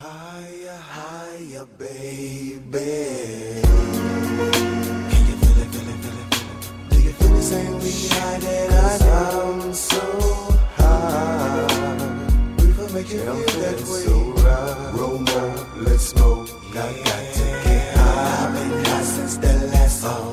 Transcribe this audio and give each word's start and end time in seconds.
Higher, 0.00 0.78
higher, 0.78 1.66
baby. 1.76 2.60
Can 5.10 5.22
you 5.26 5.34
feel 5.34 5.58
it, 5.58 5.68
feel 5.74 5.88
it, 5.88 5.98
feel 5.98 6.18
it, 6.22 6.34
feel 6.34 6.50
it? 6.54 6.90
Do 6.90 6.96
you 7.00 7.10
feel 7.10 7.34
the 7.34 7.42
same 7.42 7.72
way 7.80 8.06
high 8.06 8.38
that 8.38 8.70
I 8.70 9.58
am 9.58 9.74
so 9.74 10.00
high? 10.76 11.66
We 12.60 12.66
will 12.74 12.92
make 12.92 13.10
you 13.10 13.18
feel 13.18 13.42
that 13.58 13.74
way. 13.74 14.04
So 14.06 14.14
right. 14.38 14.94
Roll 14.94 15.18
more, 15.18 15.66
let's 15.82 16.04
smoke. 16.04 16.48
I 16.70 16.92
got 17.02 17.34
to 17.34 17.44
get 17.64 17.96
high. 17.96 18.46
I've 18.46 18.54
been 18.54 18.84
high 18.84 19.02
since 19.02 19.36
the 19.38 19.52
last 19.72 20.00
song. 20.00 20.32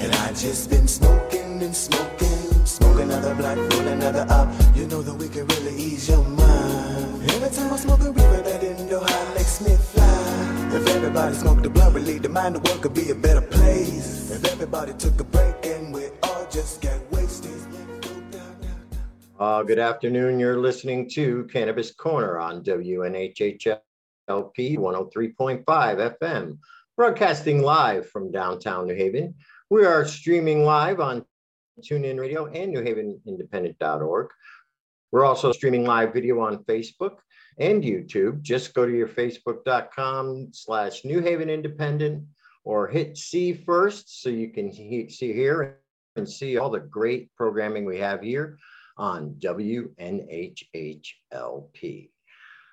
And 0.00 0.14
I 0.14 0.32
just 0.32 0.70
been 0.70 0.88
smoking 0.88 1.62
and 1.62 1.76
smoking, 1.76 2.64
smoke 2.64 2.98
another 2.98 3.34
blunt, 3.34 3.74
roll 3.74 3.88
another 3.88 4.24
up. 4.30 4.57
Know 4.88 5.02
that 5.02 5.14
we 5.16 5.28
can 5.28 5.46
really 5.46 5.76
ease 5.76 6.08
your 6.08 6.24
mind. 6.24 7.30
Every 7.30 7.50
time 7.50 7.70
I 7.70 7.76
smoke 7.76 8.00
a 8.00 8.10
reaper, 8.10 8.40
that 8.40 8.64
indo 8.64 9.00
high 9.00 9.34
makes 9.34 9.60
me 9.60 9.76
fly. 9.76 10.70
If 10.74 10.88
everybody 10.88 11.34
smoked 11.34 11.62
the 11.62 11.68
blunt, 11.68 11.94
relieve 11.94 12.22
the 12.22 12.30
mind, 12.30 12.54
the 12.54 12.60
world 12.60 12.80
could 12.80 12.94
be 12.94 13.10
a 13.10 13.14
better 13.14 13.42
place. 13.42 14.30
If 14.30 14.46
everybody 14.46 14.94
took 14.94 15.20
a 15.20 15.24
break 15.24 15.54
and 15.66 15.92
we 15.92 16.06
all 16.22 16.46
just 16.50 16.80
got 16.80 16.98
wasted. 17.12 17.60
Uh, 19.38 19.62
good 19.62 19.78
afternoon. 19.78 20.40
You're 20.40 20.56
listening 20.56 21.10
to 21.10 21.46
Cannabis 21.52 21.90
Corner 21.90 22.38
on 22.38 22.64
WNHHLP 22.64 23.78
103.5 24.28 25.64
FM, 25.66 26.58
broadcasting 26.96 27.60
live 27.60 28.08
from 28.08 28.32
downtown 28.32 28.86
New 28.86 28.94
Haven. 28.94 29.34
We 29.68 29.84
are 29.84 30.06
streaming 30.06 30.64
live 30.64 30.98
on 30.98 31.26
TuneIn 31.82 32.18
Radio 32.18 32.46
and 32.46 32.74
NewHavenIndependent.org. 32.74 34.30
We're 35.10 35.24
also 35.24 35.52
streaming 35.52 35.84
live 35.84 36.12
video 36.12 36.40
on 36.40 36.64
Facebook 36.64 37.16
and 37.58 37.82
YouTube. 37.82 38.42
Just 38.42 38.74
go 38.74 38.84
to 38.84 38.92
your 38.92 39.08
facebook.com 39.08 40.48
slash 40.52 41.04
New 41.04 41.20
Haven 41.20 41.48
Independent 41.48 42.24
or 42.64 42.86
hit 42.88 43.16
see 43.16 43.54
first 43.54 44.22
so 44.22 44.28
you 44.28 44.48
can 44.48 44.70
see 44.72 45.32
here 45.32 45.78
and 46.16 46.28
see 46.28 46.58
all 46.58 46.68
the 46.68 46.80
great 46.80 47.34
programming 47.36 47.86
we 47.86 47.98
have 47.98 48.20
here 48.20 48.58
on 48.98 49.34
WNHHLP. 49.38 50.68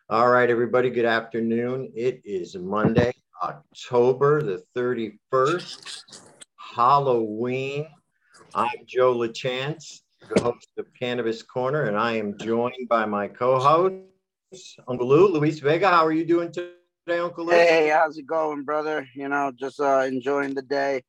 All 0.10 0.30
right, 0.30 0.50
everybody, 0.50 0.90
good 0.90 1.06
afternoon. 1.06 1.92
It 1.96 2.22
is 2.26 2.56
Monday, 2.58 3.14
October 3.42 4.42
the 4.44 4.62
31st, 4.76 6.24
Halloween. 6.58 7.88
I'm 8.54 8.86
Joe 8.86 9.16
LaChance, 9.16 10.02
the 10.34 10.42
host 10.42 10.70
of 10.78 10.86
Cannabis 11.00 11.44
Corner, 11.44 11.84
and 11.84 11.98
I 11.98 12.14
am 12.14 12.38
joined 12.38 12.88
by 12.90 13.06
my 13.06 13.28
co-host, 13.28 13.96
Uncle 14.88 15.08
Lou, 15.08 15.28
Luis 15.28 15.60
Vega. 15.60 15.88
How 15.88 16.06
are 16.06 16.12
you 16.12 16.26
doing 16.26 16.52
today, 16.52 17.20
Uncle 17.20 17.46
Lou? 17.46 17.52
Hey, 17.52 17.90
how's 17.90 18.18
it 18.18 18.26
going, 18.26 18.64
brother? 18.64 19.08
You 19.14 19.30
know, 19.30 19.52
just 19.56 19.80
uh, 19.80 20.00
enjoying 20.00 20.54
the 20.54 20.62
day. 20.62 21.04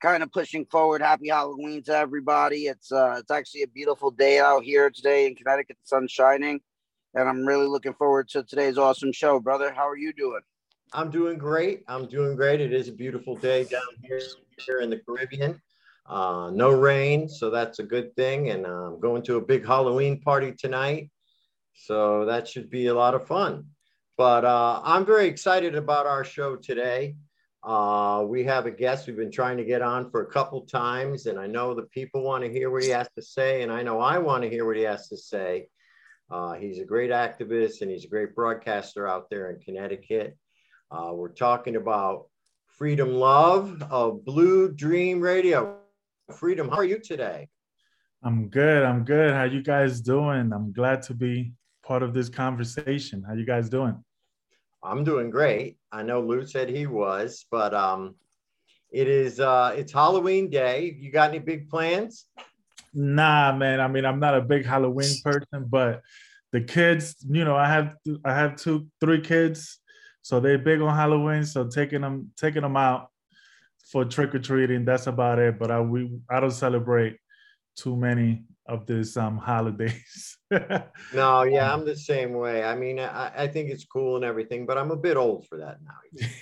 Kind 0.00 0.22
of 0.22 0.30
pushing 0.30 0.64
forward. 0.66 1.02
Happy 1.02 1.28
Halloween 1.28 1.82
to 1.84 1.96
everybody. 1.96 2.66
It's 2.66 2.92
uh, 2.92 3.16
it's 3.18 3.30
actually 3.30 3.62
a 3.62 3.68
beautiful 3.68 4.10
day 4.10 4.38
out 4.38 4.62
here 4.62 4.90
today 4.90 5.26
in 5.26 5.34
Connecticut. 5.34 5.76
The 5.82 5.88
sun's 5.88 6.12
shining, 6.12 6.60
and 7.14 7.28
I'm 7.28 7.44
really 7.44 7.66
looking 7.66 7.94
forward 7.94 8.28
to 8.30 8.44
today's 8.44 8.78
awesome 8.78 9.12
show, 9.12 9.40
brother. 9.40 9.72
How 9.72 9.88
are 9.88 9.96
you 9.96 10.12
doing? 10.12 10.40
I'm 10.92 11.10
doing 11.10 11.36
great. 11.36 11.82
I'm 11.88 12.06
doing 12.06 12.36
great. 12.36 12.60
It 12.60 12.72
is 12.72 12.88
a 12.88 12.92
beautiful 12.92 13.36
day 13.36 13.64
down 13.64 13.82
here, 14.02 14.20
here 14.64 14.80
in 14.80 14.88
the 14.88 14.98
Caribbean. 14.98 15.60
Uh, 16.08 16.50
no 16.52 16.70
rain, 16.70 17.28
so 17.28 17.50
that's 17.50 17.80
a 17.80 17.82
good 17.82 18.16
thing. 18.16 18.48
And 18.50 18.66
I'm 18.66 18.98
going 18.98 19.22
to 19.24 19.36
a 19.36 19.40
big 19.40 19.66
Halloween 19.66 20.20
party 20.20 20.54
tonight, 20.58 21.10
so 21.74 22.24
that 22.24 22.48
should 22.48 22.70
be 22.70 22.86
a 22.86 22.94
lot 22.94 23.14
of 23.14 23.26
fun. 23.26 23.66
But 24.16 24.44
uh, 24.44 24.80
I'm 24.82 25.04
very 25.04 25.26
excited 25.26 25.74
about 25.74 26.06
our 26.06 26.24
show 26.24 26.56
today. 26.56 27.16
Uh, 27.62 28.24
we 28.26 28.44
have 28.44 28.66
a 28.66 28.70
guest 28.70 29.06
we've 29.06 29.16
been 29.16 29.30
trying 29.30 29.58
to 29.58 29.64
get 29.64 29.82
on 29.82 30.10
for 30.10 30.22
a 30.22 30.32
couple 30.32 30.62
times, 30.62 31.26
and 31.26 31.38
I 31.38 31.46
know 31.46 31.74
the 31.74 31.82
people 31.82 32.22
want 32.22 32.42
to 32.42 32.50
hear 32.50 32.70
what 32.70 32.84
he 32.84 32.88
has 32.90 33.08
to 33.16 33.22
say, 33.22 33.62
and 33.62 33.70
I 33.70 33.82
know 33.82 34.00
I 34.00 34.18
want 34.18 34.44
to 34.44 34.48
hear 34.48 34.64
what 34.64 34.76
he 34.76 34.84
has 34.84 35.08
to 35.08 35.16
say. 35.16 35.68
Uh, 36.30 36.54
he's 36.54 36.78
a 36.78 36.84
great 36.84 37.10
activist 37.10 37.80
and 37.80 37.90
he's 37.90 38.04
a 38.04 38.08
great 38.08 38.34
broadcaster 38.34 39.08
out 39.08 39.30
there 39.30 39.50
in 39.50 39.60
Connecticut. 39.60 40.36
Uh, 40.90 41.10
we're 41.12 41.32
talking 41.32 41.76
about 41.76 42.26
Freedom 42.66 43.12
Love 43.14 43.82
of 43.90 44.24
Blue 44.24 44.70
Dream 44.70 45.20
Radio. 45.20 45.78
Freedom, 46.32 46.68
how 46.68 46.76
are 46.76 46.84
you 46.84 46.98
today? 46.98 47.48
I'm 48.22 48.48
good. 48.48 48.82
I'm 48.82 49.02
good. 49.04 49.32
How 49.32 49.44
you 49.44 49.62
guys 49.62 50.02
doing? 50.02 50.52
I'm 50.52 50.72
glad 50.72 51.00
to 51.04 51.14
be 51.14 51.52
part 51.82 52.02
of 52.02 52.12
this 52.12 52.28
conversation. 52.28 53.24
How 53.26 53.32
you 53.32 53.46
guys 53.46 53.70
doing? 53.70 54.04
I'm 54.82 55.04
doing 55.04 55.30
great. 55.30 55.78
I 55.90 56.02
know 56.02 56.20
Lou 56.20 56.44
said 56.44 56.68
he 56.68 56.86
was, 56.86 57.46
but 57.50 57.72
um, 57.72 58.14
it 58.90 59.08
is 59.08 59.40
uh, 59.40 59.74
it's 59.74 59.90
Halloween 59.92 60.50
day. 60.50 60.94
You 61.00 61.10
got 61.10 61.30
any 61.30 61.38
big 61.38 61.70
plans? 61.70 62.26
Nah, 62.92 63.56
man. 63.56 63.80
I 63.80 63.88
mean, 63.88 64.04
I'm 64.04 64.20
not 64.20 64.34
a 64.34 64.42
big 64.42 64.66
Halloween 64.66 65.14
person, 65.24 65.66
but 65.66 66.02
the 66.52 66.60
kids, 66.60 67.16
you 67.26 67.44
know, 67.44 67.56
I 67.56 67.68
have 67.68 67.94
I 68.24 68.34
have 68.34 68.56
two, 68.56 68.86
three 69.00 69.22
kids, 69.22 69.80
so 70.20 70.40
they're 70.40 70.58
big 70.58 70.82
on 70.82 70.94
Halloween. 70.94 71.44
So 71.44 71.66
taking 71.68 72.02
them 72.02 72.32
taking 72.36 72.62
them 72.62 72.76
out 72.76 73.08
for 73.90 74.04
trick 74.04 74.34
or 74.34 74.38
treating, 74.38 74.84
that's 74.84 75.06
about 75.06 75.38
it. 75.38 75.58
But 75.58 75.70
I 75.70 75.80
we 75.80 76.20
I 76.30 76.40
don't 76.40 76.50
celebrate 76.50 77.16
too 77.76 77.96
many 77.96 78.44
of 78.66 78.86
these 78.86 79.16
um 79.16 79.38
holidays. 79.38 80.36
No, 81.14 81.42
yeah, 81.42 81.72
I'm 81.72 81.84
the 81.84 81.94
same 81.96 82.32
way. 82.32 82.64
I 82.64 82.74
mean, 82.74 82.98
I, 82.98 83.30
I 83.36 83.46
think 83.48 83.70
it's 83.70 83.84
cool 83.84 84.16
and 84.16 84.24
everything, 84.24 84.64
but 84.64 84.78
I'm 84.78 84.90
a 84.90 84.96
bit 84.96 85.16
old 85.16 85.46
for 85.46 85.58
that 85.58 85.76
now. 85.82 85.98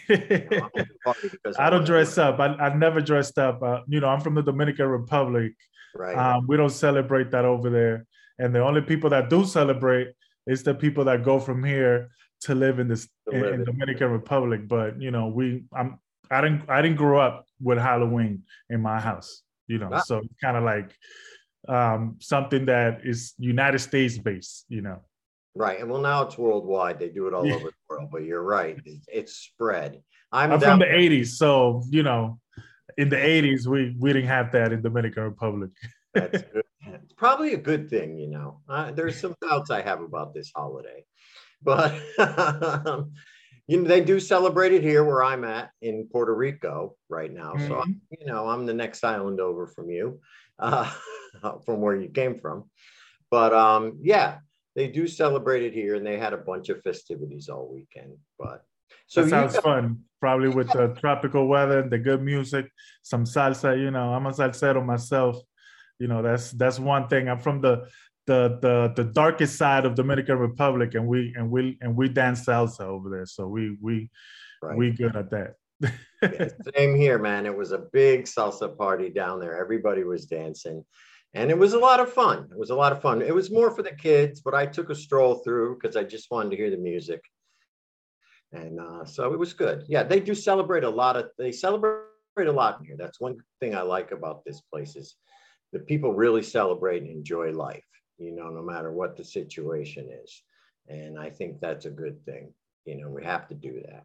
You 0.09 0.17
know, 0.61 0.71
I'm 0.75 0.81
at 0.81 0.89
the 0.89 0.95
party 1.05 1.29
because 1.29 1.57
I 1.59 1.71
don't 1.71 1.85
dress 1.85 2.17
up. 2.17 2.39
I, 2.39 2.55
I 2.55 2.75
never 2.75 3.01
dressed 3.01 3.37
up. 3.39 3.63
Uh, 3.63 3.81
you 3.89 3.99
know, 4.01 4.09
I'm 4.09 4.21
from 4.21 4.35
the 4.37 4.43
Dominican 4.43 4.87
Republic. 4.87 5.53
Right. 5.97 6.17
Um, 6.17 6.47
we 6.47 6.57
don't 6.57 6.71
celebrate 6.71 7.33
that 7.33 7.45
over 7.45 7.69
there. 7.69 8.07
And 8.39 8.55
the 8.55 8.61
only 8.61 8.81
people 8.81 9.11
that 9.11 9.29
do 9.29 9.45
celebrate 9.45 10.09
is 10.47 10.63
the 10.63 10.75
people 10.75 11.05
that 11.07 11.25
go 11.25 11.41
from 11.41 11.65
here 11.65 12.11
to 12.43 12.55
live 12.55 12.79
in 12.79 12.87
this 12.89 13.09
To 13.29 13.35
in, 13.35 13.43
live 13.43 13.55
in 13.55 13.61
in- 13.61 13.67
Dominican 13.67 14.11
Republic. 14.11 14.69
But 14.69 15.01
you 15.01 15.11
know, 15.11 15.27
we 15.29 15.65
I'm 15.73 15.99
I 16.31 16.41
didn't 16.41 16.69
I 16.69 16.83
didn't 16.83 16.97
grow 16.97 17.19
up 17.21 17.47
with 17.61 17.79
Halloween 17.79 18.43
in 18.71 18.81
my 18.81 19.01
house. 19.01 19.43
You 19.67 19.79
know, 19.79 19.89
Wow. 19.89 20.01
so 20.01 20.19
it's 20.19 20.35
kind 20.41 20.57
of 20.57 20.65
like 20.65 20.95
um, 21.69 22.17
something 22.21 22.67
that 22.67 23.01
is 23.05 23.35
United 23.39 23.81
States 23.81 24.19
based. 24.19 24.65
You 24.69 24.83
know. 24.83 25.01
Right. 25.55 25.81
And 25.81 25.91
well, 25.91 26.03
now 26.03 26.23
it's 26.23 26.37
worldwide. 26.37 26.99
They 26.99 27.09
do 27.09 27.27
it 27.29 27.35
all 27.35 27.47
Yeah. 27.47 27.55
over 27.55 27.69
the 27.69 27.73
world, 27.89 28.11
but 28.13 28.25
you're 28.25 28.43
right. 28.43 28.79
It's, 28.85 29.07
it's 29.11 29.33
spread. 29.37 30.03
I'm, 30.33 30.53
I'm 30.53 30.61
down 30.61 30.79
from 30.79 30.89
the 30.89 30.95
'80s, 30.95 31.29
so 31.29 31.83
you 31.91 32.03
know, 32.03 32.39
in 32.99 33.09
the 33.09 33.17
'80s 33.17 33.67
we 33.67 33.97
we 33.99 34.13
didn't 34.13 34.29
have 34.29 34.53
that 34.53 34.73
in 34.73 34.83
Dominican 34.83 35.23
Republic. 35.25 35.71
That's 36.15 36.43
good. 36.43 36.63
It's 37.03 37.13
probably 37.15 37.55
a 37.55 37.59
good 37.59 37.91
thing, 37.91 38.17
you 38.19 38.29
know. 38.29 38.61
Uh, 38.69 38.93
there's 38.93 39.19
some 39.21 39.35
doubts 39.41 39.71
I 39.71 39.83
have 39.83 40.01
about 40.01 40.35
this 40.35 40.53
holiday, 40.55 41.05
but 41.63 41.93
you 43.67 43.81
know 43.83 43.89
they 43.89 44.01
do 44.01 44.21
celebrate 44.21 44.73
it 44.73 44.83
here 44.83 45.05
where 45.05 45.23
I'm 45.25 45.45
at 45.45 45.71
in 45.83 46.09
Puerto 46.11 46.35
Rico 46.35 46.97
right 47.09 47.33
now. 47.33 47.55
So 47.57 47.75
Mhm. 47.83 48.01
you 48.19 48.27
know 48.27 48.49
I'm 48.49 48.67
the 48.67 48.75
next 48.75 49.05
island 49.05 49.41
over 49.41 49.67
from 49.67 49.91
you, 49.91 50.21
uh, 50.59 50.91
from 51.65 51.81
where 51.81 51.97
you 51.97 52.09
came 52.09 52.35
from. 52.37 52.71
But 53.31 53.53
um, 53.53 53.99
yeah, 54.03 54.39
they 54.75 54.89
do 54.89 55.07
celebrate 55.09 55.63
it 55.65 55.73
here, 55.75 55.95
and 55.97 56.07
they 56.07 56.19
had 56.19 56.33
a 56.33 56.39
bunch 56.39 56.69
of 56.69 56.81
festivities 56.83 57.49
all 57.49 57.69
weekend. 57.73 58.17
But 58.39 58.63
so 59.07 59.23
that 59.23 59.31
sounds 59.31 59.55
got- 59.55 59.63
fun. 59.65 60.03
Probably 60.19 60.49
with 60.49 60.73
the 60.73 60.89
tropical 60.99 61.47
weather, 61.47 61.87
the 61.87 61.99
good 61.99 62.23
music, 62.23 62.73
some 63.03 63.25
salsa. 63.25 63.79
You 63.79 63.91
know, 63.91 64.15
I'm 64.15 64.27
a 64.27 64.31
salsero 64.31 64.85
myself. 64.85 65.37
You 65.99 66.09
know, 66.09 66.23
that's 66.23 66.53
that's 66.53 66.79
one 66.81 67.07
thing. 67.09 67.29
I'm 67.29 67.39
from 67.39 67.61
the 67.61 67.87
the 68.27 68.59
the 68.61 68.93
the 68.97 69.11
darkest 69.11 69.57
side 69.57 69.87
of 69.87 69.95
Dominican 69.95 70.39
Republic, 70.39 70.95
and 70.95 71.07
we 71.07 71.35
and 71.37 71.51
we 71.51 71.79
and 71.81 71.97
we 71.97 72.09
dance 72.09 72.45
salsa 72.45 72.83
over 72.83 73.09
there. 73.09 73.27
So 73.27 73.47
we 73.47 73.77
we 73.81 74.11
right. 74.63 74.77
we 74.77 74.91
good 74.91 75.17
at 75.17 75.31
that. 75.31 75.55
Yeah, 76.23 76.49
same 76.75 76.97
here, 76.97 77.19
man. 77.19 77.47
It 77.47 77.57
was 77.57 77.73
a 77.73 77.87
big 77.93 78.25
salsa 78.25 78.77
party 78.77 79.11
down 79.11 79.41
there. 79.41 79.61
Everybody 79.61 80.05
was 80.05 80.27
dancing. 80.27 80.85
And 81.35 81.51
it 81.51 81.59
was 81.59 81.75
a 81.75 81.79
lot 81.79 82.01
of 82.01 82.11
fun. 82.11 82.49
It 82.51 82.59
was 82.59 82.71
a 82.71 82.75
lot 82.75 82.93
of 82.93 83.03
fun. 83.03 83.21
It 83.21 83.35
was 83.35 83.51
more 83.51 83.71
for 83.71 83.83
the 83.83 83.93
kids, 83.93 84.41
but 84.41 84.55
I 84.55 84.65
took 84.65 84.89
a 84.89 84.95
stroll 84.95 85.35
through 85.37 85.75
because 85.75 85.95
I 85.95 86.03
just 86.03 86.31
wanted 86.31 86.51
to 86.51 86.57
hear 86.57 86.71
the 86.71 86.79
music. 86.79 87.21
And 88.53 88.81
uh, 88.81 89.05
so 89.05 89.35
it 89.35 89.39
was 89.39 89.53
good. 89.53 89.85
Yeah, 89.87 90.03
they 90.03 90.19
do 90.19 90.35
celebrate 90.35 90.85
a 90.85 90.89
lot 90.89 91.17
of, 91.17 91.27
they 91.37 91.53
celebrate 91.53 92.07
a 92.39 92.53
lot 92.53 92.81
here. 92.87 92.97
That's 92.99 93.21
one 93.21 93.37
thing 93.61 93.75
I 93.75 93.83
like 93.83 94.13
about 94.13 94.47
this 94.47 94.63
place 94.73 94.97
is 94.97 95.17
the 95.75 95.81
people 95.81 96.15
really 96.15 96.43
celebrate 96.43 97.03
and 97.03 97.11
enjoy 97.11 97.51
life, 97.51 97.85
you 98.19 98.33
know, 98.33 98.49
no 98.49 98.63
matter 98.63 98.93
what 98.93 99.17
the 99.17 99.25
situation 99.25 100.09
is. 100.23 100.43
And 100.89 101.19
I 101.19 101.31
think 101.31 101.61
that's 101.61 101.87
a 101.87 101.91
good 101.91 102.25
thing. 102.25 102.53
You 102.85 102.97
know, 102.97 103.09
we 103.11 103.25
have 103.25 103.49
to 103.49 103.55
do 103.55 103.83
that. 103.87 104.05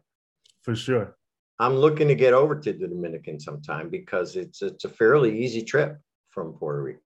For 0.62 0.74
sure. 0.74 1.16
I'm 1.58 1.76
looking 1.76 2.08
to 2.08 2.14
get 2.14 2.34
over 2.34 2.58
to 2.58 2.72
the 2.72 2.88
Dominican 2.88 3.38
sometime 3.38 3.88
because 3.88 4.36
it's 4.36 4.62
it's 4.62 4.84
a 4.84 4.88
fairly 4.88 5.44
easy 5.44 5.62
trip 5.62 5.98
from 6.30 6.54
Puerto 6.54 6.82
Rico. 6.82 7.00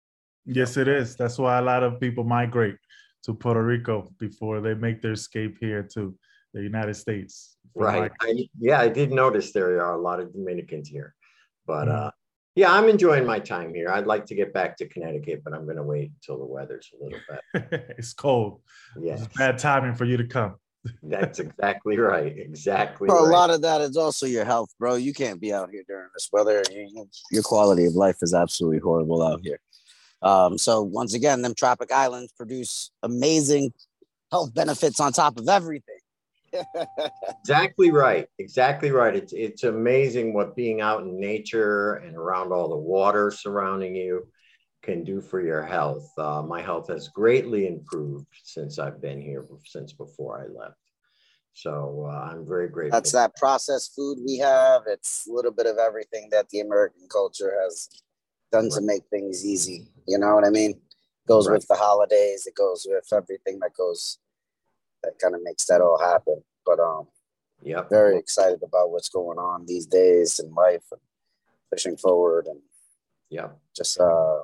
Yes, 0.45 0.77
it 0.77 0.87
is. 0.87 1.15
That's 1.15 1.39
why 1.39 1.57
a 1.57 1.61
lot 1.61 1.83
of 1.83 1.99
people 1.99 2.23
migrate 2.23 2.75
to 3.23 3.33
Puerto 3.33 3.63
Rico 3.63 4.13
before 4.19 4.61
they 4.61 4.73
make 4.73 5.01
their 5.01 5.13
escape 5.13 5.57
here 5.59 5.81
to 5.93 6.15
the 6.53 6.61
United 6.61 6.95
States. 6.95 7.57
Right. 7.73 8.11
I, 8.21 8.47
yeah, 8.59 8.79
I 8.79 8.89
did 8.89 9.11
notice 9.11 9.51
there 9.51 9.81
are 9.81 9.95
a 9.95 10.01
lot 10.01 10.19
of 10.19 10.33
Dominicans 10.33 10.89
here, 10.89 11.15
but 11.65 11.87
Mhm. 11.87 11.95
uh, 11.95 12.11
yeah, 12.55 12.71
I'm 12.71 12.87
enjoying 12.87 13.25
my 13.25 13.39
time 13.39 13.73
here. 13.73 13.89
I'd 13.89 14.05
like 14.05 14.25
to 14.27 14.35
get 14.35 14.53
back 14.53 14.77
to 14.77 14.87
Connecticut, 14.87 15.43
but 15.43 15.53
I'm 15.53 15.65
going 15.65 15.77
to 15.77 15.83
wait 15.83 16.11
until 16.15 16.37
the 16.37 16.45
weather's 16.45 16.89
a 16.93 17.03
little 17.03 17.19
better. 17.27 17.93
it's 17.97 18.13
cold. 18.13 18.61
Yes, 18.99 19.23
It's 19.23 19.35
bad 19.35 19.57
timing 19.57 19.95
for 19.95 20.05
you 20.05 20.17
to 20.17 20.25
come. 20.25 20.55
that's 21.03 21.39
exactly 21.39 21.97
right. 21.97 22.37
Exactly. 22.37 23.07
Well, 23.07 23.25
a 23.25 23.29
lot 23.29 23.49
of 23.49 23.61
that 23.61 23.81
is 23.81 23.95
also 23.95 24.25
your 24.25 24.45
health, 24.45 24.69
bro. 24.77 24.95
You 24.95 25.13
can't 25.13 25.39
be 25.39 25.53
out 25.53 25.69
here 25.71 25.83
during 25.87 26.09
this 26.13 26.29
weather. 26.31 26.63
Your 27.31 27.43
quality 27.43 27.85
of 27.85 27.93
life 27.93 28.17
is 28.21 28.33
absolutely 28.33 28.79
horrible 28.79 29.23
out 29.23 29.39
here. 29.43 29.59
Um, 30.21 30.57
so 30.57 30.81
once 30.81 31.13
again, 31.13 31.41
them 31.41 31.53
tropic 31.55 31.91
islands 31.91 32.33
produce 32.33 32.91
amazing 33.01 33.73
health 34.31 34.53
benefits 34.53 34.99
on 34.99 35.11
top 35.13 35.37
of 35.37 35.47
everything. 35.47 35.99
Exactly 37.39 37.91
right. 37.91 38.27
Exactly 38.39 38.91
right. 38.91 39.15
It's 39.15 39.33
it's 39.33 39.63
amazing 39.63 40.33
what 40.33 40.55
being 40.55 40.81
out 40.81 41.03
in 41.03 41.19
nature 41.19 41.95
and 41.95 42.15
around 42.15 42.51
all 42.51 42.69
the 42.69 42.77
water 42.77 43.31
surrounding 43.31 43.95
you 43.95 44.27
can 44.81 45.03
do 45.03 45.21
for 45.21 45.41
your 45.41 45.63
health. 45.63 46.11
Uh, 46.17 46.41
my 46.41 46.61
health 46.61 46.87
has 46.89 47.07
greatly 47.09 47.67
improved 47.67 48.27
since 48.43 48.79
I've 48.79 49.01
been 49.01 49.21
here, 49.21 49.45
since 49.65 49.93
before 49.93 50.41
I 50.41 50.47
left. 50.47 50.77
So 51.53 52.09
uh, 52.09 52.29
I'm 52.31 52.45
very 52.45 52.67
grateful. 52.67 52.97
That's 52.97 53.11
that 53.11 53.35
processed 53.35 53.93
food 53.95 54.19
we 54.25 54.37
have. 54.37 54.83
It's 54.87 55.27
a 55.27 55.31
little 55.31 55.51
bit 55.51 55.67
of 55.67 55.77
everything 55.77 56.29
that 56.31 56.49
the 56.49 56.61
American 56.61 57.07
culture 57.09 57.53
has 57.63 57.89
done 58.51 58.69
to 58.69 58.81
make 58.81 59.03
things 59.09 59.45
easy. 59.45 59.87
You 60.07 60.17
know 60.17 60.35
what 60.35 60.45
I 60.45 60.49
mean? 60.49 60.81
Goes 61.27 61.47
Right. 61.47 61.55
with 61.55 61.67
the 61.67 61.75
holidays. 61.75 62.45
It 62.47 62.55
goes 62.55 62.85
with 62.89 63.07
everything 63.13 63.59
that 63.59 63.73
goes 63.73 64.19
that 65.03 65.19
kind 65.21 65.35
of 65.35 65.41
makes 65.43 65.65
that 65.65 65.81
all 65.81 65.99
happen. 65.99 66.43
But 66.65 66.79
um, 66.79 67.07
Yep. 67.65 67.89
very 67.89 68.17
excited 68.17 68.61
about 68.61 68.91
what's 68.91 69.09
going 69.09 69.37
on 69.37 69.65
these 69.65 69.85
days 69.85 70.39
in 70.39 70.53
life 70.53 70.83
and 70.91 70.99
pushing 71.71 71.95
forward 71.95 72.45
and 72.47 72.59
yeah, 73.29 73.49
just 73.75 73.99
uh 73.99 74.39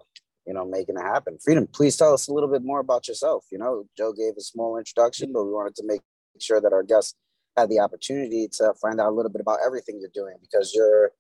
you 0.48 0.54
know 0.54 0.66
making 0.66 0.96
it 0.96 1.02
happen 1.02 1.38
freedom 1.44 1.68
please 1.68 1.96
tell 1.98 2.14
us 2.14 2.28
a 2.28 2.34
little 2.34 2.50
bit 2.50 2.64
more 2.64 2.80
about 2.80 3.08
yourself 3.08 3.46
you 3.52 3.58
know 3.58 3.84
joe 3.98 4.14
gave 4.14 4.34
a 4.38 4.42
small 4.42 4.78
introduction 4.78 5.32
but 5.34 5.44
we 5.44 5.52
wanted 5.52 5.76
to 5.76 5.84
make 5.86 6.02
sure 6.40 6.62
that 6.62 6.74
our 6.74 6.82
guests 6.82 7.14
had 7.58 7.70
the 7.70 7.80
opportunity 7.80 8.48
to 8.48 8.74
find 8.82 9.00
out 9.00 9.10
a 9.10 9.16
little 9.16 9.32
bit 9.32 9.42
about 9.42 9.60
everything 9.64 10.00
you're 10.00 10.10
doing 10.14 10.38
because 10.42 10.74
you're 10.74 11.12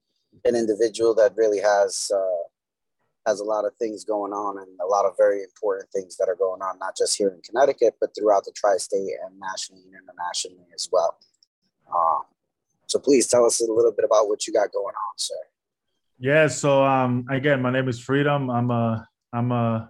an 0.45 0.55
individual 0.55 1.13
that 1.13 1.33
really 1.35 1.59
has 1.59 2.09
uh 2.15 2.43
has 3.29 3.39
a 3.39 3.43
lot 3.43 3.65
of 3.65 3.73
things 3.75 4.03
going 4.03 4.33
on 4.33 4.57
and 4.57 4.67
a 4.81 4.89
lot 4.95 5.05
of 5.05 5.13
very 5.17 5.39
important 5.43 5.87
things 5.91 6.17
that 6.17 6.27
are 6.31 6.39
going 6.45 6.61
on 6.61 6.77
not 6.79 6.97
just 6.97 7.17
here 7.17 7.29
in 7.29 7.41
connecticut 7.41 7.93
but 8.01 8.09
throughout 8.15 8.43
the 8.45 8.53
tri-state 8.61 9.13
and 9.23 9.39
nationally 9.39 9.83
and 9.85 9.95
internationally 10.03 10.67
as 10.73 10.89
well 10.91 11.17
um, 11.95 12.21
so 12.87 12.99
please 12.99 13.27
tell 13.27 13.45
us 13.45 13.61
a 13.61 13.71
little 13.71 13.91
bit 13.91 14.05
about 14.05 14.27
what 14.27 14.45
you 14.45 14.53
got 14.53 14.71
going 14.71 14.95
on 14.95 15.13
sir 15.17 15.41
Yeah. 16.19 16.47
So 16.47 16.83
um, 16.83 17.25
again, 17.29 17.61
my 17.61 17.71
name 17.71 17.87
is 17.87 17.99
Freedom. 17.99 18.49
I'm 18.49 18.69
a 18.71 19.07
I'm 19.31 19.51
a 19.51 19.89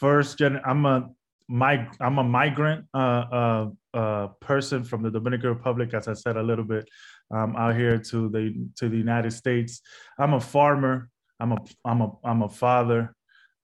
first 0.00 0.38
gen. 0.38 0.60
I'm 0.64 0.86
a 0.86 1.10
mig. 1.48 1.94
I'm 2.00 2.18
a 2.18 2.24
migrant 2.24 2.86
uh, 2.94 3.24
uh, 3.40 3.70
uh, 3.92 4.26
person 4.40 4.82
from 4.82 5.02
the 5.02 5.10
Dominican 5.10 5.50
Republic, 5.50 5.92
as 5.92 6.08
I 6.08 6.14
said 6.14 6.38
a 6.38 6.42
little 6.42 6.64
bit, 6.64 6.88
um, 7.30 7.54
out 7.56 7.76
here 7.76 7.98
to 7.98 8.30
the 8.30 8.54
to 8.78 8.88
the 8.88 8.96
United 8.96 9.32
States. 9.32 9.82
I'm 10.18 10.32
a 10.32 10.40
farmer. 10.40 11.10
I'm 11.42 11.52
a 11.52 11.58
I'm 11.84 12.00
a 12.00 12.12
I'm 12.22 12.42
a 12.42 12.48
father. 12.48 13.14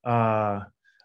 Uh, 0.04 0.60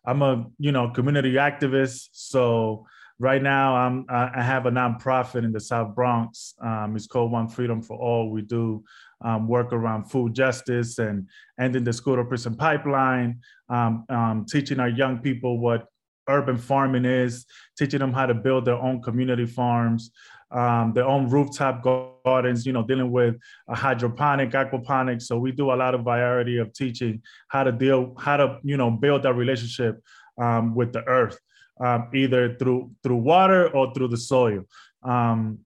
I'm 0.05 0.21
a 0.23 0.47
you 0.57 0.71
know 0.71 0.89
community 0.89 1.33
activist. 1.33 2.09
So 2.13 2.87
right 3.19 3.41
now 3.41 3.75
I'm 3.75 4.05
I 4.09 4.41
have 4.41 4.65
a 4.65 4.71
nonprofit 4.71 5.43
in 5.43 5.51
the 5.51 5.59
South 5.59 5.93
Bronx. 5.93 6.55
Um, 6.59 6.95
it's 6.95 7.05
called 7.05 7.31
One 7.31 7.47
Freedom 7.47 7.81
for 7.81 7.95
All. 7.97 8.31
We 8.31 8.41
do 8.41 8.83
um, 9.21 9.47
work 9.47 9.71
around 9.71 10.05
food 10.05 10.33
justice 10.33 10.97
and 10.97 11.29
ending 11.59 11.83
the 11.83 11.93
school 11.93 12.15
to 12.15 12.25
prison 12.25 12.55
pipeline, 12.55 13.39
um, 13.69 14.05
um, 14.09 14.45
teaching 14.49 14.79
our 14.79 14.89
young 14.89 15.19
people 15.19 15.59
what 15.59 15.85
urban 16.27 16.57
farming 16.57 17.05
is, 17.05 17.45
teaching 17.77 17.99
them 17.99 18.13
how 18.13 18.25
to 18.25 18.33
build 18.33 18.65
their 18.65 18.81
own 18.81 19.01
community 19.01 19.45
farms, 19.45 20.11
um, 20.53 20.93
their 20.93 21.05
own 21.05 21.29
rooftop 21.29 21.81
gardens, 21.81 22.65
you 22.65 22.73
know, 22.73 22.83
dealing 22.83 23.11
with 23.11 23.35
a 23.67 23.75
hydroponic, 23.75 24.51
aquaponics. 24.51 25.23
So 25.23 25.37
we 25.37 25.51
do 25.51 25.71
a 25.71 25.75
lot 25.75 25.95
of 25.95 26.03
variety 26.03 26.57
of 26.59 26.71
teaching 26.73 27.21
how 27.47 27.63
to 27.63 27.71
deal, 27.71 28.15
how 28.19 28.37
to, 28.37 28.59
you 28.63 28.77
know, 28.77 28.91
build 28.91 29.23
that 29.23 29.33
relationship 29.33 30.01
um, 30.39 30.75
with 30.75 30.93
the 30.93 31.03
earth, 31.07 31.39
um, 31.79 32.09
either 32.13 32.55
through 32.55 32.91
through 33.01 33.17
water 33.17 33.69
or 33.69 33.93
through 33.93 34.09
the 34.09 34.17
soil. 34.17 34.63
Um, 35.01 35.59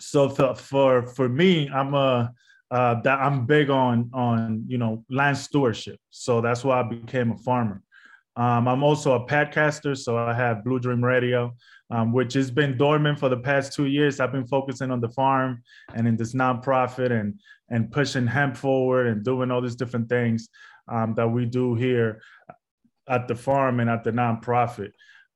so 0.00 0.28
for, 0.28 0.54
for 0.54 1.06
for 1.06 1.28
me, 1.28 1.70
I'm 1.70 1.94
a 1.94 2.32
uh, 2.70 3.00
that 3.02 3.20
I'm 3.20 3.46
big 3.46 3.70
on 3.70 4.10
on 4.12 4.64
you 4.66 4.78
know 4.78 5.04
land 5.08 5.38
stewardship. 5.38 6.00
So 6.10 6.40
that's 6.40 6.64
why 6.64 6.80
I 6.80 6.82
became 6.82 7.30
a 7.30 7.38
farmer. 7.38 7.82
Um, 8.36 8.66
I'm 8.66 8.82
also 8.82 9.12
a 9.14 9.26
podcaster, 9.26 9.96
so 9.96 10.18
I 10.18 10.34
have 10.34 10.64
Blue 10.64 10.80
Dream 10.80 11.04
Radio, 11.04 11.54
um, 11.94 12.12
which 12.12 12.34
has 12.34 12.50
been 12.50 12.76
dormant 12.76 13.20
for 13.20 13.28
the 13.28 13.36
past 13.36 13.72
two 13.72 13.86
years. 13.86 14.18
I've 14.18 14.32
been 14.32 14.48
focusing 14.48 14.90
on 14.90 15.00
the 15.00 15.10
farm 15.10 15.62
and 15.94 16.08
in 16.08 16.16
this 16.16 16.34
nonprofit 16.34 17.12
and 17.12 17.40
and 17.70 17.90
pushing 17.90 18.26
hemp 18.26 18.56
forward 18.56 19.06
and 19.06 19.24
doing 19.24 19.50
all 19.50 19.62
these 19.62 19.76
different 19.76 20.08
things 20.08 20.48
um, 20.88 21.14
that 21.14 21.28
we 21.28 21.46
do 21.46 21.74
here 21.74 22.20
at 23.08 23.28
the 23.28 23.34
farm 23.34 23.78
and 23.80 23.88
at 23.88 24.02
the 24.02 24.10
nonprofit. 24.10 24.90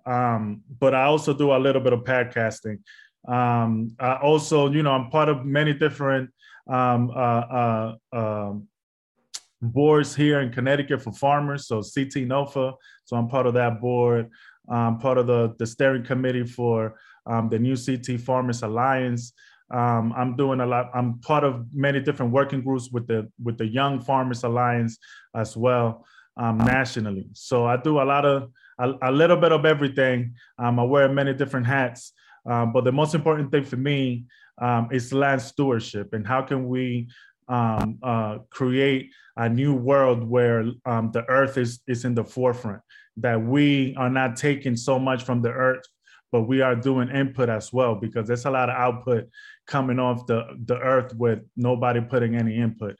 Um, 0.04 0.62
but 0.80 0.94
I 0.94 1.04
also 1.04 1.32
do 1.32 1.52
a 1.52 1.58
little 1.58 1.80
bit 1.80 1.92
of 1.92 2.00
podcasting. 2.00 2.78
Um, 3.26 3.94
I 4.00 4.16
also, 4.16 4.68
you 4.70 4.82
know, 4.82 4.92
I'm 4.92 5.10
part 5.10 5.28
of 5.28 5.44
many 5.44 5.72
different 5.72 6.30
um, 6.68 7.10
uh, 7.10 7.44
uh, 7.60 7.94
um, 8.12 8.68
boards 9.62 10.14
here 10.14 10.40
in 10.40 10.50
Connecticut 10.50 11.02
for 11.02 11.12
farmers. 11.12 11.68
So 11.68 11.76
CT 11.76 12.26
NOFA. 12.26 12.74
So 13.04 13.16
I'm 13.16 13.28
part 13.28 13.46
of 13.46 13.54
that 13.54 13.80
board. 13.80 14.30
I'm 14.70 14.98
part 14.98 15.18
of 15.18 15.26
the, 15.26 15.54
the 15.58 15.66
steering 15.66 16.04
committee 16.04 16.44
for 16.44 16.98
um, 17.26 17.48
the 17.48 17.58
new 17.58 17.76
CT 17.76 18.20
Farmers 18.20 18.62
Alliance. 18.62 19.32
Um, 19.70 20.14
I'm 20.16 20.36
doing 20.36 20.60
a 20.60 20.66
lot. 20.66 20.90
I'm 20.94 21.20
part 21.20 21.44
of 21.44 21.66
many 21.72 22.00
different 22.00 22.32
working 22.32 22.62
groups 22.62 22.90
with 22.90 23.06
the 23.06 23.30
with 23.42 23.58
the 23.58 23.66
Young 23.66 24.00
Farmers 24.00 24.44
Alliance 24.44 24.98
as 25.34 25.56
well 25.56 26.06
um, 26.38 26.58
nationally. 26.58 27.26
So 27.34 27.66
I 27.66 27.76
do 27.76 28.00
a 28.00 28.04
lot 28.04 28.24
of 28.24 28.50
a, 28.78 28.94
a 29.02 29.12
little 29.12 29.36
bit 29.36 29.52
of 29.52 29.66
everything. 29.66 30.34
Um, 30.58 30.80
I 30.80 30.84
wear 30.84 31.08
many 31.08 31.34
different 31.34 31.66
hats. 31.66 32.12
Um, 32.46 32.72
but 32.72 32.84
the 32.84 32.92
most 32.92 33.14
important 33.14 33.50
thing 33.50 33.64
for 33.64 33.76
me 33.76 34.24
um, 34.60 34.88
is 34.90 35.12
land 35.12 35.42
stewardship 35.42 36.14
and 36.14 36.26
how 36.26 36.42
can 36.42 36.66
we 36.68 37.08
um, 37.48 37.98
uh, 38.02 38.38
create 38.50 39.10
a 39.36 39.48
new 39.48 39.74
world 39.74 40.24
where 40.24 40.64
um, 40.84 41.10
the 41.12 41.24
earth 41.28 41.56
is, 41.56 41.80
is 41.86 42.04
in 42.04 42.14
the 42.14 42.24
forefront, 42.24 42.80
that 43.20 43.40
we 43.40 43.94
are 43.96 44.10
not 44.10 44.36
taking 44.36 44.76
so 44.76 44.98
much 44.98 45.22
from 45.22 45.42
the 45.42 45.50
earth, 45.50 45.84
but 46.32 46.42
we 46.42 46.60
are 46.60 46.76
doing 46.76 47.08
input 47.10 47.48
as 47.48 47.72
well, 47.72 47.94
because 47.94 48.26
there's 48.26 48.44
a 48.44 48.50
lot 48.50 48.68
of 48.68 48.76
output 48.76 49.28
coming 49.66 49.98
off 49.98 50.26
the, 50.26 50.44
the 50.66 50.78
earth 50.78 51.14
with 51.14 51.40
nobody 51.56 52.00
putting 52.00 52.34
any 52.34 52.56
input. 52.56 52.96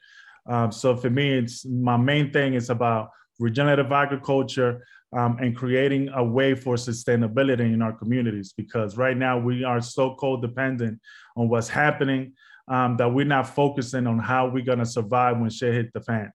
Um, 0.47 0.71
so 0.71 0.95
for 0.95 1.09
me, 1.09 1.33
it's 1.33 1.65
my 1.65 1.97
main 1.97 2.31
thing 2.31 2.55
is 2.55 2.69
about 2.69 3.09
regenerative 3.39 3.91
agriculture, 3.91 4.83
um, 5.11 5.37
and 5.39 5.55
creating 5.55 6.09
a 6.09 6.23
way 6.23 6.53
for 6.53 6.75
sustainability 6.75 7.73
in 7.73 7.81
our 7.81 7.93
communities 7.93 8.53
because 8.55 8.97
right 8.97 9.17
now 9.17 9.37
we 9.37 9.63
are 9.63 9.81
so 9.81 10.15
codependent 10.15 10.99
on 11.35 11.49
what's 11.49 11.67
happening 11.67 12.33
um, 12.67 12.97
that 12.97 13.11
we're 13.11 13.25
not 13.25 13.47
focusing 13.47 14.05
on 14.05 14.19
how 14.19 14.47
we're 14.47 14.63
going 14.63 14.79
to 14.79 14.85
survive 14.85 15.39
when 15.39 15.49
shit 15.49 15.73
hit 15.73 15.93
the 15.93 16.01
fan. 16.01 16.31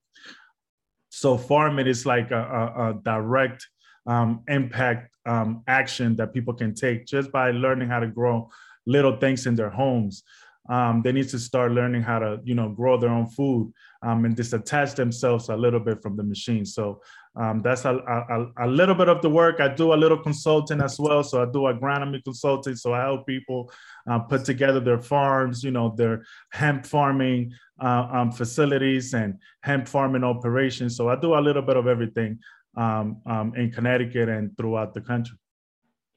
So 1.11 1.39
farming 1.39 1.87
is 1.87 2.05
like 2.05 2.33
a, 2.33 2.43
a, 2.43 2.91
a 2.91 2.95
direct 2.95 3.69
um, 4.07 4.43
impact 4.49 5.15
um, 5.27 5.63
action 5.67 6.17
that 6.17 6.35
people 6.35 6.55
can 6.55 6.75
take 6.75 7.07
just 7.07 7.33
by 7.33 7.51
learning 7.51 7.89
how 7.89 8.01
to 8.01 8.07
grow 8.07 8.51
little 8.87 9.17
things 9.17 9.47
in 9.47 9.55
their 9.55 9.71
homes. 9.71 10.23
Um, 10.69 11.03
they 11.03 11.13
need 11.13 11.29
to 11.29 11.39
start 11.39 11.73
learning 11.73 12.03
how 12.03 12.19
to, 12.21 12.41
you 12.43 12.55
know, 12.55 12.71
grow 12.71 12.97
their 12.97 13.11
own 13.11 13.27
food 13.27 13.73
um, 14.03 14.25
and 14.25 14.35
disattach 14.35 14.95
themselves 14.95 15.51
a 15.51 15.57
little 15.57 15.81
bit 15.81 16.03
from 16.03 16.17
the 16.17 16.23
machine. 16.23 16.65
So 16.65 17.03
um, 17.37 17.61
that's 17.63 17.85
a, 17.85 17.97
a, 17.97 18.65
a, 18.65 18.67
little 18.67 18.95
bit 18.95 19.11
of 19.11 19.21
the 19.21 19.29
work. 19.29 19.61
I 19.61 19.69
do 19.69 19.93
a 19.93 19.97
little 19.97 20.17
consulting 20.17 20.81
as 20.81 20.99
well. 20.99 21.23
So 21.23 21.43
I 21.43 21.47
do 21.47 21.61
agronomy 21.61 22.23
consulting. 22.25 22.77
So 22.77 22.95
I 22.95 23.01
help 23.01 23.27
people 23.27 23.71
uh, 24.09 24.21
put 24.21 24.45
together 24.45 24.81
their 24.81 25.03
farms, 25.03 25.63
you 25.63 25.71
know, 25.71 25.95
their 25.97 26.25
hemp 26.53 26.87
farming 26.87 27.53
uh, 27.83 28.09
um, 28.11 28.33
facilities 28.33 29.13
and 29.13 29.39
hemp 29.63 29.87
farming 29.87 30.25
operations. 30.25 30.97
So 30.97 31.11
I 31.11 31.17
do 31.17 31.35
a 31.35 31.41
little 31.41 31.63
bit 31.63 31.77
of 31.77 31.87
everything 31.89 32.39
um, 32.77 33.21
um, 33.27 33.55
in 33.57 33.71
Connecticut 33.71 34.29
and 34.29 34.57
throughout 34.57 34.95
the 34.95 35.01
country. 35.01 35.37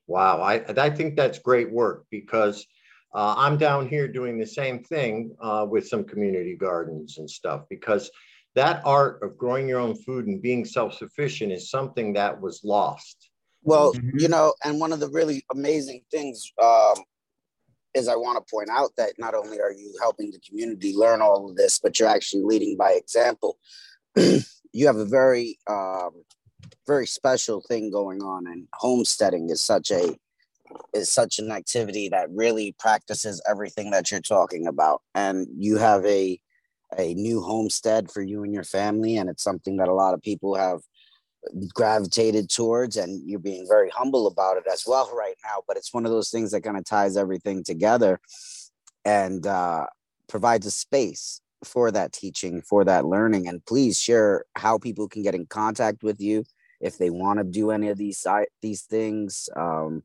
Wow, 0.08 0.42
I, 0.42 0.64
I 0.78 0.90
think 0.90 1.16
that's 1.16 1.40
great 1.40 1.72
work 1.72 2.06
because 2.10 2.66
uh, 3.14 3.36
I'm 3.38 3.58
down 3.58 3.88
here 3.88 4.08
doing 4.08 4.38
the 4.38 4.46
same 4.46 4.84
thing 4.84 5.36
uh, 5.42 5.66
with 5.70 5.88
some 5.88 6.04
community 6.04 6.56
gardens 6.56 7.18
and 7.18 7.30
stuff 7.30 7.64
because 7.70 8.10
that 8.56 8.82
art 8.86 9.22
of 9.22 9.38
growing 9.38 9.68
your 9.68 9.80
own 9.80 9.96
food 9.96 10.28
and 10.28 10.42
being 10.42 10.66
self-sufficient 10.66 11.52
is 11.52 11.70
something 11.70 12.14
that 12.14 12.40
was 12.40 12.62
lost 12.64 13.30
Well, 13.64 13.94
Mhm. 13.94 14.22
you 14.22 14.30
know, 14.30 14.54
and 14.64 14.80
one 14.80 14.94
of 14.94 15.00
the 15.00 15.10
really 15.10 15.44
amazing 15.52 16.04
things 16.10 16.52
um, 16.62 17.04
is 17.94 18.08
I 18.08 18.16
want 18.16 18.38
to 18.38 18.50
point 18.50 18.70
out 18.70 18.92
that 18.98 19.14
not 19.18 19.34
only 19.34 19.60
are 19.60 19.74
you 19.74 19.94
helping 20.00 20.32
the 20.32 20.40
community 20.40 20.96
learn 20.96 21.22
all 21.22 21.50
of 21.50 21.56
this, 21.56 21.80
but 21.80 22.00
you're 22.00 22.08
actually 22.08 22.44
leading 22.44 22.78
by 22.78 22.92
example. 22.94 23.58
you 24.16 24.88
have 24.88 24.98
a 24.98 25.06
very, 25.06 25.58
um, 25.68 26.12
very 26.88 27.06
special 27.06 27.62
thing 27.62 27.92
going 27.92 28.22
on, 28.24 28.48
and 28.48 28.68
homesteading 28.74 29.50
is 29.50 29.64
such 29.64 29.92
a 29.92 30.18
is 30.94 31.12
such 31.12 31.40
an 31.40 31.52
activity 31.52 32.10
that 32.10 32.30
really 32.32 32.76
practices 32.80 33.42
everything 33.50 33.92
that 33.92 34.12
you're 34.12 34.20
talking 34.20 34.68
about. 34.68 35.02
And 35.14 35.48
you 35.58 35.78
have 35.78 36.06
a 36.06 36.40
a 36.98 37.14
new 37.16 37.42
homestead 37.42 38.10
for 38.10 38.22
you 38.22 38.44
and 38.44 38.54
your 38.54 38.64
family, 38.64 39.18
and 39.18 39.30
it's 39.30 39.44
something 39.44 39.78
that 39.78 39.90
a 39.90 39.94
lot 39.94 40.14
of 40.14 40.22
people 40.22 40.56
have 40.56 40.80
gravitated 41.74 42.50
towards 42.50 42.98
and 42.98 43.22
you're 43.28 43.40
being 43.40 43.66
very 43.68 43.90
humble 43.90 44.28
about 44.28 44.58
it 44.58 44.64
as 44.72 44.84
well 44.86 45.10
right 45.16 45.36
now 45.46 45.62
but 45.68 45.78
it's 45.78 45.94
one 45.94 46.06
of 46.06 46.12
those 46.12 46.30
things 46.30 46.52
that 46.52 46.62
kind 46.62 46.78
of 46.78 46.84
ties 46.84 47.16
everything 47.16 47.64
together 47.64 48.20
and 49.06 49.48
uh, 49.48 49.86
provides 50.28 50.66
a 50.66 50.72
space 50.72 51.42
for 51.64 51.92
that 51.92 52.12
teaching 52.12 52.62
for 52.62 52.84
that 52.84 53.06
learning 53.06 53.48
and 53.48 53.66
please 53.66 54.00
share 54.00 54.44
how 54.56 54.78
people 54.78 55.08
can 55.08 55.24
get 55.24 55.36
in 55.36 55.46
contact 55.46 56.04
with 56.04 56.20
you 56.20 56.44
if 56.80 56.98
they 56.98 57.10
want 57.10 57.40
to 57.40 57.44
do 57.44 57.72
any 57.72 57.90
of 57.90 57.98
these 57.98 58.20
side 58.20 58.48
these 58.62 58.84
things 58.84 59.50
um, 59.56 60.04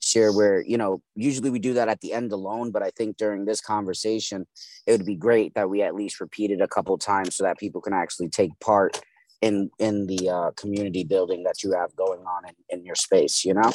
share 0.00 0.32
where 0.32 0.62
you 0.62 0.78
know 0.78 1.02
usually 1.14 1.50
we 1.50 1.58
do 1.58 1.74
that 1.74 1.88
at 1.88 2.00
the 2.00 2.12
end 2.12 2.32
alone 2.32 2.70
but 2.70 2.82
i 2.82 2.90
think 2.90 3.16
during 3.16 3.44
this 3.44 3.60
conversation 3.60 4.46
it 4.86 4.92
would 4.92 5.06
be 5.06 5.16
great 5.16 5.52
that 5.54 5.68
we 5.68 5.82
at 5.82 5.94
least 5.94 6.20
repeat 6.20 6.50
it 6.50 6.60
a 6.60 6.68
couple 6.68 6.96
times 6.96 7.36
so 7.36 7.44
that 7.44 7.58
people 7.58 7.80
can 7.80 7.92
actually 7.92 8.28
take 8.28 8.50
part 8.60 9.00
in 9.42 9.70
in 9.78 10.06
the 10.06 10.28
uh, 10.28 10.50
community 10.52 11.04
building 11.04 11.42
that 11.42 11.62
you 11.62 11.72
have 11.72 11.94
going 11.96 12.20
on 12.20 12.48
in, 12.48 12.78
in 12.78 12.84
your 12.84 12.94
space 12.94 13.44
you 13.44 13.54
know 13.54 13.72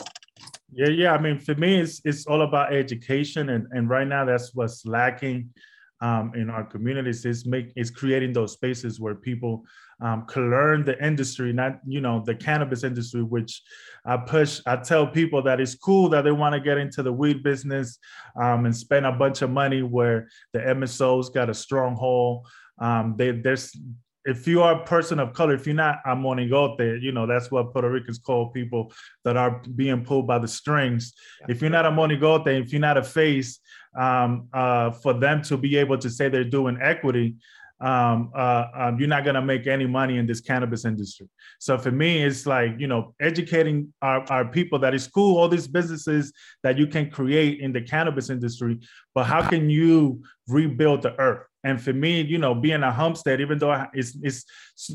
Yeah, 0.72 0.90
yeah. 0.90 1.14
I 1.14 1.22
mean, 1.22 1.40
for 1.40 1.56
me, 1.56 1.80
it's 1.80 2.02
it's 2.04 2.26
all 2.28 2.42
about 2.42 2.74
education, 2.74 3.50
and 3.50 3.68
and 3.72 3.90
right 3.90 4.08
now 4.08 4.26
that's 4.26 4.54
what's 4.54 4.86
lacking 4.86 5.50
um, 6.02 6.34
in 6.36 6.50
our 6.50 6.64
communities 6.64 7.26
is 7.26 7.46
make 7.46 7.72
is 7.76 7.90
creating 7.90 8.34
those 8.34 8.54
spaces 8.54 9.00
where 9.00 9.16
people 9.16 9.64
um, 10.02 10.26
can 10.28 10.50
learn 10.52 10.84
the 10.84 11.02
industry, 11.04 11.54
not 11.54 11.80
you 11.88 12.02
know 12.02 12.22
the 12.26 12.36
cannabis 12.36 12.84
industry, 12.84 13.24
which 13.24 13.62
I 14.06 14.18
push. 14.18 14.62
I 14.66 14.78
tell 14.78 15.08
people 15.08 15.42
that 15.44 15.62
it's 15.62 15.76
cool 15.76 16.10
that 16.10 16.24
they 16.24 16.32
want 16.32 16.54
to 16.54 16.60
get 16.60 16.78
into 16.78 17.02
the 17.02 17.14
weed 17.14 17.44
business 17.44 17.98
um, 18.40 18.66
and 18.66 18.76
spend 18.76 19.06
a 19.06 19.12
bunch 19.12 19.42
of 19.42 19.50
money 19.50 19.84
where 19.84 20.28
the 20.54 20.60
MSOs 20.60 21.34
got 21.34 21.50
a 21.50 21.54
stronghold. 21.54 22.46
Um, 22.78 23.16
they, 23.18 23.32
there's 23.32 23.76
if 24.26 24.48
you 24.48 24.64
are 24.64 24.82
a 24.82 24.86
person 24.86 25.20
of 25.20 25.34
color, 25.34 25.54
if 25.54 25.68
you're 25.68 25.76
not 25.76 26.00
a 26.04 26.16
monigote, 26.16 27.02
you 27.02 27.12
know, 27.12 27.28
that's 27.28 27.52
what 27.52 27.72
Puerto 27.72 27.90
Ricans 27.90 28.18
call 28.18 28.50
people 28.50 28.92
that 29.24 29.38
are 29.38 29.62
being 29.76 30.04
pulled 30.04 30.26
by 30.26 30.40
the 30.40 30.48
strings. 30.48 31.14
If 31.48 31.62
you're 31.62 31.70
not 31.70 31.86
a 31.86 31.92
monigote, 31.92 32.48
if 32.48 32.72
you're 32.74 32.82
not 32.82 32.98
a 32.98 33.04
face, 33.04 33.60
um, 33.98 34.48
uh, 34.54 34.92
for 34.92 35.14
them 35.14 35.42
to 35.44 35.58
be 35.58 35.78
able 35.78 35.98
to 35.98 36.10
say 36.10 36.30
they're 36.30 36.44
doing 36.44 36.78
equity, 36.82 37.36
um, 37.82 38.32
uh, 38.34 38.66
um, 38.74 39.00
you're 39.00 39.10
not 39.10 39.24
going 39.24 39.36
to 39.36 39.42
make 39.42 39.68
any 39.68 39.86
money 39.86 40.18
in 40.18 40.26
this 40.26 40.40
cannabis 40.40 40.86
industry. 40.86 41.28
So 41.60 41.78
for 41.78 41.92
me, 41.92 42.24
it's 42.24 42.46
like, 42.46 42.76
you 42.78 42.88
know, 42.88 43.14
educating 43.20 43.94
our, 44.02 44.22
our 44.32 44.46
people 44.46 44.80
that 44.80 44.94
it's 44.94 45.08
cool, 45.08 45.38
all 45.38 45.50
these 45.50 45.68
businesses 45.68 46.32
that 46.64 46.78
you 46.78 46.88
can 46.88 47.10
create 47.10 47.60
in 47.60 47.74
the 47.74 47.82
cannabis 47.82 48.30
industry, 48.30 48.80
but 49.14 49.26
how 49.26 49.48
can 49.48 49.70
you 49.70 50.24
rebuild 50.48 51.02
the 51.02 51.20
earth? 51.20 51.48
And 51.66 51.82
for 51.82 51.94
me, 51.94 52.22
you 52.22 52.38
know, 52.38 52.54
being 52.54 52.84
a 52.84 52.94
homestead, 52.94 53.42
even 53.42 53.58
though 53.58 53.88
it's 53.92 54.16
it's 54.22 54.46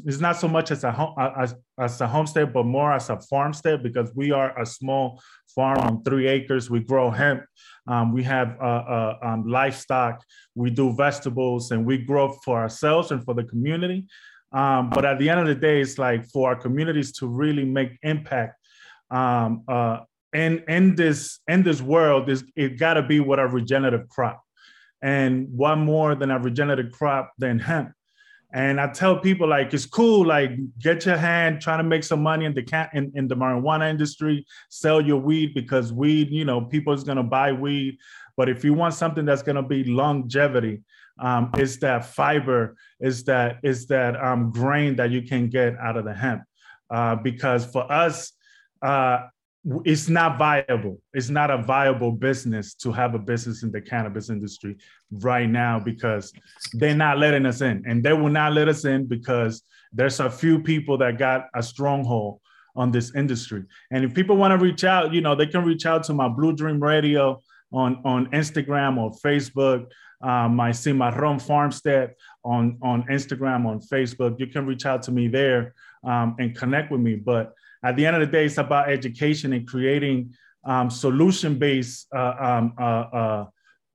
it's 0.06 0.20
not 0.20 0.36
so 0.36 0.46
much 0.46 0.70
as 0.70 0.84
a 0.84 0.92
home 0.92 1.14
as, 1.36 1.52
as 1.80 2.00
a 2.00 2.06
homestead, 2.06 2.52
but 2.52 2.64
more 2.64 2.92
as 2.92 3.10
a 3.10 3.18
farmstead 3.22 3.82
because 3.82 4.12
we 4.14 4.30
are 4.30 4.56
a 4.56 4.64
small 4.64 5.20
farm 5.52 5.78
on 5.78 6.04
three 6.04 6.28
acres. 6.28 6.70
We 6.70 6.78
grow 6.78 7.10
hemp, 7.10 7.42
um, 7.88 8.12
we 8.12 8.22
have 8.22 8.56
uh, 8.62 8.84
uh, 8.96 9.18
um, 9.20 9.48
livestock, 9.48 10.22
we 10.54 10.70
do 10.70 10.94
vegetables, 10.94 11.72
and 11.72 11.84
we 11.84 11.98
grow 11.98 12.38
for 12.44 12.60
ourselves 12.60 13.10
and 13.10 13.24
for 13.24 13.34
the 13.34 13.44
community. 13.44 14.06
Um, 14.52 14.90
but 14.90 15.04
at 15.04 15.18
the 15.18 15.28
end 15.28 15.40
of 15.40 15.48
the 15.48 15.56
day, 15.56 15.80
it's 15.80 15.98
like 15.98 16.24
for 16.30 16.50
our 16.50 16.56
communities 16.56 17.10
to 17.18 17.26
really 17.26 17.64
make 17.64 17.98
impact. 18.04 18.54
Um, 19.10 19.64
uh, 19.66 20.00
in 20.32 20.62
in 20.68 20.94
this 20.94 21.40
in 21.48 21.64
this 21.64 21.82
world, 21.82 22.28
this 22.28 22.44
it 22.54 22.78
got 22.78 22.94
to 22.94 23.02
be 23.02 23.18
what 23.18 23.40
a 23.40 23.46
regenerative 23.48 24.08
crop 24.08 24.40
and 25.02 25.48
what 25.50 25.76
more 25.76 26.14
than 26.14 26.30
a 26.30 26.38
regenerative 26.38 26.92
crop 26.92 27.32
than 27.38 27.58
hemp. 27.58 27.92
And 28.52 28.80
i 28.80 28.88
tell 28.88 29.16
people 29.16 29.48
like 29.48 29.72
it's 29.72 29.86
cool 29.86 30.26
like 30.26 30.50
get 30.80 31.06
your 31.06 31.16
hand 31.16 31.60
trying 31.60 31.78
to 31.78 31.84
make 31.84 32.02
some 32.02 32.20
money 32.20 32.44
in 32.46 32.54
the 32.54 32.64
cat 32.64 32.90
in, 32.94 33.12
in 33.14 33.28
the 33.28 33.36
marijuana 33.36 33.88
industry 33.88 34.44
sell 34.68 35.00
your 35.00 35.20
weed 35.20 35.54
because 35.54 35.92
weed 35.92 36.30
you 36.30 36.44
know 36.44 36.60
people's 36.60 37.04
going 37.04 37.16
to 37.16 37.22
buy 37.22 37.52
weed. 37.52 37.98
But 38.36 38.48
if 38.48 38.64
you 38.64 38.74
want 38.74 38.94
something 38.94 39.24
that's 39.24 39.42
to 39.42 39.62
be 39.62 39.84
longevity 39.84 40.82
um, 41.20 41.50
is 41.58 41.78
that 41.80 42.06
fiber 42.06 42.76
is 42.98 43.24
that 43.24 43.58
is 43.62 43.86
that 43.86 44.16
um, 44.16 44.50
grain 44.50 44.96
that 44.96 45.10
you 45.10 45.22
can 45.22 45.48
get 45.48 45.76
out 45.78 45.96
of 45.96 46.04
the 46.04 46.14
hemp. 46.14 46.42
Uh, 46.90 47.14
because 47.14 47.64
for 47.66 47.90
us 47.90 48.32
uh, 48.82 49.20
it's 49.84 50.08
not 50.08 50.38
viable. 50.38 51.00
It's 51.12 51.28
not 51.28 51.50
a 51.50 51.58
viable 51.58 52.12
business 52.12 52.74
to 52.76 52.92
have 52.92 53.14
a 53.14 53.18
business 53.18 53.62
in 53.62 53.70
the 53.70 53.80
cannabis 53.80 54.30
industry 54.30 54.76
right 55.10 55.48
now 55.48 55.78
because 55.78 56.32
they're 56.74 56.94
not 56.94 57.18
letting 57.18 57.44
us 57.44 57.60
in, 57.60 57.84
and 57.86 58.02
they 58.02 58.12
will 58.12 58.30
not 58.30 58.54
let 58.54 58.68
us 58.68 58.84
in 58.84 59.06
because 59.06 59.62
there's 59.92 60.20
a 60.20 60.30
few 60.30 60.62
people 60.62 60.96
that 60.98 61.18
got 61.18 61.46
a 61.54 61.62
stronghold 61.62 62.40
on 62.76 62.90
this 62.90 63.14
industry. 63.14 63.64
And 63.90 64.04
if 64.04 64.14
people 64.14 64.36
want 64.36 64.52
to 64.52 64.64
reach 64.64 64.84
out, 64.84 65.12
you 65.12 65.20
know, 65.20 65.34
they 65.34 65.46
can 65.46 65.64
reach 65.64 65.84
out 65.84 66.04
to 66.04 66.14
my 66.14 66.28
Blue 66.28 66.54
Dream 66.54 66.82
Radio 66.82 67.42
on 67.72 68.00
on 68.04 68.26
Instagram 68.30 68.96
or 68.98 69.10
Facebook. 69.12 69.86
Um, 70.22 70.54
my 70.54 70.70
Cimarron 70.70 71.38
Farmstead 71.38 72.14
on 72.44 72.78
on 72.82 73.02
Instagram 73.04 73.66
on 73.66 73.80
Facebook. 73.80 74.38
You 74.38 74.46
can 74.46 74.66
reach 74.66 74.86
out 74.86 75.02
to 75.04 75.12
me 75.12 75.28
there 75.28 75.74
um, 76.04 76.36
and 76.38 76.56
connect 76.56 76.90
with 76.90 77.00
me, 77.00 77.16
but 77.16 77.54
at 77.82 77.96
the 77.96 78.06
end 78.06 78.16
of 78.16 78.20
the 78.20 78.26
day, 78.26 78.44
it's 78.46 78.58
about 78.58 78.90
education 78.90 79.52
and 79.52 79.66
creating 79.66 80.34
um, 80.64 80.90
solution-based 80.90 82.08
uh, 82.14 82.34
um, 82.38 82.74
uh, 82.78 82.82
uh, 82.82 83.46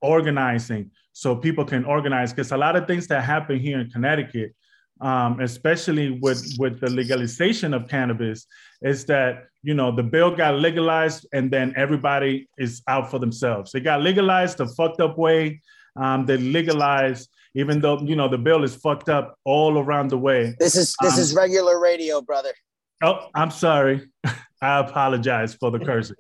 organizing 0.02 0.92
so 1.14 1.36
people 1.36 1.66
can 1.66 1.86
organize. 1.86 2.34
Because 2.34 2.52
a 2.52 2.58
lot 2.58 2.76
of 2.76 2.88
things 2.88 3.08
that 3.08 3.24
happen 3.24 3.60
here 3.60 3.80
in 3.80 3.90
Connecticut, 3.90 4.56
um, 5.02 5.40
especially 5.40 6.20
with 6.22 6.44
with 6.58 6.80
the 6.80 6.90
legalization 6.90 7.74
of 7.74 7.88
cannabis, 7.88 8.48
is 8.82 9.06
that 9.06 9.46
you 9.62 9.74
know 9.74 9.96
the 9.96 10.04
bill 10.04 10.36
got 10.36 10.56
legalized 10.56 11.28
and 11.34 11.52
then 11.52 11.74
everybody 11.76 12.48
is 12.58 12.82
out 12.88 13.12
for 13.12 13.20
themselves. 13.20 13.76
It 13.76 13.82
got 13.82 14.02
legalized 14.02 14.58
the 14.58 14.68
fucked 14.68 15.02
up 15.02 15.18
way. 15.18 15.62
Um, 15.96 16.26
they 16.26 16.38
legalized 16.38 17.30
even 17.56 17.80
though 17.80 18.00
you 18.02 18.16
know 18.16 18.28
the 18.28 18.38
bill 18.38 18.64
is 18.64 18.76
fucked 18.76 19.10
up 19.10 19.38
all 19.46 19.80
around 19.80 20.10
the 20.10 20.18
way. 20.18 20.56
this 20.60 20.76
is 20.76 20.96
this 21.02 21.16
Um, 21.16 21.20
is 21.20 21.34
regular 21.34 21.80
radio 21.80 22.22
brother 22.22 22.54
Oh, 23.06 23.30
I'm 23.36 23.52
sorry. 23.52 24.10
I 24.62 24.80
apologize 24.80 25.54
for 25.54 25.70
the 25.70 25.78
cursing. 25.78 26.16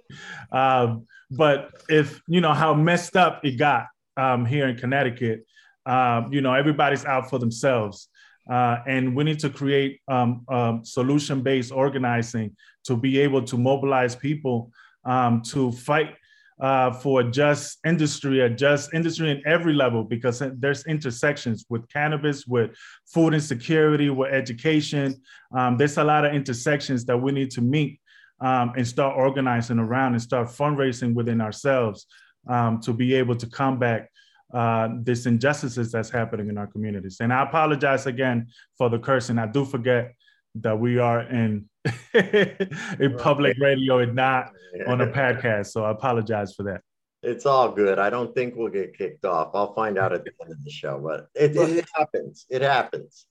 Um, 0.51 1.07
but 1.31 1.71
if 1.89 2.21
you 2.27 2.41
know 2.41 2.53
how 2.53 2.75
messed 2.75 3.15
up 3.17 3.43
it 3.43 3.57
got 3.57 3.87
um, 4.17 4.45
here 4.45 4.67
in 4.67 4.77
Connecticut, 4.77 5.47
um, 5.87 6.31
you 6.31 6.41
know 6.41 6.53
everybody's 6.53 7.03
out 7.03 7.27
for 7.27 7.39
themselves, 7.39 8.07
uh, 8.47 8.77
and 8.85 9.15
we 9.15 9.23
need 9.23 9.39
to 9.39 9.49
create 9.49 9.99
um, 10.07 10.81
solution-based 10.83 11.71
organizing 11.71 12.55
to 12.83 12.95
be 12.95 13.17
able 13.19 13.41
to 13.41 13.57
mobilize 13.57 14.15
people 14.15 14.71
um, 15.05 15.41
to 15.41 15.71
fight 15.71 16.13
uh, 16.59 16.91
for 16.91 17.23
just 17.23 17.79
industry, 17.85 18.41
a 18.41 18.49
just 18.49 18.93
industry 18.93 19.29
in 19.31 19.41
every 19.45 19.73
level, 19.73 20.03
because 20.03 20.41
there's 20.57 20.85
intersections 20.85 21.65
with 21.69 21.87
cannabis, 21.89 22.47
with 22.47 22.71
food 23.05 23.33
insecurity, 23.33 24.09
with 24.09 24.31
education. 24.31 25.21
Um, 25.55 25.77
there's 25.77 25.97
a 25.97 26.03
lot 26.03 26.25
of 26.25 26.33
intersections 26.33 27.05
that 27.05 27.17
we 27.17 27.31
need 27.31 27.51
to 27.51 27.61
meet 27.61 27.99
um, 28.39 28.73
and 28.77 28.87
start 28.87 29.17
organizing 29.17 29.79
around 29.79 30.13
and 30.13 30.21
start 30.21 30.47
fundraising 30.47 31.13
within 31.13 31.41
ourselves 31.41 32.05
um, 32.47 32.79
to 32.81 32.93
be 32.93 33.13
able 33.13 33.35
to 33.35 33.47
combat 33.47 34.09
uh, 34.53 34.89
this 35.01 35.25
injustices 35.25 35.91
that's 35.91 36.09
happening 36.09 36.49
in 36.49 36.57
our 36.57 36.67
communities. 36.67 37.17
And 37.19 37.33
I 37.33 37.43
apologize 37.43 38.05
again 38.05 38.47
for 38.77 38.89
the 38.89 38.99
cursing. 38.99 39.39
I 39.39 39.47
do 39.47 39.65
forget 39.65 40.13
that 40.55 40.79
we 40.79 40.99
are 40.99 41.21
in 41.21 41.69
in 42.13 43.17
public 43.17 43.57
radio 43.59 43.99
and 43.99 44.15
not 44.15 44.51
on 44.87 45.01
a 45.01 45.07
podcast. 45.07 45.67
So 45.67 45.83
I 45.85 45.91
apologize 45.91 46.53
for 46.53 46.63
that. 46.63 46.81
It's 47.21 47.45
all 47.45 47.71
good. 47.71 47.97
I 47.97 48.09
don't 48.09 48.33
think 48.35 48.55
we'll 48.55 48.69
get 48.69 48.97
kicked 48.97 49.25
off. 49.25 49.51
I'll 49.53 49.73
find 49.73 49.97
out 49.97 50.13
at 50.13 50.23
the 50.23 50.31
end 50.41 50.51
of 50.51 50.63
the 50.63 50.69
show, 50.69 50.99
but 50.99 51.27
it, 51.33 51.55
it, 51.55 51.77
it 51.77 51.85
happens. 51.95 52.45
It 52.49 52.61
happens. 52.61 53.25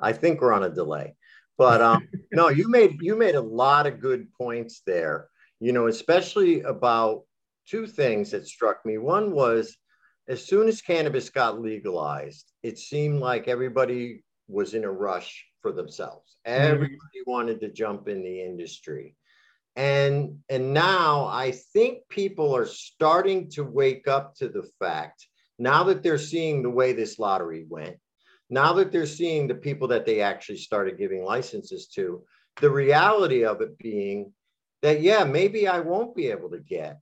I 0.00 0.12
think 0.12 0.40
we're 0.40 0.52
on 0.52 0.64
a 0.64 0.70
delay. 0.70 1.14
But 1.56 1.80
um, 1.80 2.08
no, 2.32 2.48
you 2.48 2.68
made 2.68 2.98
you 3.00 3.16
made 3.16 3.34
a 3.34 3.40
lot 3.40 3.86
of 3.86 4.00
good 4.00 4.32
points 4.34 4.82
there. 4.86 5.28
You 5.60 5.72
know, 5.72 5.88
especially 5.88 6.60
about 6.62 7.22
two 7.66 7.86
things 7.86 8.30
that 8.30 8.46
struck 8.46 8.84
me. 8.84 8.98
One 8.98 9.32
was 9.32 9.76
as 10.28 10.44
soon 10.44 10.68
as 10.68 10.82
cannabis 10.82 11.30
got 11.30 11.60
legalized, 11.60 12.52
it 12.62 12.78
seemed 12.78 13.20
like 13.20 13.48
everybody 13.48 14.22
was 14.46 14.74
in 14.74 14.84
a 14.84 14.90
rush 14.90 15.47
for 15.62 15.72
themselves. 15.72 16.36
Mm-hmm. 16.46 16.72
Everybody 16.72 17.22
wanted 17.26 17.60
to 17.60 17.72
jump 17.72 18.08
in 18.08 18.22
the 18.22 18.42
industry. 18.42 19.16
And 19.76 20.38
and 20.48 20.74
now 20.74 21.26
I 21.26 21.52
think 21.52 22.00
people 22.08 22.54
are 22.56 22.66
starting 22.66 23.48
to 23.50 23.62
wake 23.62 24.08
up 24.08 24.34
to 24.36 24.48
the 24.48 24.68
fact 24.80 25.26
now 25.58 25.84
that 25.84 26.02
they're 26.02 26.18
seeing 26.18 26.62
the 26.62 26.70
way 26.70 26.92
this 26.92 27.18
lottery 27.18 27.66
went, 27.68 27.96
now 28.50 28.72
that 28.74 28.92
they're 28.92 29.06
seeing 29.06 29.46
the 29.46 29.54
people 29.54 29.88
that 29.88 30.06
they 30.06 30.20
actually 30.20 30.58
started 30.58 30.98
giving 30.98 31.24
licenses 31.24 31.88
to, 31.88 32.24
the 32.60 32.70
reality 32.70 33.44
of 33.44 33.60
it 33.60 33.76
being 33.78 34.32
that 34.82 35.00
yeah, 35.00 35.24
maybe 35.24 35.66
I 35.66 35.80
won't 35.80 36.14
be 36.14 36.28
able 36.28 36.50
to 36.50 36.58
get 36.58 36.98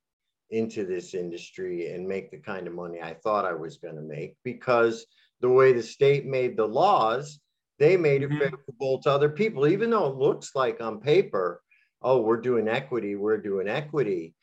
into 0.51 0.85
this 0.87 1.15
industry 1.15 1.93
and 1.93 2.07
make 2.07 2.31
the 2.31 2.39
kind 2.39 2.67
of 2.67 2.75
money 2.75 3.01
I 3.03 3.15
thought 3.15 3.45
I 3.45 3.53
was 3.53 3.79
going 3.79 3.97
to 3.97 4.03
make 4.03 4.37
because 4.45 5.07
the 5.41 5.51
way 5.51 5.73
the 5.73 5.83
state 5.83 6.25
made 6.25 6.57
the 6.57 6.67
laws, 6.67 7.41
they 7.78 7.97
made 7.97 8.23
it 8.23 8.30
mm-hmm. 8.30 8.38
favorable 8.38 9.00
to 9.02 9.11
other 9.11 9.28
people, 9.28 9.66
even 9.66 9.90
though 9.90 10.06
it 10.06 10.16
looks 10.16 10.54
like 10.54 10.80
on 10.80 11.00
paper, 11.00 11.62
oh, 12.02 12.21
we're 12.21 12.40
doing 12.40 12.68
equity, 12.68 13.16
we're 13.16 13.38
doing 13.38 13.68
equity. 13.68 14.35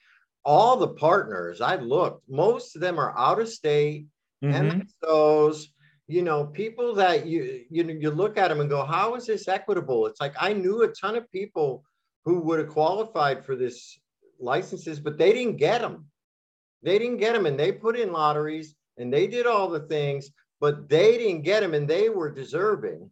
All 0.46 0.78
the 0.78 0.90
partners 0.90 1.62
I 1.62 1.76
looked, 1.76 2.28
most 2.30 2.76
of 2.76 2.82
them 2.82 3.00
are 3.00 3.18
out 3.18 3.40
of 3.40 3.50
state, 3.50 4.08
mm-hmm. 4.44 4.82
MSOs, 4.82 5.68
you 6.08 6.22
know, 6.22 6.46
people 6.46 6.94
that 6.96 7.26
you 7.26 7.64
you 7.70 7.84
know 7.84 7.94
you 7.94 8.12
look 8.12 8.38
at 8.38 8.50
them 8.50 8.60
and 8.60 8.70
go, 8.70 8.84
how 8.84 9.16
is 9.16 9.26
this 9.26 9.48
equitable? 9.48 10.06
It's 10.06 10.20
like 10.20 10.34
I 10.40 10.54
knew 10.54 10.84
a 10.84 10.90
ton 10.90 11.16
of 11.16 11.32
people 11.32 11.84
who 12.26 12.40
would 12.42 12.60
have 12.60 12.70
qualified 12.70 13.46
for 13.46 13.56
this 13.56 13.98
licenses, 14.40 15.00
but 15.00 15.18
they 15.18 15.32
didn't 15.32 15.58
get 15.58 15.82
them. 15.82 16.06
They 16.82 17.00
didn't 17.00 17.18
get 17.18 17.34
them, 17.34 17.46
and 17.46 17.58
they 17.58 17.72
put 17.72 17.98
in 17.98 18.12
lotteries 18.12 18.76
and 18.98 19.12
they 19.12 19.28
did 19.28 19.46
all 19.46 19.70
the 19.70 19.82
things, 19.82 20.30
but 20.60 20.90
they 20.90 21.18
didn't 21.18 21.42
get 21.42 21.62
them, 21.62 21.74
and 21.74 21.88
they 21.88 22.10
were 22.10 22.32
deserving. 22.32 23.10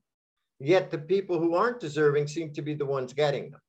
Yet 0.63 0.91
the 0.91 0.97
people 0.97 1.39
who 1.39 1.55
aren't 1.55 1.79
deserving 1.79 2.27
seem 2.27 2.53
to 2.53 2.61
be 2.61 2.73
the 2.73 2.85
ones 2.85 3.13
getting 3.13 3.51
them. 3.51 3.61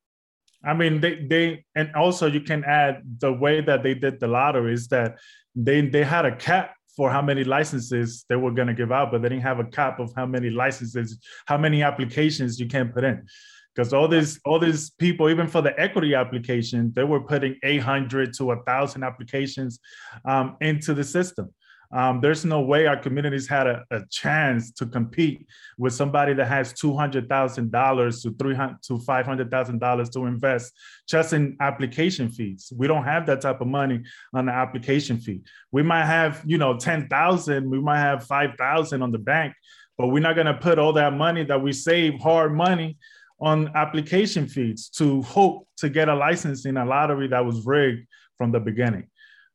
I 0.63 0.73
mean, 0.73 1.01
they 1.01 1.25
they 1.25 1.65
and 1.75 1.93
also 1.95 2.27
you 2.27 2.41
can 2.41 2.63
add 2.63 3.01
the 3.19 3.33
way 3.33 3.61
that 3.61 3.83
they 3.83 3.95
did 3.95 4.19
the 4.19 4.27
lotteries 4.27 4.87
that 4.89 5.17
they 5.55 5.81
they 5.81 6.03
had 6.03 6.25
a 6.25 6.35
cap 6.35 6.75
for 6.95 7.09
how 7.09 7.21
many 7.21 7.43
licenses 7.43 8.23
they 8.29 8.35
were 8.35 8.51
going 8.51 8.67
to 8.67 8.73
give 8.73 8.91
out, 8.91 9.11
but 9.11 9.21
they 9.21 9.29
didn't 9.29 9.43
have 9.43 9.59
a 9.59 9.65
cap 9.65 9.99
of 9.99 10.13
how 10.15 10.27
many 10.27 10.49
licenses, 10.49 11.17
how 11.47 11.57
many 11.57 11.81
applications 11.81 12.59
you 12.59 12.67
can 12.67 12.89
put 12.89 13.03
in 13.03 13.25
because 13.73 13.93
all 13.93 14.07
these 14.07 14.39
all 14.45 14.59
these 14.59 14.91
people 14.91 15.29
even 15.29 15.47
for 15.47 15.61
the 15.61 15.77
equity 15.79 16.13
application 16.13 16.91
they 16.95 17.03
were 17.03 17.21
putting 17.21 17.55
800 17.63 18.33
to 18.33 18.45
1000 18.45 19.03
applications 19.03 19.79
um, 20.25 20.57
into 20.61 20.93
the 20.93 21.03
system 21.03 21.53
um, 21.93 22.21
there's 22.21 22.43
no 22.43 22.61
way 22.61 22.87
our 22.87 22.97
communities 22.97 23.47
had 23.47 23.67
a, 23.67 23.83
a, 23.91 24.01
chance 24.09 24.71
to 24.71 24.85
compete 24.87 25.45
with 25.77 25.93
somebody 25.93 26.33
that 26.33 26.47
has 26.47 26.73
$200,000 26.73 28.21
to 28.23 28.35
300 28.39 28.81
to 28.81 28.93
$500,000 28.97 30.11
to 30.11 30.25
invest 30.25 30.73
just 31.07 31.33
in 31.33 31.55
application 31.61 32.29
fees. 32.29 32.73
We 32.75 32.87
don't 32.87 33.03
have 33.03 33.27
that 33.27 33.41
type 33.41 33.61
of 33.61 33.67
money 33.67 34.01
on 34.33 34.47
the 34.47 34.51
application 34.51 35.19
fee. 35.19 35.41
We 35.71 35.83
might 35.83 36.05
have, 36.05 36.41
you 36.45 36.57
know, 36.57 36.77
10,000, 36.77 37.69
we 37.69 37.79
might 37.79 37.99
have 37.99 38.25
5,000 38.25 39.01
on 39.03 39.11
the 39.11 39.19
bank, 39.19 39.53
but 39.95 40.07
we're 40.07 40.23
not 40.23 40.33
going 40.33 40.47
to 40.47 40.55
put 40.55 40.79
all 40.79 40.93
that 40.93 41.13
money 41.13 41.43
that 41.45 41.61
we 41.61 41.73
save 41.73 42.19
hard 42.19 42.55
money 42.55 42.97
on 43.39 43.69
application 43.75 44.47
fees 44.47 44.89
to 44.95 45.21
hope 45.21 45.67
to 45.77 45.89
get 45.89 46.09
a 46.09 46.15
license 46.15 46.65
in 46.65 46.77
a 46.77 46.85
lottery 46.85 47.27
that 47.27 47.45
was 47.45 47.63
rigged 47.67 48.07
from 48.37 48.51
the 48.51 48.59
beginning. 48.59 49.07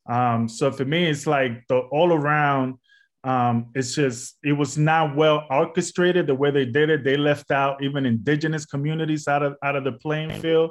Um, 0.09 0.49
so 0.49 0.73
for 0.73 0.85
me, 0.85 1.07
it's 1.07 1.27
like 1.27 1.67
the 1.69 1.79
all 1.79 2.13
around. 2.13 2.75
Um, 3.25 3.71
it's 3.75 3.95
just 3.95 4.39
it 4.43 4.53
was 4.53 4.79
not 4.79 5.17
well 5.17 5.45
orchestrated 5.51 6.27
the 6.27 6.35
way 6.35 6.51
they 6.51 6.65
did 6.65 6.89
it. 6.89 7.05
They 7.05 7.17
left 7.17 7.51
out 7.51 7.83
even 7.83 8.07
indigenous 8.07 8.65
communities 8.65 9.29
out 9.29 9.43
of 9.43 9.57
out 9.63 9.77
of 9.77 9.85
the 9.85 9.93
playing 9.93 10.41
field. 10.41 10.71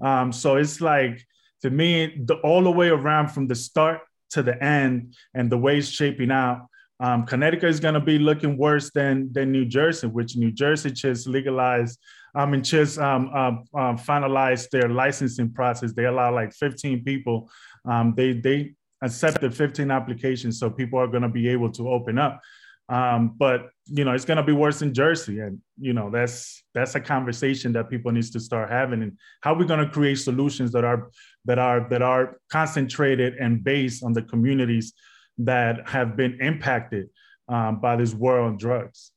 Um, 0.00 0.32
so 0.32 0.56
it's 0.56 0.80
like 0.80 1.24
to 1.62 1.70
me, 1.70 2.22
the 2.26 2.34
all 2.36 2.62
the 2.62 2.70
way 2.70 2.88
around 2.88 3.28
from 3.28 3.48
the 3.48 3.54
start 3.54 4.00
to 4.30 4.42
the 4.42 4.62
end, 4.62 5.14
and 5.34 5.50
the 5.50 5.58
way 5.58 5.78
it's 5.78 5.88
shaping 5.88 6.30
out. 6.30 6.66
Um, 6.98 7.26
Connecticut 7.26 7.68
is 7.68 7.80
going 7.80 7.94
to 7.94 8.00
be 8.00 8.18
looking 8.18 8.56
worse 8.56 8.90
than 8.94 9.32
than 9.32 9.52
New 9.52 9.64
Jersey, 9.64 10.06
which 10.06 10.36
New 10.36 10.52
Jersey 10.52 10.90
just 10.90 11.26
legalized 11.26 11.98
um, 12.36 12.52
and 12.52 12.64
just 12.64 12.98
um, 12.98 13.28
um, 13.30 13.64
um, 13.74 13.98
finalized 13.98 14.68
their 14.68 14.88
licensing 14.88 15.52
process. 15.52 15.92
They 15.92 16.04
allow 16.04 16.34
like 16.34 16.52
15 16.52 17.02
people. 17.02 17.50
Um, 17.86 18.14
they 18.16 18.32
they 18.32 18.74
accepted 19.02 19.54
15 19.54 19.90
applications, 19.90 20.58
so 20.58 20.70
people 20.70 20.98
are 20.98 21.06
going 21.06 21.22
to 21.22 21.28
be 21.28 21.48
able 21.48 21.70
to 21.72 21.88
open 21.88 22.18
up. 22.18 22.40
Um, 22.88 23.34
but 23.36 23.70
you 23.86 24.04
know, 24.04 24.12
it's 24.12 24.24
going 24.24 24.36
to 24.36 24.42
be 24.42 24.52
worse 24.52 24.82
in 24.82 24.94
Jersey, 24.94 25.40
and 25.40 25.60
you 25.78 25.92
know 25.92 26.10
that's 26.10 26.62
that's 26.74 26.94
a 26.94 27.00
conversation 27.00 27.72
that 27.72 27.90
people 27.90 28.12
needs 28.12 28.30
to 28.30 28.40
start 28.40 28.70
having. 28.70 29.02
And 29.02 29.18
how 29.40 29.54
are 29.54 29.58
we're 29.58 29.64
going 29.64 29.84
to 29.84 29.90
create 29.90 30.16
solutions 30.16 30.72
that 30.72 30.84
are 30.84 31.10
that 31.44 31.58
are 31.58 31.88
that 31.90 32.02
are 32.02 32.38
concentrated 32.50 33.34
and 33.34 33.62
based 33.62 34.04
on 34.04 34.12
the 34.12 34.22
communities 34.22 34.92
that 35.38 35.88
have 35.88 36.16
been 36.16 36.40
impacted 36.40 37.08
um, 37.48 37.80
by 37.80 37.96
this 37.96 38.14
war 38.14 38.40
on 38.40 38.56
drugs. 38.56 39.12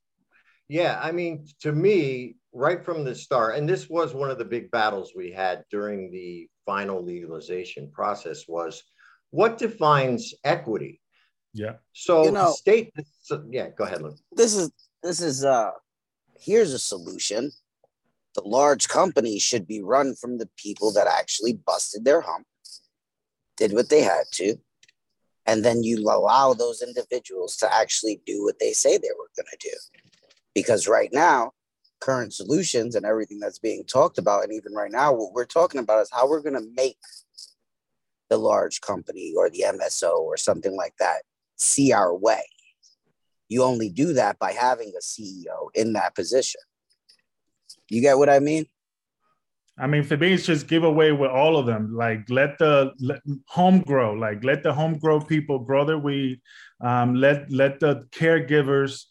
Yeah, 0.67 0.99
I 1.01 1.11
mean, 1.11 1.47
to 1.61 1.71
me, 1.71 2.35
right 2.53 2.83
from 2.83 3.03
the 3.03 3.15
start, 3.15 3.55
and 3.55 3.67
this 3.67 3.89
was 3.89 4.13
one 4.13 4.31
of 4.31 4.37
the 4.37 4.45
big 4.45 4.71
battles 4.71 5.13
we 5.15 5.31
had 5.31 5.63
during 5.69 6.11
the 6.11 6.47
final 6.65 7.03
legalization 7.03 7.89
process 7.91 8.47
was 8.47 8.83
what 9.31 9.57
defines 9.57 10.33
equity? 10.43 11.01
Yeah. 11.53 11.73
So 11.93 12.25
you 12.25 12.31
know, 12.31 12.45
the 12.45 12.51
state, 12.51 12.93
so, 13.21 13.43
yeah, 13.49 13.69
go 13.69 13.83
ahead, 13.83 14.01
Luke. 14.01 14.17
This 14.31 14.55
is 14.55 14.71
this 15.03 15.21
is 15.21 15.45
uh 15.45 15.71
here's 16.39 16.73
a 16.73 16.79
solution. 16.79 17.51
The 18.35 18.43
large 18.43 18.87
companies 18.87 19.41
should 19.41 19.67
be 19.67 19.81
run 19.81 20.15
from 20.15 20.37
the 20.37 20.49
people 20.55 20.93
that 20.93 21.07
actually 21.07 21.53
busted 21.53 22.05
their 22.05 22.21
hump, 22.21 22.45
did 23.57 23.73
what 23.73 23.89
they 23.89 24.01
had 24.01 24.25
to, 24.33 24.55
and 25.45 25.65
then 25.65 25.83
you 25.83 25.97
allow 26.09 26.53
those 26.53 26.81
individuals 26.81 27.57
to 27.57 27.73
actually 27.73 28.21
do 28.25 28.43
what 28.43 28.59
they 28.59 28.71
say 28.71 28.97
they 28.97 29.09
were 29.17 29.31
going 29.35 29.47
to 29.51 29.69
do. 29.69 29.75
Because 30.53 30.87
right 30.87 31.09
now, 31.11 31.51
current 31.99 32.33
solutions 32.33 32.95
and 32.95 33.05
everything 33.05 33.39
that's 33.39 33.59
being 33.59 33.83
talked 33.85 34.17
about. 34.17 34.43
And 34.43 34.53
even 34.53 34.73
right 34.73 34.91
now, 34.91 35.13
what 35.13 35.33
we're 35.33 35.45
talking 35.45 35.79
about 35.79 36.01
is 36.01 36.09
how 36.11 36.27
we're 36.27 36.41
going 36.41 36.55
to 36.55 36.73
make 36.75 36.97
the 38.29 38.37
large 38.37 38.81
company 38.81 39.33
or 39.37 39.49
the 39.49 39.65
MSO 39.67 40.19
or 40.19 40.37
something 40.37 40.75
like 40.75 40.93
that 40.99 41.23
see 41.55 41.91
our 41.91 42.15
way. 42.15 42.43
You 43.49 43.63
only 43.63 43.89
do 43.89 44.13
that 44.13 44.37
by 44.39 44.51
having 44.51 44.93
a 44.95 45.01
CEO 45.01 45.69
in 45.73 45.93
that 45.93 46.15
position. 46.15 46.61
You 47.89 48.01
get 48.01 48.17
what 48.17 48.29
I 48.29 48.39
mean? 48.39 48.65
I 49.77 49.87
mean, 49.87 50.03
for 50.03 50.17
me, 50.17 50.33
it's 50.33 50.45
just 50.45 50.67
give 50.67 50.83
away 50.83 51.13
with 51.13 51.31
all 51.31 51.57
of 51.57 51.65
them. 51.65 51.95
Like 51.95 52.29
let 52.29 52.57
the 52.59 52.91
let, 52.99 53.21
home 53.47 53.79
grow. 53.79 54.13
Like 54.13 54.43
let 54.43 54.61
the 54.61 54.73
home 54.73 54.99
grow 54.99 55.21
people 55.21 55.59
grow 55.59 55.85
their 55.85 55.97
weed. 55.97 56.41
Um, 56.81 57.15
let 57.15 57.49
let 57.49 57.79
the 57.79 58.05
caregivers 58.11 59.05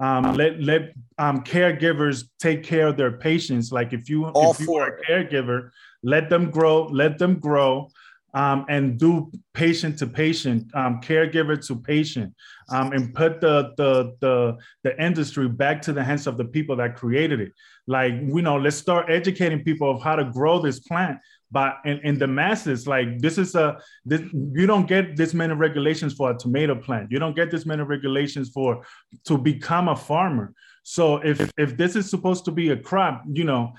um, 0.00 0.34
let 0.34 0.60
let 0.60 0.92
um, 1.18 1.42
caregivers 1.44 2.24
take 2.40 2.64
care 2.64 2.88
of 2.88 2.96
their 2.96 3.12
patients. 3.12 3.70
Like 3.70 3.92
if 3.92 4.08
you 4.08 4.26
All 4.26 4.52
if 4.52 4.60
you 4.60 4.74
are 4.74 4.96
a 4.96 5.04
caregiver, 5.04 5.70
let 6.02 6.28
them 6.28 6.50
grow, 6.50 6.86
let 6.86 7.18
them 7.18 7.38
grow, 7.38 7.88
um, 8.34 8.66
and 8.68 8.98
do 8.98 9.30
patient 9.52 9.98
to 10.00 10.08
patient, 10.08 10.74
um, 10.74 11.00
caregiver 11.00 11.64
to 11.68 11.76
patient, 11.76 12.34
um, 12.70 12.92
and 12.92 13.14
put 13.14 13.40
the, 13.40 13.72
the 13.76 14.16
the 14.20 14.56
the 14.82 15.02
industry 15.02 15.48
back 15.48 15.80
to 15.82 15.92
the 15.92 16.02
hands 16.02 16.26
of 16.26 16.36
the 16.36 16.44
people 16.44 16.74
that 16.76 16.96
created 16.96 17.40
it. 17.40 17.52
Like 17.86 18.14
you 18.14 18.42
know, 18.42 18.56
let's 18.56 18.76
start 18.76 19.10
educating 19.10 19.62
people 19.62 19.88
of 19.88 20.02
how 20.02 20.16
to 20.16 20.24
grow 20.24 20.58
this 20.58 20.80
plant 20.80 21.18
but 21.50 21.76
in, 21.84 21.98
in 22.00 22.18
the 22.18 22.26
masses 22.26 22.86
like 22.86 23.18
this 23.18 23.38
is 23.38 23.54
a 23.54 23.78
this, 24.04 24.20
you 24.32 24.66
don't 24.66 24.88
get 24.88 25.16
this 25.16 25.34
many 25.34 25.54
regulations 25.54 26.14
for 26.14 26.30
a 26.30 26.36
tomato 26.36 26.74
plant. 26.74 27.10
You 27.10 27.18
don't 27.18 27.36
get 27.36 27.50
this 27.50 27.66
many 27.66 27.82
regulations 27.82 28.50
for 28.50 28.84
to 29.26 29.38
become 29.38 29.88
a 29.88 29.96
farmer. 29.96 30.52
So 30.82 31.16
if 31.18 31.50
if 31.56 31.76
this 31.76 31.96
is 31.96 32.10
supposed 32.10 32.44
to 32.46 32.50
be 32.50 32.70
a 32.70 32.76
crop 32.76 33.22
you 33.32 33.44
know 33.44 33.72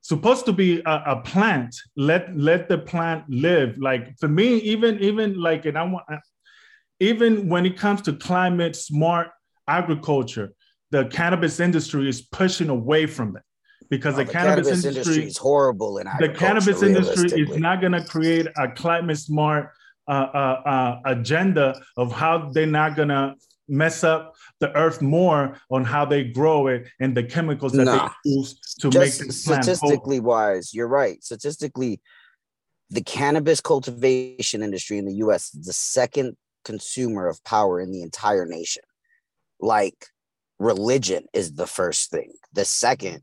supposed 0.00 0.44
to 0.46 0.52
be 0.52 0.80
a, 0.80 1.02
a 1.06 1.20
plant 1.20 1.74
let 1.96 2.36
let 2.36 2.68
the 2.68 2.78
plant 2.78 3.24
live. 3.28 3.76
Like 3.78 4.18
for 4.18 4.28
me 4.28 4.56
even 4.58 5.00
even 5.00 5.40
like 5.40 5.66
and 5.66 5.76
i 5.76 5.82
want 5.82 6.04
even 7.00 7.48
when 7.48 7.66
it 7.66 7.76
comes 7.76 8.00
to 8.02 8.12
climate 8.12 8.76
smart 8.76 9.30
agriculture 9.66 10.52
the 10.92 11.06
cannabis 11.06 11.58
industry 11.58 12.08
is 12.08 12.22
pushing 12.22 12.68
away 12.68 13.06
from 13.06 13.36
it 13.36 13.42
because 13.92 14.16
the, 14.16 14.24
the, 14.24 14.32
cannabis, 14.32 14.68
cannabis 14.68 14.84
industry, 14.86 15.12
industry, 15.12 15.26
is 15.26 15.36
horrible 15.36 15.98
in 15.98 16.06
the 16.18 16.30
cannabis 16.30 16.82
industry 16.82 17.42
is 17.42 17.58
not 17.58 17.82
going 17.82 17.92
to 17.92 18.02
create 18.06 18.46
a 18.56 18.66
climate 18.68 19.18
smart 19.18 19.68
uh, 20.08 20.12
uh, 20.12 20.62
uh, 20.64 21.00
agenda 21.04 21.78
of 21.98 22.10
how 22.10 22.48
they're 22.54 22.66
not 22.66 22.96
going 22.96 23.10
to 23.10 23.34
mess 23.68 24.02
up 24.02 24.34
the 24.60 24.74
earth 24.78 25.02
more 25.02 25.58
on 25.70 25.84
how 25.84 26.06
they 26.06 26.24
grow 26.24 26.68
it 26.68 26.88
and 27.00 27.14
the 27.14 27.22
chemicals 27.22 27.72
that 27.72 27.84
nah. 27.84 28.08
they 28.24 28.30
use 28.30 28.58
to 28.80 28.88
Just 28.88 29.20
make 29.20 29.28
the 29.28 29.42
plant 29.44 29.64
statistically 29.64 30.20
wise 30.20 30.72
you're 30.72 30.88
right. 30.88 31.22
Statistically 31.22 32.00
the 32.88 33.02
cannabis 33.02 33.60
cultivation 33.60 34.62
industry 34.62 34.96
in 34.96 35.04
the 35.04 35.16
US 35.26 35.54
is 35.54 35.66
the 35.66 35.72
second 35.74 36.34
consumer 36.64 37.28
of 37.28 37.44
power 37.44 37.78
in 37.78 37.92
the 37.92 38.00
entire 38.00 38.46
nation. 38.46 38.84
Like 39.60 40.06
religion 40.58 41.26
is 41.34 41.52
the 41.52 41.66
first 41.66 42.10
thing. 42.10 42.32
The 42.54 42.64
second 42.64 43.20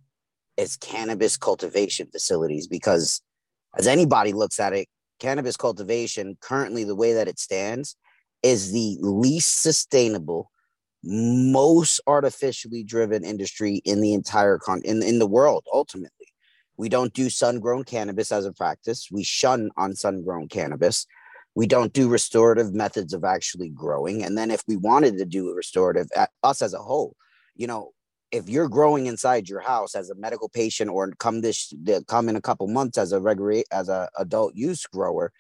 is 0.59 0.77
cannabis 0.77 1.37
cultivation 1.37 2.07
facilities 2.11 2.67
because 2.67 3.21
as 3.77 3.87
anybody 3.87 4.33
looks 4.33 4.59
at 4.59 4.73
it, 4.73 4.87
cannabis 5.19 5.55
cultivation 5.55 6.37
currently 6.41 6.83
the 6.83 6.95
way 6.95 7.13
that 7.13 7.27
it 7.27 7.39
stands 7.39 7.95
is 8.43 8.71
the 8.71 8.97
least 9.01 9.61
sustainable, 9.61 10.51
most 11.03 12.01
artificially 12.07 12.83
driven 12.83 13.23
industry 13.23 13.81
in 13.85 14.01
the 14.01 14.13
entire 14.13 14.57
con 14.57 14.81
in, 14.83 15.01
in 15.01 15.19
the 15.19 15.27
world 15.27 15.65
ultimately. 15.73 16.27
We 16.77 16.89
don't 16.89 17.13
do 17.13 17.29
sun-grown 17.29 17.83
cannabis 17.83 18.31
as 18.31 18.45
a 18.45 18.53
practice. 18.53 19.09
We 19.11 19.23
shun 19.23 19.69
on 19.75 19.95
sun-grown 19.95 20.47
cannabis. 20.47 21.05
We 21.55 21.67
don't 21.67 21.91
do 21.91 22.07
restorative 22.07 22.73
methods 22.73 23.13
of 23.13 23.25
actually 23.25 23.69
growing. 23.69 24.23
And 24.23 24.37
then 24.37 24.49
if 24.49 24.63
we 24.67 24.77
wanted 24.77 25.17
to 25.17 25.25
do 25.25 25.49
a 25.49 25.55
restorative, 25.55 26.07
us 26.41 26.61
as 26.61 26.73
a 26.73 26.79
whole, 26.79 27.17
you 27.55 27.67
know, 27.67 27.91
if 28.31 28.47
you're 28.47 28.69
growing 28.69 29.07
inside 29.07 29.49
your 29.49 29.59
house 29.59 29.95
as 29.95 30.09
a 30.09 30.15
medical 30.15 30.49
patient 30.49 30.89
or 30.89 31.11
come 31.19 31.41
this 31.41 31.73
come 32.07 32.29
in 32.29 32.35
a 32.35 32.41
couple 32.41 32.67
months 32.67 32.97
as 32.97 33.11
a 33.11 33.19
regular 33.19 33.63
as 33.71 33.89
a 33.89 34.09
adult 34.17 34.55
use 34.55 34.85
grower, 34.85 35.31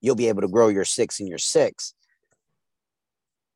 you'll 0.00 0.16
be 0.16 0.28
able 0.28 0.42
to 0.42 0.48
grow 0.48 0.68
your 0.68 0.84
six 0.84 1.20
and 1.20 1.28
your 1.28 1.38
six. 1.38 1.94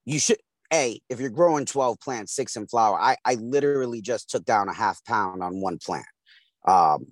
You 0.04 0.18
should 0.18 0.38
a 0.72 1.00
if 1.08 1.20
you're 1.20 1.30
growing 1.30 1.64
12 1.64 2.00
plants, 2.00 2.34
six 2.34 2.56
in 2.56 2.66
flower. 2.66 2.98
I 3.00 3.16
I 3.24 3.34
literally 3.34 4.00
just 4.00 4.30
took 4.30 4.44
down 4.44 4.68
a 4.68 4.74
half 4.74 5.04
pound 5.04 5.42
on 5.42 5.60
one 5.60 5.78
plant. 5.78 6.06
Um, 6.66 7.06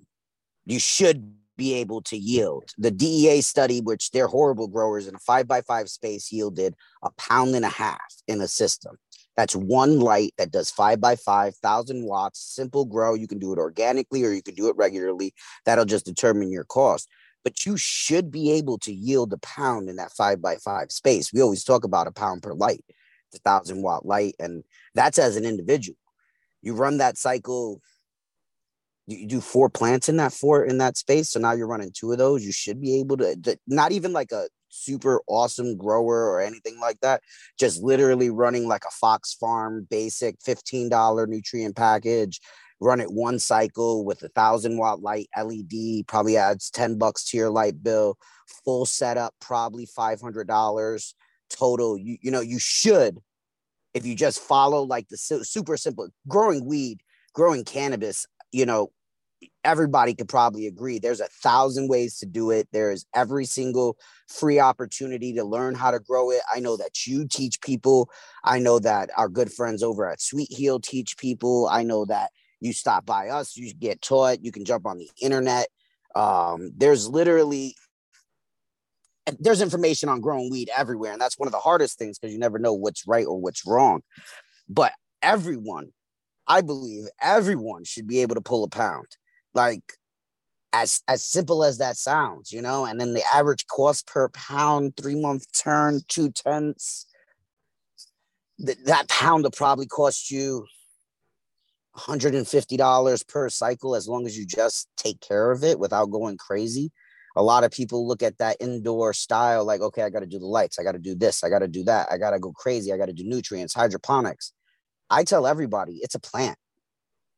you 0.65 0.79
should 0.79 1.33
be 1.57 1.75
able 1.75 2.01
to 2.01 2.17
yield. 2.17 2.71
The 2.77 2.91
DEA 2.91 3.41
study, 3.41 3.79
which 3.79 4.11
they're 4.11 4.27
horrible 4.27 4.67
growers 4.67 5.07
in 5.07 5.15
a 5.15 5.19
five 5.19 5.47
by 5.47 5.61
five 5.61 5.89
space, 5.89 6.31
yielded 6.31 6.75
a 7.03 7.11
pound 7.17 7.55
and 7.55 7.65
a 7.65 7.69
half 7.69 8.01
in 8.27 8.41
a 8.41 8.47
system. 8.47 8.97
That's 9.37 9.55
one 9.55 9.99
light 9.99 10.33
that 10.37 10.51
does 10.51 10.71
five 10.71 11.01
by 11.01 11.15
five, 11.15 11.55
thousand 11.57 12.05
watts, 12.05 12.39
simple 12.39 12.85
grow. 12.85 13.13
You 13.13 13.27
can 13.27 13.39
do 13.39 13.51
it 13.51 13.59
organically 13.59 14.23
or 14.23 14.31
you 14.31 14.41
can 14.41 14.55
do 14.55 14.69
it 14.69 14.75
regularly. 14.77 15.33
That'll 15.65 15.85
just 15.85 16.05
determine 16.05 16.51
your 16.51 16.63
cost. 16.63 17.09
But 17.43 17.65
you 17.65 17.77
should 17.77 18.31
be 18.31 18.51
able 18.53 18.79
to 18.79 18.93
yield 18.93 19.33
a 19.33 19.37
pound 19.37 19.89
in 19.89 19.97
that 19.97 20.11
five 20.11 20.41
by 20.41 20.55
five 20.55 20.91
space. 20.91 21.31
We 21.31 21.41
always 21.41 21.63
talk 21.63 21.83
about 21.83 22.07
a 22.07 22.11
pound 22.11 22.43
per 22.43 22.53
light, 22.53 22.83
the 23.31 23.39
thousand 23.39 23.83
watt 23.83 24.05
light, 24.05 24.35
and 24.39 24.63
that's 24.95 25.19
as 25.19 25.35
an 25.35 25.45
individual. 25.45 25.97
You 26.61 26.73
run 26.73 26.97
that 26.97 27.17
cycle 27.17 27.81
you 29.07 29.27
do 29.27 29.41
four 29.41 29.69
plants 29.69 30.09
in 30.09 30.17
that 30.17 30.33
four 30.33 30.63
in 30.65 30.79
that 30.79 30.97
space. 30.97 31.29
So 31.29 31.39
now 31.39 31.51
you're 31.53 31.67
running 31.67 31.91
two 31.93 32.11
of 32.11 32.17
those. 32.17 32.43
You 32.43 32.51
should 32.51 32.81
be 32.81 32.99
able 32.99 33.17
to, 33.17 33.35
to 33.35 33.57
not 33.67 33.91
even 33.91 34.13
like 34.13 34.31
a 34.31 34.47
super 34.69 35.21
awesome 35.27 35.77
grower 35.77 36.29
or 36.29 36.41
anything 36.41 36.79
like 36.79 36.99
that. 37.01 37.21
Just 37.57 37.81
literally 37.81 38.29
running 38.29 38.67
like 38.67 38.83
a 38.85 38.91
Fox 38.91 39.33
Farm 39.33 39.87
basic 39.89 40.39
$15 40.39 41.27
nutrient 41.27 41.75
package. 41.75 42.41
Run 42.81 42.99
it 42.99 43.11
one 43.11 43.39
cycle 43.39 44.03
with 44.03 44.21
a 44.23 44.29
thousand 44.29 44.77
watt 44.77 45.01
light 45.01 45.29
LED, 45.37 46.07
probably 46.07 46.35
adds 46.35 46.69
10 46.71 46.97
bucks 46.97 47.29
to 47.29 47.37
your 47.37 47.49
light 47.49 47.81
bill. 47.81 48.17
Full 48.65 48.85
setup, 48.85 49.33
probably 49.39 49.87
$500 49.87 51.13
total. 51.49 51.97
You, 51.97 52.17
you 52.21 52.31
know, 52.31 52.41
you 52.41 52.59
should, 52.59 53.19
if 53.93 54.05
you 54.05 54.13
just 54.13 54.41
follow 54.41 54.83
like 54.83 55.07
the 55.07 55.17
super 55.17 55.77
simple 55.77 56.09
growing 56.27 56.65
weed, 56.65 56.99
growing 57.33 57.63
cannabis, 57.63 58.25
you 58.55 58.65
know, 58.65 58.89
everybody 59.65 60.15
could 60.15 60.29
probably 60.29 60.65
agree 60.65 60.97
there's 60.97 61.19
a 61.19 61.27
thousand 61.27 61.89
ways 61.89 62.17
to 62.19 62.25
do 62.25 62.51
it. 62.51 62.69
There's 62.71 63.05
every 63.13 63.43
single 63.43 63.97
free 64.29 64.59
opportunity 64.59 65.33
to 65.33 65.43
learn 65.43 65.75
how 65.75 65.91
to 65.91 65.99
grow 65.99 66.31
it. 66.31 66.39
I 66.53 66.61
know 66.61 66.77
that 66.77 67.05
you 67.05 67.27
teach 67.27 67.59
people. 67.59 68.09
I 68.45 68.59
know 68.59 68.79
that 68.79 69.09
our 69.17 69.27
good 69.27 69.51
friends 69.51 69.83
over 69.83 70.09
at 70.09 70.21
sweet 70.21 70.49
heal 70.49 70.79
teach 70.79 71.17
people. 71.17 71.67
I 71.69 71.83
know 71.83 72.05
that 72.05 72.29
you 72.61 72.71
stop 72.71 73.05
by 73.05 73.27
us 73.27 73.57
you 73.57 73.73
get 73.73 74.01
taught 74.01 74.43
you 74.43 74.53
can 74.53 74.63
jump 74.63 74.85
on 74.87 74.99
the 74.99 75.09
internet. 75.21 75.67
Um, 76.15 76.71
there's 76.77 77.09
literally 77.09 77.75
there's 79.37 79.61
information 79.61 80.07
on 80.07 80.21
growing 80.21 80.49
weed 80.49 80.69
everywhere 80.75 81.11
and 81.11 81.19
that's 81.19 81.37
one 81.37 81.47
of 81.47 81.51
the 81.51 81.59
hardest 81.59 81.97
things 81.99 82.17
because 82.17 82.31
you 82.31 82.39
never 82.39 82.57
know 82.57 82.73
what's 82.73 83.05
right 83.05 83.25
or 83.25 83.37
what's 83.37 83.67
wrong. 83.67 84.01
But 84.69 84.93
everyone 85.21 85.91
i 86.47 86.61
believe 86.61 87.05
everyone 87.21 87.83
should 87.83 88.07
be 88.07 88.21
able 88.21 88.35
to 88.35 88.41
pull 88.41 88.63
a 88.63 88.69
pound 88.69 89.07
like 89.53 89.81
as 90.75 91.01
as 91.07 91.23
simple 91.23 91.63
as 91.63 91.77
that 91.77 91.95
sounds, 91.95 92.51
you 92.51 92.61
know. 92.61 92.85
And 92.85 92.99
then 92.99 93.13
the 93.13 93.23
average 93.33 93.65
cost 93.67 94.07
per 94.07 94.27
pound, 94.29 94.97
three 94.97 95.15
month 95.15 95.45
turn, 95.57 96.01
two 96.09 96.31
tenths. 96.31 97.07
Th- 98.63 98.77
that 98.85 99.07
pound 99.07 99.43
will 99.43 99.51
probably 99.51 99.87
cost 99.87 100.29
you 100.29 100.65
$150 101.97 103.27
per 103.27 103.49
cycle 103.49 103.95
as 103.95 104.07
long 104.07 104.25
as 104.25 104.37
you 104.37 104.45
just 104.45 104.89
take 104.97 105.21
care 105.21 105.51
of 105.51 105.63
it 105.63 105.79
without 105.79 106.11
going 106.11 106.37
crazy. 106.37 106.91
A 107.37 107.43
lot 107.43 107.63
of 107.63 107.71
people 107.71 108.07
look 108.07 108.21
at 108.23 108.37
that 108.37 108.57
indoor 108.59 109.13
style 109.13 109.65
like, 109.65 109.81
okay, 109.81 110.03
I 110.03 110.09
got 110.09 110.21
to 110.21 110.25
do 110.25 110.39
the 110.39 110.45
lights, 110.45 110.77
I 110.77 110.83
got 110.83 110.93
to 110.93 110.99
do 110.99 111.15
this, 111.15 111.43
I 111.43 111.49
got 111.49 111.59
to 111.59 111.67
do 111.67 111.83
that, 111.85 112.07
I 112.11 112.17
got 112.17 112.31
to 112.31 112.39
go 112.39 112.51
crazy, 112.51 112.93
I 112.93 112.97
got 112.97 113.07
to 113.07 113.13
do 113.13 113.25
nutrients, 113.25 113.73
hydroponics. 113.73 114.53
I 115.09 115.23
tell 115.23 115.47
everybody 115.47 115.99
it's 116.01 116.15
a 116.15 116.19
plant. 116.19 116.57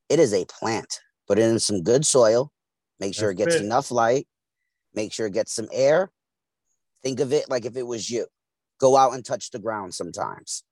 It 0.10 0.20
is 0.20 0.34
a 0.34 0.46
plant 0.46 1.00
put 1.28 1.38
it 1.38 1.44
in 1.44 1.60
some 1.60 1.84
good 1.84 2.06
soil, 2.06 2.52
make 3.00 3.14
sure 3.14 3.34
That's 3.34 3.42
it 3.42 3.46
gets 3.46 3.56
it. 3.56 3.66
enough 3.66 3.92
light, 3.92 4.28
make 4.94 5.14
sure 5.14 5.28
it 5.28 5.34
gets 5.34 5.54
some 5.54 5.68
air. 5.72 6.10
Think 7.04 7.20
of 7.20 7.34
it 7.34 7.50
like 7.50 7.66
if 7.66 7.76
it 7.76 7.86
was 7.86 8.10
you. 8.10 8.26
Go 8.80 8.98
out 8.98 9.14
and 9.14 9.24
touch 9.24 9.52
the 9.52 9.60
ground 9.60 9.94
sometimes. 9.94 10.64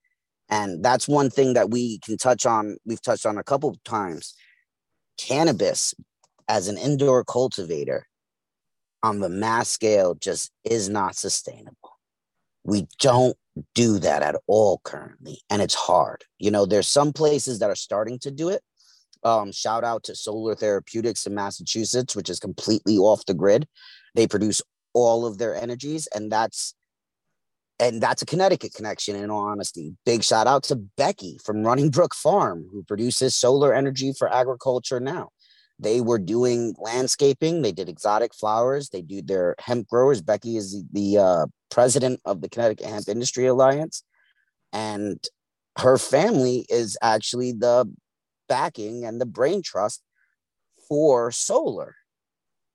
And 0.50 0.84
that's 0.84 1.08
one 1.08 1.30
thing 1.30 1.54
that 1.54 1.70
we 1.70 2.00
can 2.00 2.18
touch 2.18 2.46
on. 2.46 2.78
We've 2.86 3.02
touched 3.02 3.26
on 3.26 3.38
a 3.38 3.44
couple 3.44 3.76
times. 3.84 4.36
Cannabis 5.18 5.94
as 6.48 6.68
an 6.68 6.78
indoor 6.78 7.24
cultivator 7.24 8.06
on 9.02 9.20
the 9.20 9.30
mass 9.30 9.70
scale 9.70 10.16
just 10.16 10.52
is 10.64 10.88
not 10.90 11.16
sustainable. 11.16 11.98
We 12.64 12.88
don't 13.00 13.38
do 13.74 14.00
that 14.00 14.22
at 14.22 14.36
all 14.48 14.82
currently, 14.84 15.42
and 15.50 15.62
it's 15.62 15.76
hard. 15.76 16.24
You 16.40 16.52
know, 16.52 16.66
there's 16.66 16.88
some 16.88 17.14
places 17.14 17.60
that 17.60 17.70
are 17.70 17.76
starting 17.76 18.20
to 18.20 18.32
do 18.32 18.50
it, 18.50 18.62
um, 19.26 19.52
shout 19.52 19.84
out 19.84 20.04
to 20.04 20.16
Solar 20.16 20.56
Therapeutics 20.56 21.26
in 21.26 21.34
Massachusetts, 21.34 22.16
which 22.16 22.30
is 22.30 22.40
completely 22.40 22.98
off 22.98 23.26
the 23.26 23.34
grid. 23.34 23.68
They 24.14 24.28
produce 24.28 24.62
all 24.94 25.26
of 25.26 25.40
their 25.40 25.56
energies, 25.56 26.08
and 26.16 26.32
that's 26.32 26.76
and 27.78 28.02
that's 28.02 28.22
a 28.22 28.26
Connecticut 28.26 28.74
connection. 28.74 29.16
In 29.16 29.32
all 29.32 29.48
honesty, 29.48 29.96
big 30.06 30.24
shout 30.24 30.48
out 30.48 30.64
to 30.66 30.76
Becky 30.76 31.40
from 31.44 31.64
Running 31.64 31.90
Brook 31.90 32.14
Farm, 32.14 32.70
who 32.72 32.84
produces 32.84 33.36
solar 33.36 33.74
energy 33.74 34.14
for 34.18 34.32
agriculture 34.32 35.00
now. 35.00 35.30
They 35.80 36.00
were 36.00 36.20
doing 36.20 36.76
landscaping. 36.78 37.64
They 37.64 37.74
did 37.74 37.90
exotic 37.90 38.34
flowers. 38.34 38.90
They 38.90 39.02
do 39.02 39.22
their 39.22 39.56
hemp 39.60 39.90
growers. 39.90 40.22
Becky 40.22 40.56
is 40.56 40.86
the, 40.94 41.18
uh, 41.18 41.46
president 41.76 42.22
of 42.24 42.40
the 42.40 42.48
Connecticut 42.48 42.86
Hemp 42.88 43.10
Industry 43.10 43.48
Alliance, 43.48 44.02
and 44.72 45.22
her 45.78 45.98
family 45.98 46.66
is 46.70 46.98
actually 47.02 47.52
the 47.52 47.86
backing 48.48 49.04
and 49.04 49.20
the 49.20 49.26
brain 49.26 49.62
trust 49.62 50.02
for 50.88 51.32
solar 51.32 51.96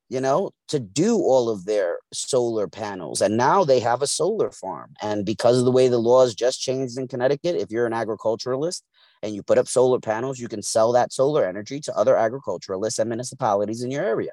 you 0.07 0.19
know 0.19 0.51
to 0.67 0.77
do 0.77 1.15
all 1.15 1.49
of 1.49 1.65
their 1.65 1.97
solar 2.13 2.67
panels. 2.67 3.21
And 3.21 3.37
now 3.37 3.63
they 3.63 3.79
have 3.79 4.01
a 4.01 4.07
solar 4.07 4.51
farm. 4.51 4.93
And 5.01 5.25
because 5.25 5.57
of 5.57 5.63
the 5.63 5.71
way 5.71 5.87
the 5.87 5.97
laws 5.97 6.35
just 6.35 6.59
changed 6.59 6.97
in 6.99 7.07
connecticut 7.07 7.55
if 7.55 7.71
you're 7.71 7.87
an 7.87 7.93
agriculturalist 7.93 8.83
and 9.23 9.33
you 9.33 9.41
put 9.41 9.57
up 9.57 9.69
solar 9.69 9.99
panels 9.99 10.37
you 10.37 10.49
can 10.49 10.61
sell 10.61 10.91
that 10.91 11.13
solar 11.13 11.45
energy 11.45 11.79
to 11.79 11.95
other 11.95 12.17
agriculturalists 12.17 12.99
and 12.99 13.09
municipalities 13.09 13.81
in 13.83 13.89
your 13.89 14.03
area. 14.03 14.31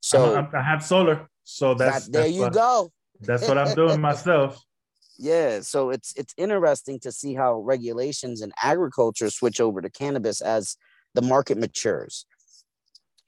So 0.00 0.18
i 0.52 0.60
have 0.60 0.82
solar. 0.82 1.28
So 1.44 1.74
that's 1.74 2.06
that, 2.06 2.12
there 2.12 2.22
that's 2.22 2.34
you 2.34 2.42
what, 2.42 2.52
go 2.52 2.92
that's 3.22 3.48
what 3.48 3.58
i'm 3.58 3.74
doing 3.74 4.00
myself 4.00 4.62
yeah, 5.22 5.60
so 5.60 5.90
it's 5.90 6.12
it's 6.16 6.34
interesting 6.36 6.98
to 7.00 7.12
see 7.12 7.34
how 7.34 7.60
regulations 7.60 8.42
in 8.42 8.52
agriculture 8.60 9.30
switch 9.30 9.60
over 9.60 9.80
to 9.80 9.88
cannabis 9.88 10.40
as 10.40 10.76
the 11.14 11.22
market 11.22 11.58
matures. 11.58 12.26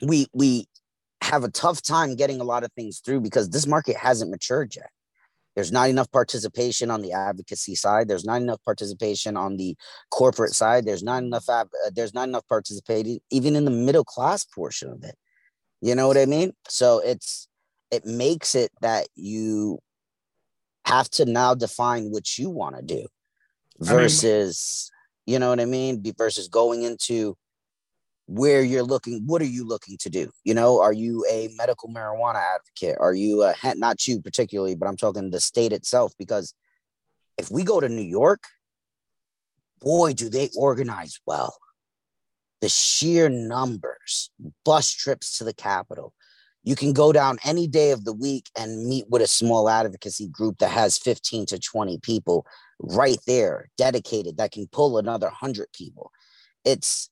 We 0.02 0.26
we 0.35 0.66
have 1.22 1.44
a 1.44 1.50
tough 1.50 1.83
time 1.83 2.16
getting 2.16 2.40
a 2.40 2.44
lot 2.44 2.64
of 2.64 2.72
things 2.72 2.98
through 2.98 3.20
because 3.20 3.50
this 3.50 3.66
market 3.66 3.96
hasn't 3.96 4.30
matured 4.33 4.74
yet. 4.74 4.90
There's 5.54 5.70
not 5.70 5.88
enough 5.88 6.11
participation 6.11 6.90
on 6.90 7.00
the 7.00 7.12
advocacy 7.12 7.76
side. 7.76 8.09
There's 8.09 8.24
not 8.24 8.42
enough 8.42 8.59
participation 8.64 9.37
on 9.37 9.57
the 9.57 9.76
corporate 10.11 10.54
side. 10.54 10.85
There's 10.85 11.04
not 11.04 11.22
enough. 11.22 11.48
Uh, 11.48 11.66
there's 11.94 12.12
not 12.12 12.28
enough 12.28 12.46
participating 12.48 13.20
even 13.30 13.54
in 13.54 13.64
the 13.64 13.70
middle 13.70 14.04
class 14.04 14.44
portion 14.44 14.90
of 14.90 15.04
it. 15.04 15.14
You 15.80 15.94
know 15.94 16.09
what 16.09 16.16
I 16.16 16.26
mean? 16.26 16.54
So 16.68 16.98
it's 16.98 17.46
it 17.90 18.05
makes 18.05 18.55
it 18.55 18.70
that 18.81 19.07
you 19.14 19.79
have 20.87 21.09
to 21.11 21.25
now 21.25 21.55
define 21.55 22.11
what 22.11 22.38
you 22.38 22.51
want 22.51 22.77
to 22.77 22.83
do 22.83 23.07
versus 23.79 24.90
I 24.90 25.31
mean, 25.31 25.35
you 25.35 25.38
know 25.38 25.49
what 25.51 25.61
I 25.61 25.64
mean? 25.64 26.01
Be 26.01 26.12
versus 26.16 26.49
going 26.49 26.83
into 26.83 27.37
where 28.27 28.62
you're 28.62 28.83
looking 28.83 29.23
what 29.27 29.42
are 29.42 29.47
you 29.47 29.66
looking 29.66 29.97
to 29.99 30.11
do? 30.11 30.31
You 30.44 30.55
know 30.55 30.81
are 30.81 30.92
you 30.92 31.25
a 31.31 31.49
medical 31.57 31.88
marijuana 31.88 32.42
advocate? 32.55 32.97
Are 33.01 33.14
you 33.14 33.42
a 33.42 33.55
not 33.77 34.07
you 34.07 34.20
particularly 34.23 34.75
but 34.75 34.88
i'm 34.88 34.97
talking 34.97 35.31
the 35.31 35.40
state 35.40 35.73
itself 35.73 36.12
because 36.18 36.55
if 37.37 37.51
we 37.51 37.64
go 37.64 37.81
to 37.81 37.88
new 37.88 38.03
york 38.03 38.44
boy 39.85 40.14
do 40.14 40.29
they 40.29 40.49
organize 40.57 41.20
well. 41.27 41.57
The 42.61 42.68
sheer 42.70 43.29
numbers 43.29 44.31
bus 44.64 44.90
trips 44.90 45.38
to 45.38 45.44
the 45.44 45.53
capitol 45.53 46.14
you 46.64 46.74
can 46.74 46.92
go 46.92 47.12
down 47.12 47.38
any 47.44 47.68
day 47.68 47.90
of 47.90 48.05
the 48.05 48.12
week 48.12 48.50
and 48.59 48.87
meet 48.87 49.05
with 49.09 49.20
a 49.20 49.27
small 49.27 49.68
advocacy 49.68 50.29
group 50.29 50.59
that 50.59 50.70
has 50.70 50.98
15 50.98 51.46
to 51.46 51.59
20 51.59 51.98
people 51.98 52.46
right 52.81 53.18
there 53.27 53.68
dedicated 53.77 54.38
that 54.38 54.50
can 54.50 54.66
pull 54.68 54.98
another 54.98 55.27
100 55.27 55.68
people. 55.72 56.11
It's 56.64 57.11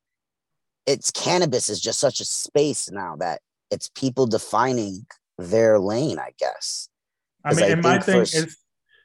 it's 0.86 1.12
cannabis 1.12 1.68
is 1.68 1.80
just 1.80 2.00
such 2.00 2.18
a 2.18 2.24
space 2.24 2.90
now 2.90 3.14
that 3.16 3.40
it's 3.70 3.88
people 3.94 4.26
defining 4.26 5.06
their 5.38 5.78
lane 5.78 6.18
i 6.18 6.32
guess. 6.38 6.88
I 7.44 7.54
mean, 7.54 7.64
I 7.64 7.68
and 7.68 7.82
my 7.82 7.98
thing 7.98 8.16
for, 8.16 8.22
is 8.22 8.56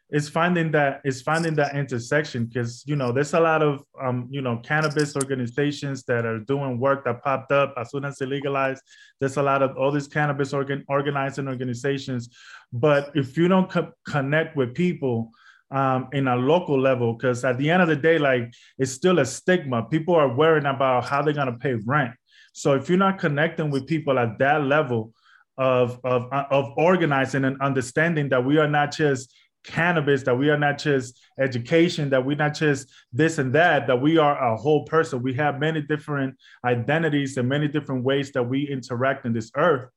is 0.10 0.30
finding 0.30 0.72
that 0.72 1.02
is 1.04 1.22
finding 1.22 1.54
that 1.56 1.76
intersection 1.76 2.46
because 2.46 2.84
you 2.88 2.96
know 2.96 3.12
there's 3.12 3.34
a 3.34 3.40
lot 3.40 3.62
of 3.62 3.84
um, 4.02 4.28
you 4.30 4.42
know 4.42 4.58
cannabis 4.64 5.16
organizations 5.16 6.04
that 6.04 6.26
are 6.26 6.40
doing 6.40 6.80
work 6.80 7.04
that 7.04 7.22
popped 7.24 7.52
up 7.52 7.74
as 7.78 7.92
soon 7.92 8.06
as 8.06 8.18
they 8.18 8.26
legalized. 8.26 8.82
There's 9.20 9.38
a 9.38 9.44
lot 9.44 9.62
of 9.62 9.76
all 9.76 9.92
these 9.92 10.08
cannabis 10.08 10.54
organ 10.54 10.86
organizing 10.88 11.48
organizations, 11.48 12.30
but 12.72 13.12
if 13.16 13.38
you 13.38 13.50
don't 13.50 13.70
co- 13.70 13.92
connect 14.08 14.56
with 14.56 14.74
people 14.74 15.32
um, 15.72 16.08
in 16.14 16.30
a 16.30 16.36
local 16.38 16.80
level, 16.80 17.14
because 17.14 17.44
at 17.44 17.58
the 17.58 17.70
end 17.70 17.82
of 17.82 17.90
the 17.90 17.96
day, 17.96 18.18
like 18.18 18.54
it's 18.78 18.94
still 18.94 19.20
a 19.20 19.26
stigma. 19.26 19.84
People 19.84 20.16
are 20.16 20.34
worrying 20.34 20.68
about 20.68 21.04
how 21.04 21.22
they're 21.22 21.34
gonna 21.34 21.58
pay 21.58 21.74
rent. 21.86 22.14
So 22.54 22.76
if 22.76 22.88
you're 22.88 22.98
not 22.98 23.20
connecting 23.20 23.70
with 23.72 23.86
people 23.88 24.18
at 24.18 24.40
that 24.40 24.64
level 24.64 25.12
of 25.58 26.00
of 26.06 26.32
of 26.32 26.72
organizing 26.78 27.44
and 27.44 27.60
understanding 27.62 28.30
that 28.30 28.46
we 28.46 28.58
are 28.58 28.70
not 28.70 28.92
just 28.96 29.34
cannabis, 29.68 30.24
that 30.24 30.36
we 30.36 30.50
are 30.50 30.58
not 30.58 30.78
just 30.78 31.20
education, 31.40 32.10
that 32.10 32.26
we're 32.26 32.36
not 32.36 32.56
just 32.56 32.90
this 33.14 33.38
and 33.38 33.54
that, 33.54 33.88
that 33.88 34.02
we 34.02 34.18
are 34.18 34.54
a 34.54 34.56
whole 34.58 34.86
person. 34.86 35.22
We 35.22 35.34
have 35.36 35.60
many 35.60 35.82
different 35.82 36.36
identities 36.66 37.38
and 37.38 37.48
many 37.48 37.68
different 37.68 38.04
ways 38.04 38.32
that 38.32 38.44
we 38.44 38.68
interact 38.68 39.26
in 39.26 39.34
this 39.34 39.52
earth. 39.56 39.90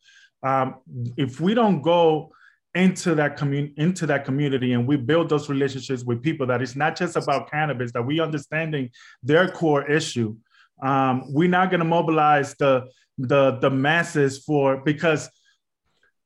Um, 0.42 0.76
if 1.16 1.40
we 1.40 1.54
don't 1.54 1.82
go 1.82 2.32
into 2.74 3.16
that 3.16 3.36
community 3.36 3.74
into 3.78 4.06
that 4.06 4.24
community 4.24 4.74
and 4.74 4.86
we 4.86 4.96
build 4.96 5.28
those 5.28 5.48
relationships 5.48 6.04
with 6.04 6.22
people 6.22 6.46
that 6.46 6.62
it's 6.62 6.76
not 6.76 6.96
just 6.96 7.16
about 7.16 7.50
cannabis 7.50 7.90
that 7.90 8.02
we 8.02 8.20
understanding 8.20 8.88
their 9.24 9.48
core 9.48 9.90
issue 9.90 10.36
um, 10.80 11.24
we're 11.26 11.48
not 11.48 11.68
going 11.70 11.80
to 11.80 11.84
mobilize 11.84 12.54
the 12.60 12.86
the 13.18 13.58
the 13.58 13.68
masses 13.68 14.44
for 14.44 14.82
because 14.84 15.28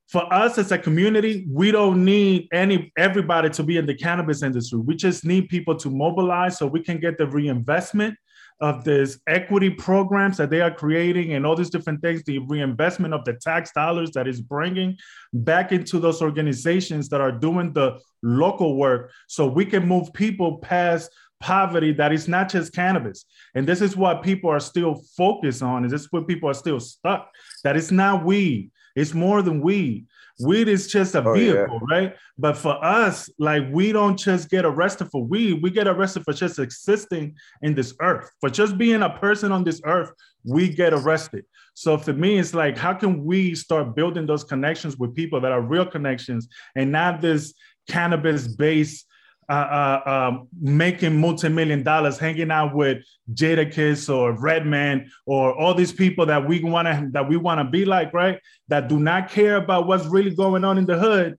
for 0.08 0.32
us 0.32 0.58
as 0.58 0.70
a 0.70 0.78
community, 0.78 1.46
we 1.50 1.70
don't 1.70 2.04
need 2.04 2.48
any 2.52 2.92
everybody 2.96 3.50
to 3.50 3.62
be 3.62 3.78
in 3.78 3.86
the 3.86 3.94
cannabis 3.94 4.42
industry. 4.42 4.78
We 4.78 4.96
just 4.96 5.24
need 5.24 5.48
people 5.48 5.76
to 5.76 5.90
mobilize 5.90 6.58
so 6.58 6.66
we 6.66 6.82
can 6.82 7.00
get 7.00 7.18
the 7.18 7.26
reinvestment 7.26 8.16
of 8.60 8.84
this 8.84 9.18
equity 9.26 9.68
programs 9.68 10.36
that 10.36 10.48
they 10.48 10.60
are 10.60 10.70
creating 10.70 11.32
and 11.32 11.44
all 11.44 11.56
these 11.56 11.70
different 11.70 12.00
things, 12.00 12.22
the 12.24 12.38
reinvestment 12.38 13.12
of 13.12 13.24
the 13.24 13.32
tax 13.34 13.72
dollars 13.72 14.12
that 14.12 14.28
is 14.28 14.40
bringing 14.40 14.96
back 15.32 15.72
into 15.72 15.98
those 15.98 16.22
organizations 16.22 17.08
that 17.08 17.20
are 17.20 17.32
doing 17.32 17.72
the 17.72 17.98
local 18.22 18.76
work 18.76 19.10
so 19.26 19.46
we 19.46 19.64
can 19.64 19.86
move 19.86 20.12
people 20.12 20.58
past 20.58 21.10
poverty 21.40 21.92
that 21.92 22.12
is 22.12 22.28
not 22.28 22.48
just 22.48 22.72
cannabis. 22.72 23.24
And 23.54 23.66
this 23.66 23.80
is 23.80 23.96
what 23.96 24.22
people 24.22 24.50
are 24.50 24.60
still 24.60 25.02
focused 25.16 25.62
on. 25.62 25.82
And 25.84 25.92
this 25.92 26.02
is 26.02 26.12
what 26.12 26.28
people 26.28 26.48
are 26.48 26.54
still 26.54 26.80
stuck. 26.80 27.30
That 27.64 27.76
it's 27.76 27.90
not 27.90 28.24
weed. 28.24 28.70
It's 28.94 29.14
more 29.14 29.42
than 29.42 29.60
weed. 29.60 30.06
Weed 30.40 30.68
is 30.68 30.88
just 30.88 31.14
a 31.14 31.22
oh, 31.24 31.34
vehicle, 31.34 31.80
yeah. 31.88 31.96
right? 31.96 32.16
But 32.36 32.56
for 32.56 32.82
us, 32.84 33.30
like 33.38 33.64
we 33.70 33.92
don't 33.92 34.18
just 34.18 34.50
get 34.50 34.64
arrested 34.64 35.08
for 35.10 35.24
weed. 35.24 35.62
We 35.62 35.70
get 35.70 35.86
arrested 35.86 36.24
for 36.24 36.32
just 36.32 36.58
existing 36.58 37.36
in 37.62 37.74
this 37.74 37.94
earth. 38.00 38.30
For 38.40 38.50
just 38.50 38.76
being 38.76 39.02
a 39.02 39.10
person 39.10 39.52
on 39.52 39.62
this 39.62 39.80
earth, 39.84 40.10
we 40.44 40.68
get 40.68 40.92
arrested. 40.92 41.44
So 41.74 41.98
for 41.98 42.12
me, 42.12 42.38
it's 42.38 42.54
like, 42.54 42.76
how 42.76 42.94
can 42.94 43.24
we 43.24 43.54
start 43.54 43.94
building 43.94 44.26
those 44.26 44.44
connections 44.44 44.96
with 44.96 45.14
people 45.14 45.40
that 45.40 45.52
are 45.52 45.60
real 45.60 45.86
connections 45.86 46.48
and 46.76 46.90
not 46.90 47.20
this 47.20 47.54
cannabis-based 47.88 49.06
uh, 49.48 49.52
uh, 49.52 50.10
um, 50.10 50.48
making 50.60 51.20
multi-million 51.20 51.82
dollars 51.82 52.18
hanging 52.18 52.50
out 52.50 52.74
with 52.74 52.98
Jada 53.32 53.70
Jadakiss 53.70 54.14
or 54.14 54.32
Redman 54.32 55.10
or 55.26 55.54
all 55.58 55.74
these 55.74 55.92
people 55.92 56.26
that 56.26 56.46
we 56.46 56.62
want 56.62 56.88
to 56.88 57.08
that 57.12 57.28
we 57.28 57.36
want 57.36 57.60
to 57.60 57.64
be 57.64 57.84
like, 57.84 58.12
right? 58.12 58.40
That 58.68 58.88
do 58.88 58.98
not 58.98 59.30
care 59.30 59.56
about 59.56 59.86
what's 59.86 60.06
really 60.06 60.34
going 60.34 60.64
on 60.64 60.78
in 60.78 60.86
the 60.86 60.98
hood, 60.98 61.36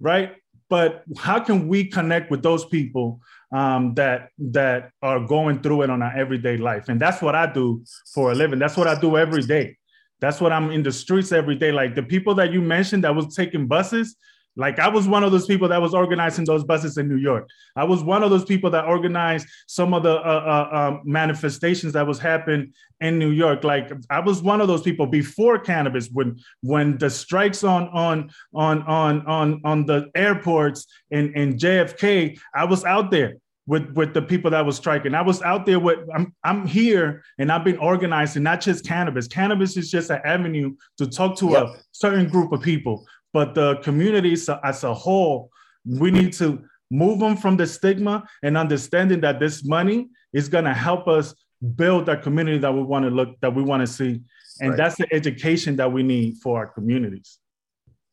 right? 0.00 0.34
But 0.68 1.04
how 1.18 1.40
can 1.40 1.68
we 1.68 1.84
connect 1.84 2.30
with 2.30 2.42
those 2.42 2.64
people 2.64 3.20
um, 3.52 3.94
that 3.94 4.30
that 4.38 4.90
are 5.02 5.20
going 5.20 5.60
through 5.60 5.82
it 5.82 5.90
on 5.90 6.02
our 6.02 6.16
everyday 6.16 6.56
life? 6.56 6.88
And 6.88 7.00
that's 7.00 7.20
what 7.22 7.34
I 7.34 7.52
do 7.52 7.84
for 8.12 8.32
a 8.32 8.34
living. 8.34 8.58
That's 8.58 8.76
what 8.76 8.88
I 8.88 8.98
do 8.98 9.16
every 9.16 9.42
day. 9.42 9.76
That's 10.20 10.40
what 10.40 10.52
I'm 10.52 10.70
in 10.70 10.82
the 10.82 10.92
streets 10.92 11.32
every 11.32 11.56
day. 11.56 11.72
Like 11.72 11.94
the 11.94 12.02
people 12.02 12.34
that 12.36 12.52
you 12.52 12.62
mentioned 12.62 13.04
that 13.04 13.14
was 13.14 13.34
taking 13.34 13.66
buses, 13.66 14.16
like 14.56 14.78
I 14.78 14.88
was 14.88 15.08
one 15.08 15.24
of 15.24 15.32
those 15.32 15.46
people 15.46 15.68
that 15.68 15.82
was 15.82 15.94
organizing 15.94 16.44
those 16.44 16.64
buses 16.64 16.96
in 16.96 17.08
New 17.08 17.16
York. 17.16 17.48
I 17.76 17.84
was 17.84 18.02
one 18.02 18.22
of 18.22 18.30
those 18.30 18.44
people 18.44 18.70
that 18.70 18.84
organized 18.84 19.46
some 19.66 19.92
of 19.94 20.02
the 20.02 20.14
uh, 20.14 20.68
uh, 20.72 20.76
um, 20.76 21.02
manifestations 21.04 21.92
that 21.94 22.06
was 22.06 22.18
happening 22.18 22.72
in 23.00 23.18
New 23.18 23.30
York. 23.30 23.64
Like 23.64 23.90
I 24.10 24.20
was 24.20 24.42
one 24.42 24.60
of 24.60 24.68
those 24.68 24.82
people 24.82 25.06
before 25.06 25.58
cannabis 25.58 26.08
when 26.12 26.38
when 26.62 26.98
the 26.98 27.10
strikes 27.10 27.64
on 27.64 27.88
on 27.88 28.30
on 28.54 28.82
on 28.82 29.26
on 29.26 29.60
on 29.64 29.86
the 29.86 30.10
airports 30.14 30.86
and 31.10 31.34
in 31.34 31.56
JFK. 31.58 32.38
I 32.54 32.64
was 32.64 32.84
out 32.84 33.10
there 33.10 33.36
with 33.66 33.90
with 33.94 34.12
the 34.12 34.22
people 34.22 34.50
that 34.50 34.64
was 34.64 34.76
striking. 34.76 35.14
I 35.14 35.22
was 35.22 35.40
out 35.42 35.66
there 35.66 35.80
with 35.80 35.98
I'm 36.14 36.34
I'm 36.44 36.66
here 36.66 37.22
and 37.38 37.50
I've 37.50 37.64
been 37.64 37.78
organizing 37.78 38.42
not 38.42 38.60
just 38.60 38.86
cannabis. 38.86 39.26
Cannabis 39.26 39.76
is 39.76 39.90
just 39.90 40.10
an 40.10 40.20
avenue 40.24 40.76
to 40.98 41.06
talk 41.06 41.36
to 41.38 41.50
yep. 41.50 41.62
a 41.64 41.76
certain 41.92 42.28
group 42.28 42.52
of 42.52 42.60
people 42.60 43.06
but 43.34 43.52
the 43.52 43.76
communities 43.82 44.48
as 44.62 44.84
a 44.84 44.94
whole, 44.94 45.50
we 45.84 46.12
need 46.12 46.32
to 46.34 46.64
move 46.90 47.18
them 47.18 47.36
from 47.36 47.56
the 47.56 47.66
stigma 47.66 48.24
and 48.44 48.56
understanding 48.56 49.20
that 49.22 49.40
this 49.40 49.64
money 49.64 50.08
is 50.32 50.48
going 50.48 50.64
to 50.64 50.72
help 50.72 51.08
us 51.08 51.34
build 51.74 52.08
a 52.08 52.16
community 52.16 52.58
that 52.58 52.72
we 52.72 52.82
want 52.82 53.04
to 53.04 53.10
look 53.10 53.38
that 53.40 53.52
we 53.52 53.62
want 53.62 53.80
to 53.80 53.86
see. 53.88 54.20
And 54.60 54.70
right. 54.70 54.76
that's 54.76 54.96
the 54.96 55.12
education 55.12 55.74
that 55.76 55.92
we 55.92 56.04
need 56.04 56.36
for 56.36 56.58
our 56.58 56.68
communities. 56.68 57.40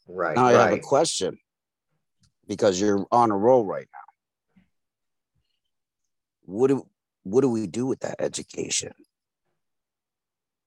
Right 0.08 0.36
now 0.36 0.46
i 0.46 0.54
have 0.54 0.74
a 0.74 0.80
question 0.80 1.38
because 2.48 2.82
you're 2.82 3.06
on 3.12 3.32
a 3.32 3.38
roll 3.38 3.64
right 3.64 3.88
now. 3.94 4.08
What 6.46 6.68
do 6.70 6.88
what 7.24 7.42
do 7.42 7.50
we 7.50 7.68
do 7.68 7.86
with 7.86 8.00
that 8.00 8.16
education? 8.20 8.94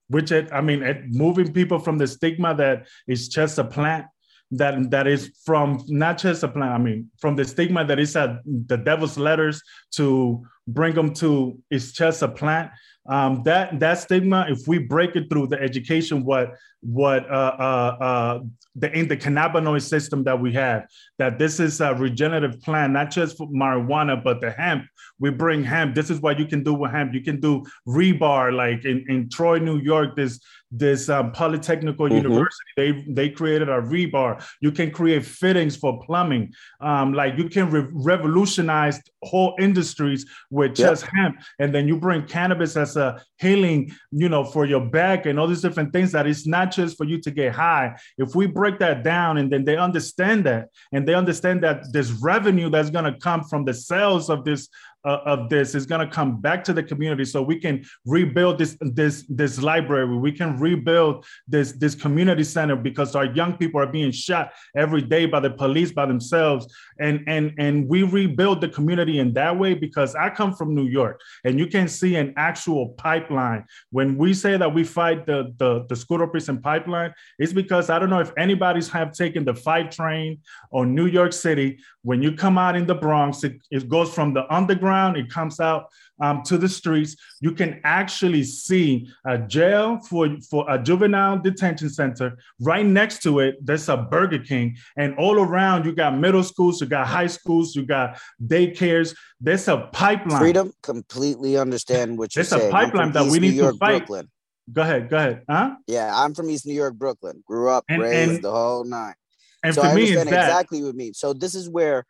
Which 0.08 0.30
it, 0.30 0.52
i 0.52 0.60
mean 0.60 0.84
it, 0.84 1.10
moving 1.10 1.52
people 1.52 1.80
from 1.80 1.98
the 1.98 2.06
stigma 2.06 2.54
that 2.54 2.86
it's 3.08 3.26
just 3.26 3.58
a 3.58 3.64
plant 3.64 4.06
that 4.50 4.90
that 4.90 5.06
is 5.06 5.32
from 5.44 5.82
not 5.88 6.18
just 6.18 6.42
a 6.42 6.48
plan. 6.48 6.72
I 6.72 6.78
mean, 6.78 7.10
from 7.18 7.36
the 7.36 7.44
stigma 7.44 7.84
that 7.84 7.98
is 7.98 8.14
at 8.16 8.38
the 8.44 8.76
devil's 8.76 9.18
letters 9.18 9.62
to 9.92 10.44
bring 10.66 10.94
them 10.94 11.12
to 11.14 11.58
it's 11.70 11.92
just 11.92 12.22
a 12.22 12.28
plant. 12.28 12.70
Um, 13.06 13.42
that 13.44 13.78
that 13.80 13.98
stigma, 13.98 14.46
if 14.48 14.66
we 14.66 14.78
break 14.78 15.14
it 15.14 15.28
through 15.28 15.48
the 15.48 15.60
education, 15.60 16.24
what 16.24 16.54
what 16.80 17.30
uh, 17.30 17.56
uh, 17.58 17.96
uh, 18.00 18.40
the 18.76 18.98
in 18.98 19.08
the 19.08 19.16
cannabinoid 19.16 19.82
system 19.82 20.24
that 20.24 20.40
we 20.40 20.52
have, 20.54 20.86
that 21.18 21.38
this 21.38 21.60
is 21.60 21.80
a 21.80 21.94
regenerative 21.94 22.60
plant, 22.62 22.92
not 22.92 23.10
just 23.10 23.36
for 23.36 23.46
marijuana, 23.48 24.22
but 24.22 24.40
the 24.40 24.50
hemp. 24.50 24.86
We 25.18 25.30
bring 25.30 25.62
hemp. 25.64 25.94
This 25.94 26.10
is 26.10 26.20
what 26.20 26.38
you 26.38 26.46
can 26.46 26.62
do 26.62 26.74
with 26.74 26.90
hemp. 26.90 27.14
You 27.14 27.20
can 27.20 27.40
do 27.40 27.64
rebar, 27.86 28.54
like 28.54 28.84
in, 28.84 29.04
in 29.08 29.28
Troy, 29.28 29.58
New 29.58 29.78
York. 29.78 30.16
This 30.16 30.40
this 30.76 31.08
um, 31.08 31.30
polytechnical 31.32 32.08
mm-hmm. 32.08 32.16
university 32.16 32.72
they 32.76 33.04
they 33.08 33.30
created 33.30 33.68
a 33.68 33.80
rebar 33.80 34.44
you 34.60 34.72
can 34.72 34.90
create 34.90 35.24
fittings 35.24 35.76
for 35.76 36.00
plumbing 36.00 36.52
um, 36.80 37.12
like 37.12 37.38
you 37.38 37.48
can 37.48 37.70
re- 37.70 37.86
revolutionize 37.92 39.00
whole 39.22 39.54
industries 39.60 40.26
with 40.50 40.76
yep. 40.78 40.90
just 40.90 41.06
hemp 41.14 41.36
and 41.60 41.72
then 41.74 41.86
you 41.86 41.96
bring 41.96 42.26
cannabis 42.26 42.76
as 42.76 42.93
a 42.96 43.22
healing 43.38 43.92
you 44.10 44.28
know 44.28 44.44
for 44.44 44.64
your 44.64 44.80
back 44.80 45.26
and 45.26 45.38
all 45.38 45.46
these 45.46 45.62
different 45.62 45.92
things 45.92 46.12
that 46.12 46.26
it's 46.26 46.46
not 46.46 46.70
just 46.72 46.96
for 46.96 47.04
you 47.04 47.20
to 47.20 47.30
get 47.30 47.52
high. 47.52 47.96
If 48.18 48.34
we 48.34 48.46
break 48.46 48.78
that 48.78 49.02
down 49.02 49.38
and 49.38 49.50
then 49.50 49.64
they 49.64 49.76
understand 49.76 50.44
that 50.44 50.68
and 50.92 51.06
they 51.06 51.14
understand 51.14 51.62
that 51.62 51.92
this 51.92 52.10
revenue 52.10 52.70
that's 52.70 52.90
going 52.90 53.12
to 53.12 53.18
come 53.18 53.44
from 53.44 53.64
the 53.64 53.74
sales 53.74 54.30
of 54.30 54.44
this 54.44 54.68
uh, 55.04 55.20
of 55.26 55.48
this 55.48 55.74
is 55.74 55.84
going 55.86 56.00
to 56.06 56.12
come 56.12 56.40
back 56.40 56.64
to 56.64 56.72
the 56.72 56.82
community 56.82 57.24
so 57.24 57.42
we 57.42 57.58
can 57.58 57.84
rebuild 58.06 58.58
this 58.58 58.76
this 58.80 59.24
this 59.28 59.60
library. 59.60 60.16
We 60.16 60.32
can 60.32 60.58
rebuild 60.58 61.26
this 61.46 61.72
this 61.72 61.94
community 61.94 62.44
center 62.44 62.76
because 62.76 63.14
our 63.14 63.26
young 63.26 63.56
people 63.56 63.80
are 63.80 63.86
being 63.86 64.12
shot 64.12 64.52
every 64.76 65.02
day 65.02 65.26
by 65.26 65.40
the 65.40 65.50
police 65.50 65.92
by 65.92 66.06
themselves. 66.06 66.72
And 66.98 67.22
and 67.26 67.52
and 67.58 67.88
we 67.88 68.02
rebuild 68.02 68.60
the 68.60 68.68
community 68.68 69.18
in 69.18 69.34
that 69.34 69.58
way 69.58 69.74
because 69.74 70.14
i 70.14 70.30
come 70.30 70.54
from 70.54 70.74
new 70.74 70.86
york 70.86 71.20
and 71.44 71.58
you 71.58 71.66
can 71.66 71.88
see 71.88 72.16
an 72.16 72.32
actual 72.36 72.90
pipeline. 72.90 73.64
When 73.90 74.16
we 74.16 74.32
say 74.32 74.56
that 74.56 74.72
we 74.72 74.84
fight 74.84 75.26
the 75.26 75.52
the, 75.58 75.84
the 75.88 75.96
school 75.96 76.18
to 76.18 76.26
prison 76.26 76.60
pipeline 76.60 77.12
it's 77.38 77.52
because 77.52 77.90
i 77.90 77.98
don't 77.98 78.10
know 78.10 78.20
if 78.20 78.32
anybody's 78.38 78.88
have 78.88 79.12
taken 79.12 79.44
the 79.44 79.54
five 79.54 79.90
train 79.90 80.40
or 80.70 80.86
new 80.86 81.06
york 81.06 81.32
city. 81.32 81.78
When 82.02 82.22
you 82.22 82.32
come 82.32 82.58
out 82.58 82.76
in 82.76 82.86
the 82.86 82.94
bronx 82.94 83.44
it, 83.44 83.60
it 83.70 83.88
goes 83.88 84.14
from 84.14 84.34
the 84.34 84.44
underground 84.54 84.93
it 85.16 85.28
comes 85.30 85.60
out 85.60 85.86
um, 86.20 86.42
to 86.44 86.56
the 86.56 86.68
streets. 86.68 87.16
You 87.40 87.52
can 87.52 87.80
actually 87.84 88.44
see 88.44 89.08
a 89.26 89.36
jail 89.38 89.98
for, 90.08 90.28
for 90.50 90.64
a 90.68 90.78
juvenile 90.78 91.38
detention 91.38 91.90
center. 91.90 92.38
Right 92.60 92.86
next 92.86 93.22
to 93.24 93.40
it, 93.40 93.56
there's 93.60 93.88
a 93.88 93.96
Burger 93.96 94.38
King. 94.38 94.76
And 94.96 95.16
all 95.16 95.38
around, 95.40 95.84
you 95.84 95.92
got 95.92 96.16
middle 96.16 96.42
schools, 96.42 96.80
you 96.80 96.86
got 96.86 97.06
high 97.06 97.26
schools, 97.26 97.74
you 97.76 97.84
got 97.84 98.18
daycares. 98.44 99.16
There's 99.40 99.68
a 99.68 99.88
pipeline. 99.92 100.40
Freedom, 100.40 100.72
completely 100.82 101.56
understand 101.56 102.16
what 102.18 102.34
you're 102.34 102.44
There's 102.44 102.60
saying. 102.60 102.68
a 102.68 102.72
pipeline 102.72 103.12
that 103.12 103.24
we 103.24 103.38
New 103.40 103.48
need 103.48 103.54
York, 103.56 103.74
to 103.74 103.78
fight. 103.78 103.98
Brooklyn. 104.06 104.30
Go 104.72 104.82
ahead, 104.82 105.10
go 105.10 105.16
ahead. 105.18 105.42
Huh? 105.48 105.74
Yeah, 105.86 106.10
I'm 106.14 106.32
from 106.34 106.48
East 106.48 106.64
New 106.66 106.72
York, 106.74 106.94
Brooklyn. 106.94 107.42
Grew 107.46 107.68
up, 107.68 107.84
And- 107.88 108.00
raised 108.00 108.30
and- 108.36 108.44
the 108.44 108.50
whole 108.50 108.84
nine. 108.84 109.14
And 109.62 109.74
so 109.74 109.80
for 109.80 109.88
I 109.88 109.94
me, 109.94 110.02
understand 110.16 110.28
exactly 110.28 110.82
what 110.82 110.88
you 110.88 110.92
mean. 110.92 111.14
So 111.14 111.32
this 111.32 111.54
is 111.54 111.70
where 111.70 112.04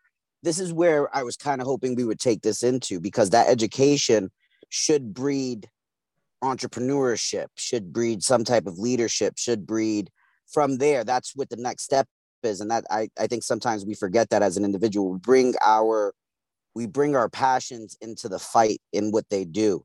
this 0.45 0.61
is 0.61 0.73
where 0.73 1.15
I 1.17 1.23
was 1.23 1.37
kind 1.37 1.61
of 1.61 1.67
hoping 1.67 1.95
we 1.95 2.05
would 2.05 2.21
take 2.21 2.43
this 2.43 2.63
into 2.63 3.01
because 3.01 3.31
that 3.31 3.49
education 3.49 4.31
should 4.69 5.15
breed 5.15 5.71
entrepreneurship, 6.43 7.47
should 7.55 7.93
breed 7.93 8.23
some 8.23 8.45
type 8.45 8.67
of 8.67 8.79
leadership, 8.79 9.35
should 9.39 9.67
breed 9.67 10.11
from 10.47 10.77
there. 10.77 11.03
That's 11.03 11.35
what 11.35 11.49
the 11.49 11.57
next 11.57 11.85
step 11.85 12.07
is. 12.43 12.61
And 12.61 12.71
that 12.71 12.85
I, 12.91 13.09
I 13.19 13.27
think 13.27 13.43
sometimes 13.43 13.87
we 13.87 13.95
forget 13.95 14.29
that 14.31 14.43
as 14.43 14.59
an 14.59 14.65
individual. 14.65 15.13
We 15.13 15.19
bring 15.19 15.55
our 15.65 16.13
we 16.75 16.87
bring 16.87 17.17
our 17.17 17.29
passions 17.29 17.97
into 18.01 18.29
the 18.29 18.39
fight 18.39 18.81
in 18.93 19.13
what 19.13 19.29
they 19.31 19.45
do. 19.45 19.85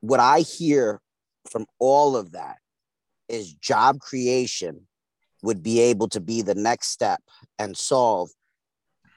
What 0.00 0.20
I 0.20 0.40
hear 0.40 1.00
from 1.50 1.66
all 1.78 2.16
of 2.16 2.32
that 2.32 2.56
is 3.28 3.52
job 3.54 3.98
creation 3.98 4.86
would 5.42 5.62
be 5.62 5.80
able 5.80 6.08
to 6.10 6.20
be 6.20 6.40
the 6.40 6.54
next 6.54 6.88
step 6.88 7.20
and 7.58 7.76
solve 7.76 8.30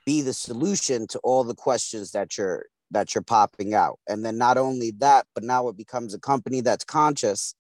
be 0.06 0.22
the 0.22 0.34
solution 0.34 1.08
to 1.08 1.20
all 1.20 1.44
the 1.44 1.56
questions 1.56 2.12
that 2.12 2.38
you're 2.38 2.66
that 2.92 3.16
you're 3.16 3.24
popping 3.24 3.74
out. 3.74 4.00
And 4.08 4.24
then 4.24 4.38
not 4.38 4.58
only 4.58 4.92
that 5.00 5.26
but 5.34 5.44
now 5.44 5.68
it 5.68 5.78
becomes 5.78 6.14
a 6.14 6.20
company 6.20 6.62
that's 6.62 6.86
conscious 6.86 7.56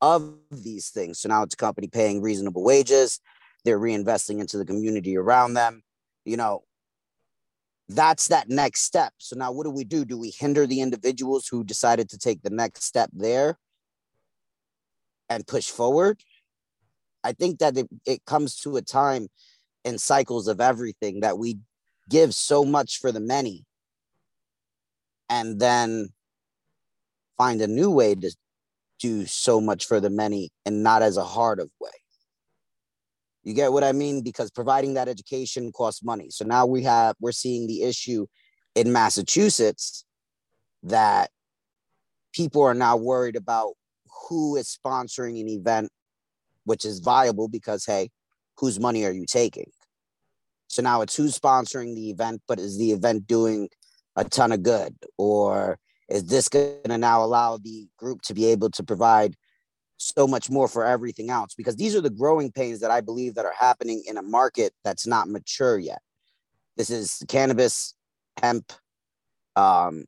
of 0.00 0.34
these 0.50 0.90
things. 0.90 1.20
So 1.20 1.28
now 1.28 1.42
it's 1.42 1.54
a 1.54 1.56
company 1.58 1.88
paying 1.88 2.22
reasonable 2.22 2.62
wages. 2.62 3.20
They're 3.64 3.80
reinvesting 3.80 4.40
into 4.40 4.56
the 4.56 4.64
community 4.64 5.16
around 5.16 5.54
them. 5.54 5.82
You 6.24 6.36
know 6.36 6.62
that's 7.88 8.28
that 8.28 8.48
next 8.48 8.82
step. 8.82 9.12
So 9.18 9.36
now 9.36 9.50
what 9.50 9.64
do 9.64 9.70
we 9.70 9.84
do? 9.84 10.04
Do 10.04 10.18
we 10.18 10.30
hinder 10.30 10.66
the 10.66 10.80
individuals 10.80 11.48
who 11.48 11.64
decided 11.64 12.10
to 12.10 12.18
take 12.18 12.42
the 12.42 12.50
next 12.50 12.84
step 12.84 13.10
there 13.12 13.58
and 15.28 15.46
push 15.46 15.70
forward? 15.70 16.20
I 17.24 17.32
think 17.32 17.58
that 17.58 17.76
it, 17.76 17.88
it 18.06 18.24
comes 18.24 18.56
to 18.60 18.76
a 18.76 18.82
time 18.82 19.28
in 19.84 19.98
cycles 19.98 20.48
of 20.48 20.60
everything 20.60 21.20
that 21.20 21.38
we 21.38 21.58
give 22.08 22.34
so 22.34 22.64
much 22.64 22.98
for 22.98 23.12
the 23.12 23.20
many 23.20 23.64
and 25.28 25.60
then 25.60 26.08
find 27.36 27.60
a 27.60 27.66
new 27.66 27.90
way 27.90 28.14
to 28.14 28.34
do 28.98 29.26
so 29.26 29.60
much 29.60 29.86
for 29.86 30.00
the 30.00 30.10
many 30.10 30.50
and 30.66 30.82
not 30.82 31.02
as 31.02 31.16
a 31.16 31.24
hard 31.24 31.60
of 31.60 31.70
way. 31.80 31.90
You 33.44 33.54
get 33.54 33.72
what 33.72 33.84
I 33.84 33.92
mean? 33.92 34.22
Because 34.22 34.50
providing 34.50 34.94
that 34.94 35.08
education 35.08 35.72
costs 35.72 36.02
money. 36.02 36.28
So 36.30 36.44
now 36.44 36.66
we 36.66 36.82
have, 36.82 37.14
we're 37.20 37.32
seeing 37.32 37.66
the 37.66 37.82
issue 37.82 38.26
in 38.74 38.92
Massachusetts 38.92 40.04
that 40.82 41.30
people 42.32 42.62
are 42.62 42.74
now 42.74 42.96
worried 42.96 43.36
about 43.36 43.74
who 44.28 44.56
is 44.56 44.76
sponsoring 44.76 45.40
an 45.40 45.48
event 45.48 45.88
which 46.64 46.84
is 46.84 46.98
viable 46.98 47.48
because 47.48 47.86
hey, 47.86 48.10
whose 48.58 48.80
money 48.80 49.04
are 49.04 49.12
you 49.12 49.26
taking? 49.26 49.70
So 50.68 50.82
now 50.82 51.00
it's 51.00 51.16
who's 51.16 51.38
sponsoring 51.38 51.94
the 51.94 52.10
event, 52.10 52.42
but 52.46 52.58
is 52.58 52.78
the 52.78 52.92
event 52.92 53.26
doing 53.26 53.68
a 54.16 54.24
ton 54.24 54.52
of 54.52 54.62
good? 54.62 54.94
Or 55.16 55.78
is 56.08 56.24
this 56.24 56.48
going 56.48 56.82
to 56.84 56.98
now 56.98 57.24
allow 57.24 57.56
the 57.56 57.88
group 57.96 58.22
to 58.22 58.34
be 58.34 58.46
able 58.46 58.70
to 58.70 58.82
provide 58.82 59.34
so 59.96 60.26
much 60.26 60.50
more 60.50 60.68
for 60.68 60.84
everything 60.84 61.30
else? 61.30 61.54
Because 61.54 61.76
these 61.76 61.96
are 61.96 62.00
the 62.00 62.10
growing 62.10 62.52
pains 62.52 62.80
that 62.80 62.90
I 62.90 63.00
believe 63.00 63.34
that 63.34 63.46
are 63.46 63.54
happening 63.58 64.02
in 64.06 64.16
a 64.18 64.22
market 64.22 64.72
that's 64.84 65.06
not 65.06 65.28
mature 65.28 65.78
yet. 65.78 66.02
This 66.76 66.90
is 66.90 67.22
cannabis, 67.28 67.94
hemp, 68.40 68.72
um, 69.56 70.04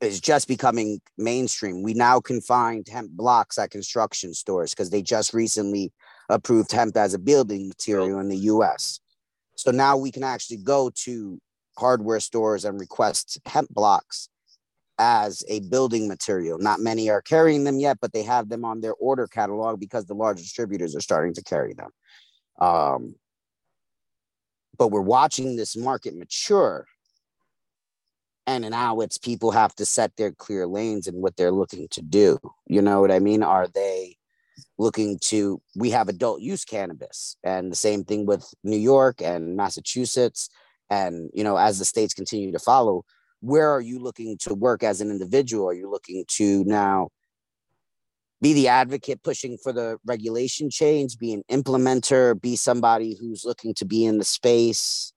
is 0.00 0.20
just 0.20 0.48
becoming 0.48 1.00
mainstream. 1.18 1.82
We 1.82 1.94
now 1.94 2.20
can 2.20 2.40
find 2.40 2.86
hemp 2.88 3.10
blocks 3.12 3.58
at 3.58 3.70
construction 3.70 4.34
stores 4.34 4.70
because 4.70 4.90
they 4.90 5.02
just 5.02 5.34
recently 5.34 5.92
approved 6.30 6.72
hemp 6.72 6.96
as 6.96 7.14
a 7.14 7.18
building 7.18 7.68
material 7.68 8.18
in 8.20 8.28
the 8.28 8.36
US. 8.36 9.00
So 9.56 9.70
now 9.70 9.96
we 9.96 10.10
can 10.10 10.24
actually 10.24 10.58
go 10.58 10.90
to 11.04 11.38
hardware 11.76 12.20
stores 12.20 12.64
and 12.64 12.80
request 12.80 13.38
hemp 13.46 13.68
blocks 13.70 14.28
as 14.98 15.42
a 15.48 15.60
building 15.60 16.08
material. 16.08 16.58
Not 16.58 16.80
many 16.80 17.10
are 17.10 17.22
carrying 17.22 17.64
them 17.64 17.78
yet, 17.78 17.98
but 18.00 18.12
they 18.12 18.22
have 18.22 18.48
them 18.48 18.64
on 18.64 18.80
their 18.80 18.94
order 18.94 19.26
catalog 19.26 19.80
because 19.80 20.06
the 20.06 20.14
large 20.14 20.38
distributors 20.38 20.94
are 20.94 21.00
starting 21.00 21.34
to 21.34 21.42
carry 21.42 21.74
them. 21.74 21.90
Um, 22.60 23.14
but 24.78 24.88
we're 24.88 25.00
watching 25.00 25.56
this 25.56 25.76
market 25.76 26.16
mature 26.16 26.86
and 28.46 28.68
now 28.70 29.00
it's 29.00 29.18
people 29.18 29.50
have 29.50 29.74
to 29.76 29.86
set 29.86 30.16
their 30.16 30.32
clear 30.32 30.66
lanes 30.66 31.06
and 31.06 31.22
what 31.22 31.36
they're 31.36 31.52
looking 31.52 31.86
to 31.90 32.02
do 32.02 32.38
you 32.66 32.82
know 32.82 33.00
what 33.00 33.10
i 33.10 33.18
mean 33.18 33.42
are 33.42 33.68
they 33.68 34.16
looking 34.78 35.18
to 35.24 35.60
we 35.76 35.90
have 35.90 36.08
adult 36.08 36.40
use 36.40 36.64
cannabis. 36.64 37.36
And 37.44 37.70
the 37.70 37.76
same 37.76 38.04
thing 38.04 38.26
with 38.26 38.44
new 38.64 38.76
york 38.76 39.20
and 39.22 39.56
massachusetts. 39.56 40.48
And 40.90 41.30
you 41.34 41.44
know 41.44 41.56
as 41.56 41.78
the 41.78 41.84
states 41.84 42.14
continue 42.14 42.52
to 42.52 42.58
follow 42.58 43.04
where 43.40 43.70
are 43.70 43.80
you 43.80 43.98
looking 43.98 44.36
to 44.38 44.54
work 44.54 44.82
as 44.82 45.00
an 45.00 45.10
individual? 45.10 45.66
Are 45.68 45.74
you 45.74 45.90
looking 45.90 46.24
to 46.32 46.62
now 46.64 47.08
be 48.42 48.52
the 48.52 48.68
advocate 48.68 49.22
pushing 49.22 49.58
for 49.62 49.72
the 49.72 49.98
regulation 50.06 50.70
change 50.70 51.18
be 51.18 51.32
an 51.32 51.42
implementer 51.50 52.40
be 52.40 52.56
somebody 52.56 53.16
who's 53.18 53.44
looking 53.44 53.74
to 53.74 53.84
be 53.84 54.04
in 54.04 54.18
the 54.18 54.24
space 54.24 55.12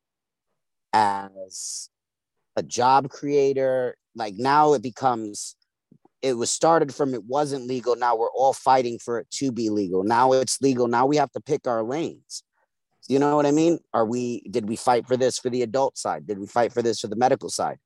as 0.94 1.90
a 2.56 2.64
job 2.64 3.10
creator. 3.10 3.98
Like 4.16 4.36
now 4.38 4.74
it 4.74 4.84
becomes, 4.84 5.56
it 6.24 6.38
was 6.38 6.50
started 6.50 6.96
from 6.96 7.14
it 7.14 7.26
wasn't 7.26 7.68
legal. 7.68 7.98
Now 7.98 8.16
we're 8.16 8.32
all 8.32 8.54
fighting 8.54 8.98
for 8.98 9.20
it 9.20 9.30
to 9.32 9.52
be 9.52 9.70
legal. 9.70 10.04
Now 10.04 10.32
it's 10.32 10.62
legal. 10.62 10.88
Now 10.88 11.06
we 11.06 11.18
have 11.18 11.32
to 11.34 11.42
pick 11.42 11.68
our 11.68 11.84
lanes. 11.84 12.44
You 13.10 13.20
know 13.20 13.36
what 13.36 13.46
I 13.46 13.52
mean? 13.52 13.80
Are 13.94 14.06
we, 14.06 14.40
did 14.50 14.68
we 14.68 14.78
fight 14.78 15.06
for 15.06 15.18
this 15.18 15.38
for 15.38 15.50
the 15.50 15.62
adult 15.62 15.98
side? 15.98 16.26
Did 16.26 16.40
we 16.40 16.48
fight 16.48 16.72
for 16.72 16.82
this 16.82 17.02
for 17.02 17.08
the 17.08 17.18
medical 17.18 17.50
side? 17.50 17.78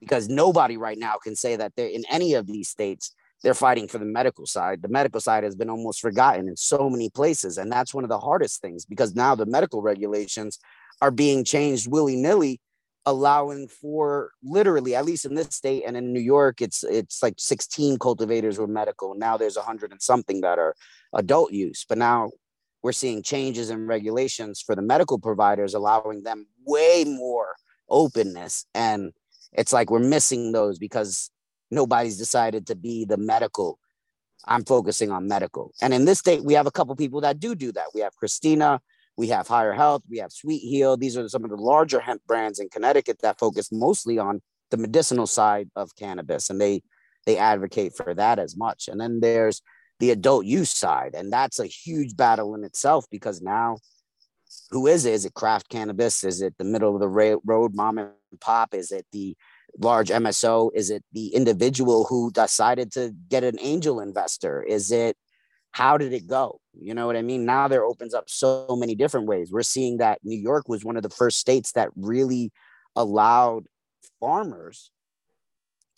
Because 0.00 0.28
nobody 0.28 0.76
right 0.76 0.98
now 0.98 1.14
can 1.22 1.36
say 1.36 1.54
that 1.54 1.74
they're 1.76 1.86
in 1.86 2.04
any 2.10 2.34
of 2.34 2.48
these 2.48 2.68
states, 2.68 3.14
they're 3.44 3.54
fighting 3.54 3.86
for 3.86 3.98
the 3.98 4.04
medical 4.04 4.46
side. 4.46 4.82
The 4.82 4.88
medical 4.88 5.20
side 5.20 5.44
has 5.44 5.54
been 5.54 5.70
almost 5.70 6.00
forgotten 6.00 6.48
in 6.48 6.56
so 6.56 6.90
many 6.90 7.08
places. 7.08 7.56
And 7.56 7.70
that's 7.70 7.94
one 7.94 8.02
of 8.02 8.10
the 8.10 8.18
hardest 8.18 8.60
things 8.60 8.84
because 8.84 9.14
now 9.14 9.36
the 9.36 9.46
medical 9.46 9.80
regulations 9.80 10.58
are 11.00 11.12
being 11.12 11.44
changed 11.44 11.88
willy 11.88 12.16
nilly 12.16 12.60
allowing 13.06 13.68
for 13.68 14.32
literally 14.42 14.96
at 14.96 15.04
least 15.04 15.24
in 15.24 15.36
this 15.36 15.54
state 15.54 15.84
and 15.86 15.96
in 15.96 16.12
New 16.12 16.20
York 16.20 16.60
it's 16.60 16.82
it's 16.82 17.22
like 17.22 17.34
16 17.38 17.98
cultivators 17.98 18.58
were 18.58 18.66
medical. 18.66 19.14
Now 19.14 19.36
there's 19.36 19.56
100 19.56 19.92
and 19.92 20.02
something 20.02 20.40
that 20.40 20.58
are 20.58 20.74
adult 21.14 21.52
use 21.52 21.86
but 21.88 21.98
now 21.98 22.30
we're 22.82 22.92
seeing 22.92 23.22
changes 23.22 23.70
in 23.70 23.86
regulations 23.86 24.60
for 24.60 24.74
the 24.74 24.82
medical 24.82 25.18
providers 25.18 25.74
allowing 25.74 26.24
them 26.24 26.46
way 26.64 27.04
more 27.04 27.54
openness. 27.88 28.66
And 28.74 29.12
it's 29.52 29.72
like 29.72 29.90
we're 29.90 29.98
missing 30.00 30.52
those 30.52 30.78
because 30.78 31.30
nobody's 31.70 32.18
decided 32.18 32.66
to 32.66 32.74
be 32.74 33.04
the 33.04 33.16
medical. 33.16 33.78
I'm 34.46 34.64
focusing 34.64 35.10
on 35.10 35.26
medical. 35.26 35.72
And 35.80 35.94
in 35.94 36.04
this 36.04 36.18
state 36.18 36.44
we 36.44 36.54
have 36.54 36.66
a 36.66 36.72
couple 36.72 36.94
people 36.96 37.20
that 37.22 37.38
do 37.38 37.54
do 37.54 37.70
that. 37.72 37.86
We 37.94 38.00
have 38.00 38.16
Christina 38.16 38.80
we 39.16 39.28
have 39.28 39.48
Higher 39.48 39.72
Health, 39.72 40.02
we 40.08 40.18
have 40.18 40.32
Sweet 40.32 40.58
Heal. 40.58 40.96
These 40.96 41.16
are 41.16 41.28
some 41.28 41.44
of 41.44 41.50
the 41.50 41.56
larger 41.56 42.00
hemp 42.00 42.22
brands 42.26 42.58
in 42.58 42.68
Connecticut 42.68 43.18
that 43.22 43.38
focus 43.38 43.70
mostly 43.72 44.18
on 44.18 44.42
the 44.70 44.76
medicinal 44.76 45.26
side 45.26 45.70
of 45.76 45.96
cannabis, 45.96 46.50
and 46.50 46.60
they 46.60 46.82
they 47.24 47.38
advocate 47.38 47.96
for 47.96 48.14
that 48.14 48.38
as 48.38 48.56
much. 48.56 48.88
And 48.88 49.00
then 49.00 49.20
there's 49.20 49.62
the 49.98 50.10
adult 50.10 50.44
use 50.44 50.70
side, 50.70 51.14
and 51.14 51.32
that's 51.32 51.58
a 51.58 51.66
huge 51.66 52.16
battle 52.16 52.54
in 52.54 52.62
itself 52.62 53.06
because 53.10 53.40
now, 53.40 53.78
who 54.70 54.86
is 54.86 55.06
it? 55.06 55.14
Is 55.14 55.24
it 55.24 55.34
craft 55.34 55.68
cannabis? 55.68 56.22
Is 56.22 56.42
it 56.42 56.54
the 56.58 56.64
middle 56.64 56.94
of 56.94 57.00
the 57.00 57.08
road 57.44 57.74
mom 57.74 57.98
and 57.98 58.10
pop? 58.40 58.74
Is 58.74 58.92
it 58.92 59.06
the 59.12 59.36
large 59.78 60.08
MSO? 60.08 60.70
Is 60.74 60.90
it 60.90 61.04
the 61.12 61.28
individual 61.28 62.04
who 62.04 62.30
decided 62.30 62.92
to 62.92 63.14
get 63.28 63.44
an 63.44 63.58
angel 63.60 64.00
investor? 64.00 64.62
Is 64.62 64.92
it 64.92 65.16
how 65.72 65.98
did 65.98 66.12
it 66.12 66.26
go? 66.26 66.60
You 66.78 66.94
know 66.94 67.06
what 67.06 67.16
I 67.16 67.22
mean? 67.22 67.44
Now 67.44 67.68
there 67.68 67.84
opens 67.84 68.14
up 68.14 68.28
so 68.28 68.66
many 68.78 68.94
different 68.94 69.26
ways. 69.26 69.50
We're 69.50 69.62
seeing 69.62 69.98
that 69.98 70.20
New 70.22 70.38
York 70.38 70.68
was 70.68 70.84
one 70.84 70.96
of 70.96 71.02
the 71.02 71.10
first 71.10 71.38
states 71.38 71.72
that 71.72 71.90
really 71.96 72.52
allowed 72.94 73.66
farmers 74.20 74.90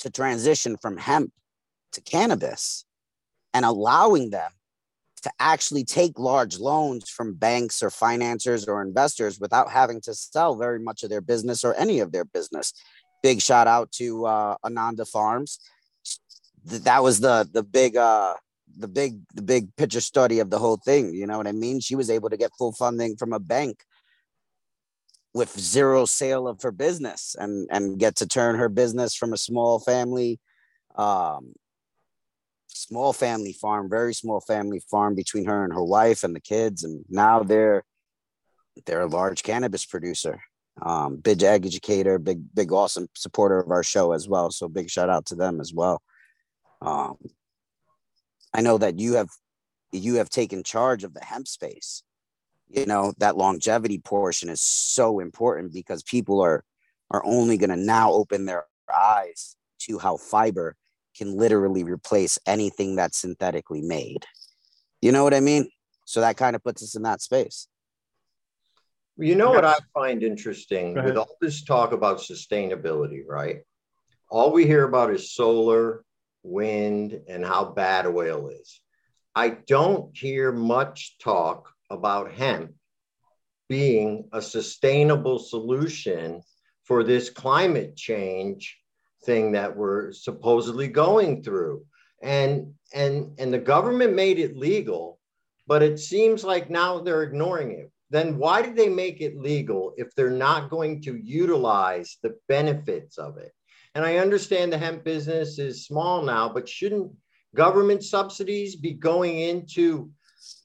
to 0.01 0.11
transition 0.11 0.77
from 0.77 0.97
hemp 0.97 1.33
to 1.93 2.01
cannabis 2.01 2.85
and 3.53 3.65
allowing 3.65 4.31
them 4.31 4.51
to 5.23 5.31
actually 5.41 5.85
take 5.85 6.19
large 6.19 6.59
loans 6.59 7.11
from 7.11 7.35
banks 7.35 7.83
or 7.83 7.91
financiers 7.91 8.67
or 8.69 8.83
investors 8.83 9.41
without 9.41 9.71
having 9.71 10.01
to 10.03 10.15
sell 10.15 10.57
very 10.57 10.79
much 10.79 11.03
of 11.03 11.11
their 11.11 11.21
business 11.21 11.65
or 11.65 11.75
any 11.75 11.99
of 12.01 12.13
their 12.13 12.25
business. 12.25 12.73
big 13.23 13.43
shout 13.43 13.67
out 13.67 13.91
to 13.91 14.27
uh, 14.27 14.55
Ananda 14.65 15.05
Farms. 15.05 15.59
That 16.65 17.03
was 17.03 17.21
the 17.21 17.49
the 17.53 17.63
big 17.63 17.97
uh, 17.97 18.35
the 18.79 18.89
big 18.89 19.21
the 19.35 19.43
big 19.43 19.75
picture 19.77 20.01
study 20.01 20.39
of 20.39 20.51
the 20.51 20.59
whole 20.59 20.77
thing. 20.77 21.13
You 21.13 21.27
know 21.27 21.37
what 21.37 21.47
I 21.47 21.53
mean? 21.53 21.81
She 21.81 21.97
was 21.97 22.11
able 22.11 22.31
to 22.31 22.37
get 22.37 22.53
full 22.59 22.73
funding 22.73 23.17
from 23.17 23.33
a 23.33 23.41
bank 23.41 23.85
with 25.35 25.59
zero 25.59 26.05
sale 26.05 26.49
of 26.49 26.63
her 26.63 26.73
business 26.73 27.37
and 27.39 27.69
and 27.71 27.99
get 27.99 28.17
to 28.17 28.27
turn 28.27 28.57
her 28.57 28.69
business 28.69 29.15
from 29.15 29.33
a 29.33 29.37
small 29.37 29.79
family 29.79 30.41
um 30.97 31.53
small 32.67 33.13
family 33.13 33.53
farm 33.53 33.89
very 33.89 34.15
small 34.15 34.41
family 34.41 34.81
farm 34.91 35.15
between 35.15 35.45
her 35.45 35.65
and 35.65 35.73
her 35.73 35.85
wife 35.85 36.25
and 36.25 36.35
the 36.35 36.41
kids 36.41 36.83
and 36.83 37.05
now 37.09 37.43
they're 37.43 37.85
they're 38.87 39.03
a 39.03 39.07
large 39.07 39.43
cannabis 39.43 39.85
producer 39.85 40.41
um 40.83 41.17
big 41.17 41.43
ag 41.43 41.67
educator 41.67 42.19
big 42.19 42.41
big 42.55 42.73
awesome 42.73 43.07
supporter 43.15 43.61
of 43.61 43.71
our 43.71 43.83
show 43.83 44.13
as 44.13 44.29
well 44.29 44.51
so 44.51 44.69
big 44.69 44.89
shout 44.89 45.11
out 45.11 45.27
to 45.27 45.35
them 45.35 45.61
as 45.61 45.75
well 45.75 46.01
um 46.81 47.17
i 48.55 48.61
know 48.61 48.79
that 48.79 48.99
you 48.99 49.15
have 49.15 49.29
you 49.93 50.17
have 50.17 50.29
taken 50.29 50.63
charge 50.63 51.05
of 51.05 51.15
the 51.15 51.25
hemp 51.25 51.49
space. 51.49 52.03
You 52.69 52.85
know 52.85 53.15
that 53.19 53.37
longevity 53.37 53.99
portion 53.99 54.51
is 54.51 54.61
so 54.61 55.21
important 55.21 55.73
because 55.73 56.03
people 56.03 56.41
are 56.43 56.65
are 57.11 57.25
only 57.25 57.57
going 57.57 57.71
to 57.71 57.77
now 57.77 58.13
open 58.13 58.45
their 58.45 58.67
eyes 58.95 59.57
to 59.81 59.99
how 59.99 60.19
fiber 60.19 60.77
can 61.17 61.37
literally 61.37 61.83
replace 61.83 62.39
anything 62.47 62.97
that's 62.97 63.19
synthetically 63.19 63.81
made. 63.81 64.27
You 65.01 65.13
know 65.13 65.25
what 65.25 65.35
i 65.35 65.41
mean? 65.41 65.71
So 66.05 66.21
that 66.21 66.37
kind 66.37 66.55
of 66.55 66.63
puts 66.63 66.83
us 66.83 66.95
in 66.95 67.03
that 67.03 67.23
space. 67.23 67.69
You 69.17 69.35
know 69.35 69.51
what 69.51 69.65
i 69.65 69.75
find 69.95 70.23
interesting 70.23 70.95
with 70.95 71.17
all 71.17 71.37
this 71.41 71.65
talk 71.65 71.93
about 71.93 72.19
sustainability 72.19 73.23
right? 73.27 73.61
All 74.31 74.53
we 74.53 74.67
hear 74.67 74.85
about 74.85 75.11
is 75.11 75.33
solar 75.33 76.05
wind 76.49 77.21
and 77.29 77.45
how 77.45 77.65
bad 77.65 78.07
oil 78.07 78.49
is. 78.49 78.81
I 79.35 79.51
don't 79.51 80.17
hear 80.17 80.51
much 80.53 81.19
talk 81.19 81.73
about 81.91 82.33
hemp 82.33 82.73
being 83.69 84.29
a 84.33 84.41
sustainable 84.41 85.39
solution 85.39 86.43
for 86.85 87.05
this 87.05 87.31
climate 87.31 87.97
change 87.97 88.79
thing 89.25 89.53
that 89.53 89.77
we're 89.77 90.13
supposedly 90.13 90.89
going 90.89 91.43
through. 91.43 91.85
And 92.23 92.75
and 92.95 93.39
and 93.39 93.53
the 93.53 93.59
government 93.59 94.15
made 94.15 94.39
it 94.39 94.57
legal 94.57 95.19
but 95.69 95.83
it 95.83 96.01
seems 96.01 96.43
like 96.43 96.71
now 96.71 96.99
they're 96.99 97.23
ignoring 97.23 97.73
it. 97.73 97.93
Then 98.11 98.39
why 98.39 98.63
did 98.63 98.75
they 98.75 98.89
make 98.89 99.21
it 99.21 99.39
legal 99.39 99.93
if 99.99 100.15
they're 100.15 100.31
not 100.31 100.71
going 100.71 101.03
to 101.03 101.15
utilize 101.15 102.17
the 102.23 102.37
benefits 102.49 103.19
of 103.19 103.37
it 103.37 103.53
and 103.99 104.07
i 104.07 104.17
understand 104.17 104.73
the 104.73 104.79
hemp 104.79 105.03
business 105.03 105.59
is 105.59 105.85
small 105.85 106.23
now 106.23 106.49
but 106.49 106.69
shouldn't 106.69 107.11
government 107.55 108.05
subsidies 108.05 108.77
be 108.77 108.93
going 108.95 109.41
into 109.41 110.11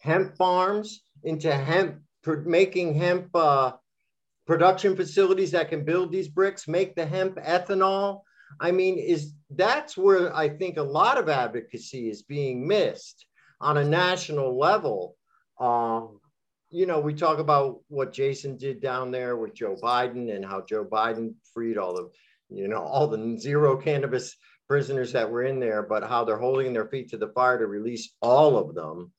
hemp 0.01 0.38
farms 0.38 1.03
into 1.23 1.53
hemp, 1.53 2.01
making 2.45 2.93
hemp 2.93 3.29
uh, 3.36 3.73
production 4.45 4.95
facilities 4.95 5.51
that 5.51 5.69
can 5.69 5.84
build 5.84 6.11
these 6.11 6.27
bricks, 6.27 6.67
make 6.67 6.95
the 6.95 7.05
hemp 7.05 7.36
ethanol. 7.38 8.21
I 8.59 8.71
mean, 8.71 8.97
is 8.99 9.34
that's 9.49 9.97
where 9.97 10.36
I 10.36 10.49
think 10.49 10.77
a 10.77 10.84
lot 10.84 11.17
of 11.17 11.29
advocacy 11.29 12.09
is 12.09 12.23
being 12.23 12.67
missed 12.67 13.25
on 13.59 13.77
a 13.77 13.84
national 13.84 14.57
level. 14.57 15.15
Um, 15.59 16.19
you 16.69 16.86
know, 16.86 16.99
we 16.99 17.13
talk 17.13 17.39
about 17.39 17.81
what 17.88 18.13
Jason 18.13 18.57
did 18.57 18.81
down 18.81 19.11
there 19.11 19.38
with 19.38 19.53
Joe 19.53 19.75
Biden 19.81 20.36
and 20.36 20.43
how 20.43 20.61
Joe 20.61 20.84
Biden 20.84 21.36
freed 21.53 21.77
all 21.77 21.93
the, 21.93 22.09
you 22.54 22.68
know, 22.68 22.82
all 22.82 23.08
the 23.08 23.38
zero 23.39 23.78
cannabis 23.78 24.36
prisoners 24.68 25.12
that 25.12 25.30
were 25.30 25.43
in 25.43 25.60
there, 25.60 25.84
but 25.84 26.04
how 26.04 26.24
they're 26.24 26.38
holding 26.38 26.74
their 26.74 26.88
feet 26.88 27.10
to 27.10 27.18
the 27.18 27.28
fire 27.30 27.58
to 27.58 27.68
release 27.68 28.14
all 28.22 28.58
of 28.58 28.76
them 28.76 29.12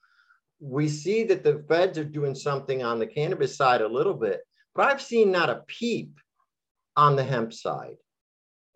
we 0.60 0.88
see 0.88 1.24
that 1.24 1.44
the 1.44 1.64
feds 1.68 1.98
are 1.98 2.04
doing 2.04 2.34
something 2.34 2.82
on 2.82 2.98
the 2.98 3.06
cannabis 3.06 3.56
side 3.56 3.82
a 3.82 3.88
little 3.88 4.14
bit, 4.14 4.40
but 4.74 4.90
I've 4.90 5.02
seen 5.02 5.30
not 5.30 5.50
a 5.50 5.62
peep 5.66 6.18
on 6.96 7.16
the 7.16 7.24
hemp 7.24 7.52
side. 7.52 7.96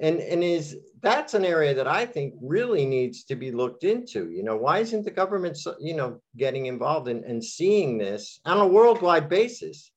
And, 0.01 0.21
and 0.21 0.45
is 0.45 0.77
that's 1.01 1.35
an 1.35 1.45
area 1.45 1.75
that 1.75 1.89
I 1.89 2.07
think 2.07 2.35
really 2.41 2.85
needs 2.85 3.25
to 3.25 3.35
be 3.35 3.51
looked 3.51 3.83
into. 3.83 4.31
You 4.31 4.45
know, 4.45 4.57
why 4.57 4.79
isn't 4.79 5.05
the 5.05 5.11
government, 5.11 5.59
you 5.81 5.97
know, 5.97 6.21
getting 6.37 6.67
involved 6.67 7.09
in, 7.09 7.25
and 7.25 7.43
seeing 7.43 7.99
this 7.99 8.39
on 8.45 8.59
a 8.59 8.67
worldwide 8.67 9.29
basis? 9.29 9.91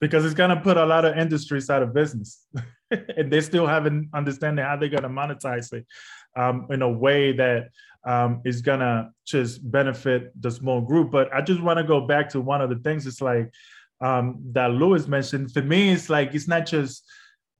Because 0.00 0.24
it's 0.24 0.34
going 0.34 0.50
to 0.50 0.60
put 0.60 0.76
a 0.76 0.84
lot 0.84 1.04
of 1.04 1.16
industries 1.16 1.70
out 1.70 1.82
of 1.82 1.94
business, 1.94 2.46
and 2.90 3.32
they 3.32 3.40
still 3.40 3.66
haven't 3.66 4.10
understanding 4.12 4.64
how 4.64 4.76
they're 4.76 4.90
going 4.90 5.02
to 5.02 5.08
monetize 5.08 5.72
it 5.72 5.86
um, 6.36 6.66
in 6.70 6.82
a 6.82 6.90
way 6.90 7.32
that 7.32 7.70
um, 8.06 8.40
is 8.44 8.62
gonna 8.62 9.10
just 9.26 9.68
benefit 9.68 10.30
the 10.40 10.50
small 10.50 10.80
group. 10.80 11.10
But 11.10 11.32
I 11.34 11.42
just 11.42 11.60
want 11.60 11.78
to 11.78 11.84
go 11.84 12.00
back 12.00 12.28
to 12.30 12.40
one 12.40 12.60
of 12.60 12.70
the 12.70 12.76
things. 12.76 13.06
It's 13.06 13.20
like 13.20 13.52
um, 14.00 14.38
that 14.52 14.70
Lewis 14.70 15.08
mentioned. 15.08 15.52
For 15.52 15.62
me, 15.62 15.90
it's 15.90 16.08
like 16.08 16.32
it's 16.32 16.46
not 16.46 16.66
just 16.66 17.04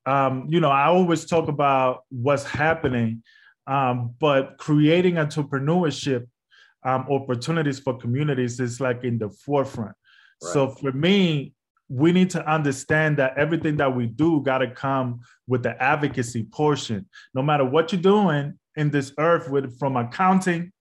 um, 0.06 0.46
you 0.48 0.60
know 0.60 0.70
I 0.70 0.86
always 0.86 1.26
talk 1.26 1.48
about 1.48 2.04
what's 2.10 2.44
happening, 2.44 3.24
um, 3.66 4.14
but 4.20 4.56
creating 4.58 5.14
entrepreneurship 5.14 6.26
um, 6.84 7.06
opportunities 7.10 7.80
for 7.80 7.98
communities 7.98 8.60
is 8.60 8.80
like 8.80 9.02
in 9.02 9.18
the 9.18 9.28
forefront. 9.28 9.96
Right. 10.42 10.52
So 10.52 10.68
for 10.68 10.92
me, 10.92 11.54
we 11.88 12.12
need 12.12 12.30
to 12.30 12.50
understand 12.50 13.16
that 13.18 13.38
everything 13.38 13.76
that 13.76 13.94
we 13.94 14.06
do 14.06 14.42
got 14.42 14.58
to 14.58 14.70
come 14.70 15.20
with 15.46 15.62
the 15.62 15.80
advocacy 15.82 16.42
portion. 16.42 17.06
No 17.34 17.42
matter 17.42 17.64
what 17.64 17.92
you're 17.92 18.02
doing, 18.02 18.58
in 18.76 18.90
this 18.90 19.12
earth 19.18 19.48
with 19.48 19.78
from 19.78 19.96
accounting 19.96 20.72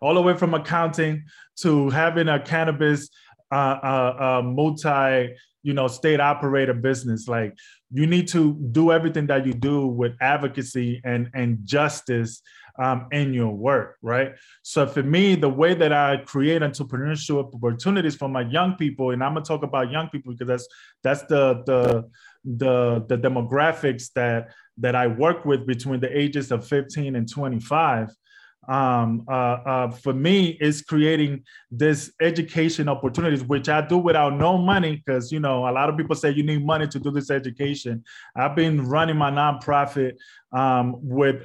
all 0.00 0.14
the 0.14 0.22
way 0.22 0.36
from 0.36 0.54
accounting 0.54 1.24
to 1.56 1.90
having 1.90 2.28
a 2.28 2.40
cannabis 2.40 3.10
uh, 3.52 3.78
uh, 3.82 4.16
uh, 4.38 4.42
multi 4.42 5.34
you 5.62 5.72
know 5.72 5.88
state 5.88 6.20
operator 6.20 6.74
business 6.74 7.28
like 7.28 7.54
you 7.90 8.06
need 8.06 8.26
to 8.28 8.54
do 8.72 8.90
everything 8.90 9.26
that 9.26 9.46
you 9.46 9.52
do 9.52 9.86
with 9.86 10.12
advocacy 10.20 11.00
and 11.04 11.30
and 11.34 11.58
justice 11.64 12.40
um, 12.78 13.06
in 13.12 13.32
your 13.32 13.52
work 13.52 13.96
right? 14.02 14.32
So 14.62 14.86
for 14.86 15.02
me 15.02 15.34
the 15.34 15.48
way 15.48 15.74
that 15.74 15.92
i 15.92 16.16
create 16.18 16.62
entrepreneurship 16.62 17.54
opportunities 17.54 18.16
for 18.16 18.28
my 18.28 18.42
young 18.42 18.74
people 18.74 19.10
and 19.10 19.22
i'm 19.22 19.34
gonna 19.34 19.44
talk 19.44 19.62
about 19.62 19.90
young 19.90 20.08
people 20.08 20.32
because 20.32 20.48
that's 20.48 20.68
that's 21.02 21.22
the 21.28 21.62
the 21.66 22.10
the 22.44 23.04
the 23.08 23.16
demographics 23.16 24.12
that 24.14 24.48
that 24.78 24.94
I 24.94 25.06
work 25.06 25.44
with 25.44 25.66
between 25.66 26.00
the 26.00 26.16
ages 26.16 26.50
of 26.50 26.66
15 26.66 27.16
and 27.16 27.30
25 27.30 28.10
um, 28.68 29.24
uh, 29.28 29.56
uh, 29.66 29.90
for 29.90 30.12
me 30.12 30.58
is 30.60 30.82
creating 30.82 31.44
this 31.70 32.12
education 32.20 32.88
opportunities, 32.88 33.42
which 33.44 33.68
I 33.68 33.80
do 33.80 33.98
without 33.98 34.36
no 34.36 34.58
money, 34.58 34.96
because 34.96 35.32
you 35.32 35.40
know 35.40 35.68
a 35.68 35.72
lot 35.72 35.88
of 35.88 35.96
people 35.96 36.14
say 36.14 36.30
you 36.30 36.42
need 36.42 36.64
money 36.64 36.86
to 36.88 36.98
do 36.98 37.10
this 37.10 37.30
education. 37.30 38.04
I've 38.36 38.56
been 38.56 38.86
running 38.86 39.16
my 39.16 39.30
nonprofit 39.30 40.16
um, 40.52 40.96
with 41.00 41.42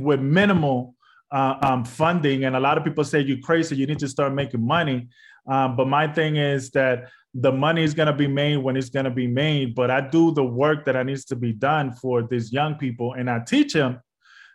with 0.00 0.20
minimal 0.20 0.94
uh, 1.30 1.56
um, 1.62 1.84
funding, 1.84 2.44
and 2.44 2.56
a 2.56 2.60
lot 2.60 2.78
of 2.78 2.84
people 2.84 3.04
say 3.04 3.20
you're 3.20 3.38
crazy. 3.38 3.76
You 3.76 3.86
need 3.86 4.00
to 4.00 4.08
start 4.08 4.34
making 4.34 4.66
money. 4.66 5.08
Um, 5.46 5.76
but 5.76 5.88
my 5.88 6.06
thing 6.06 6.36
is 6.36 6.70
that 6.70 7.10
the 7.34 7.50
money 7.50 7.82
is 7.82 7.94
going 7.94 8.06
to 8.06 8.12
be 8.12 8.28
made 8.28 8.58
when 8.58 8.76
it's 8.76 8.90
going 8.90 9.04
to 9.04 9.10
be 9.10 9.26
made 9.26 9.74
but 9.74 9.90
i 9.90 10.00
do 10.00 10.32
the 10.32 10.44
work 10.44 10.84
that 10.84 10.96
I 10.96 11.02
needs 11.02 11.24
to 11.26 11.36
be 11.36 11.52
done 11.52 11.90
for 11.92 12.22
these 12.22 12.52
young 12.52 12.74
people 12.74 13.14
and 13.14 13.30
i 13.30 13.40
teach 13.40 13.72
them 13.72 14.00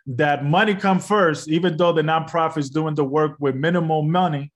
that 0.08 0.44
money 0.44 0.74
come 0.74 0.98
first 0.98 1.48
even 1.48 1.76
though 1.76 1.92
the 1.92 2.02
nonprofit 2.02 2.58
is 2.58 2.70
doing 2.70 2.94
the 2.94 3.04
work 3.04 3.36
with 3.38 3.54
minimal 3.54 4.02
money 4.02 4.50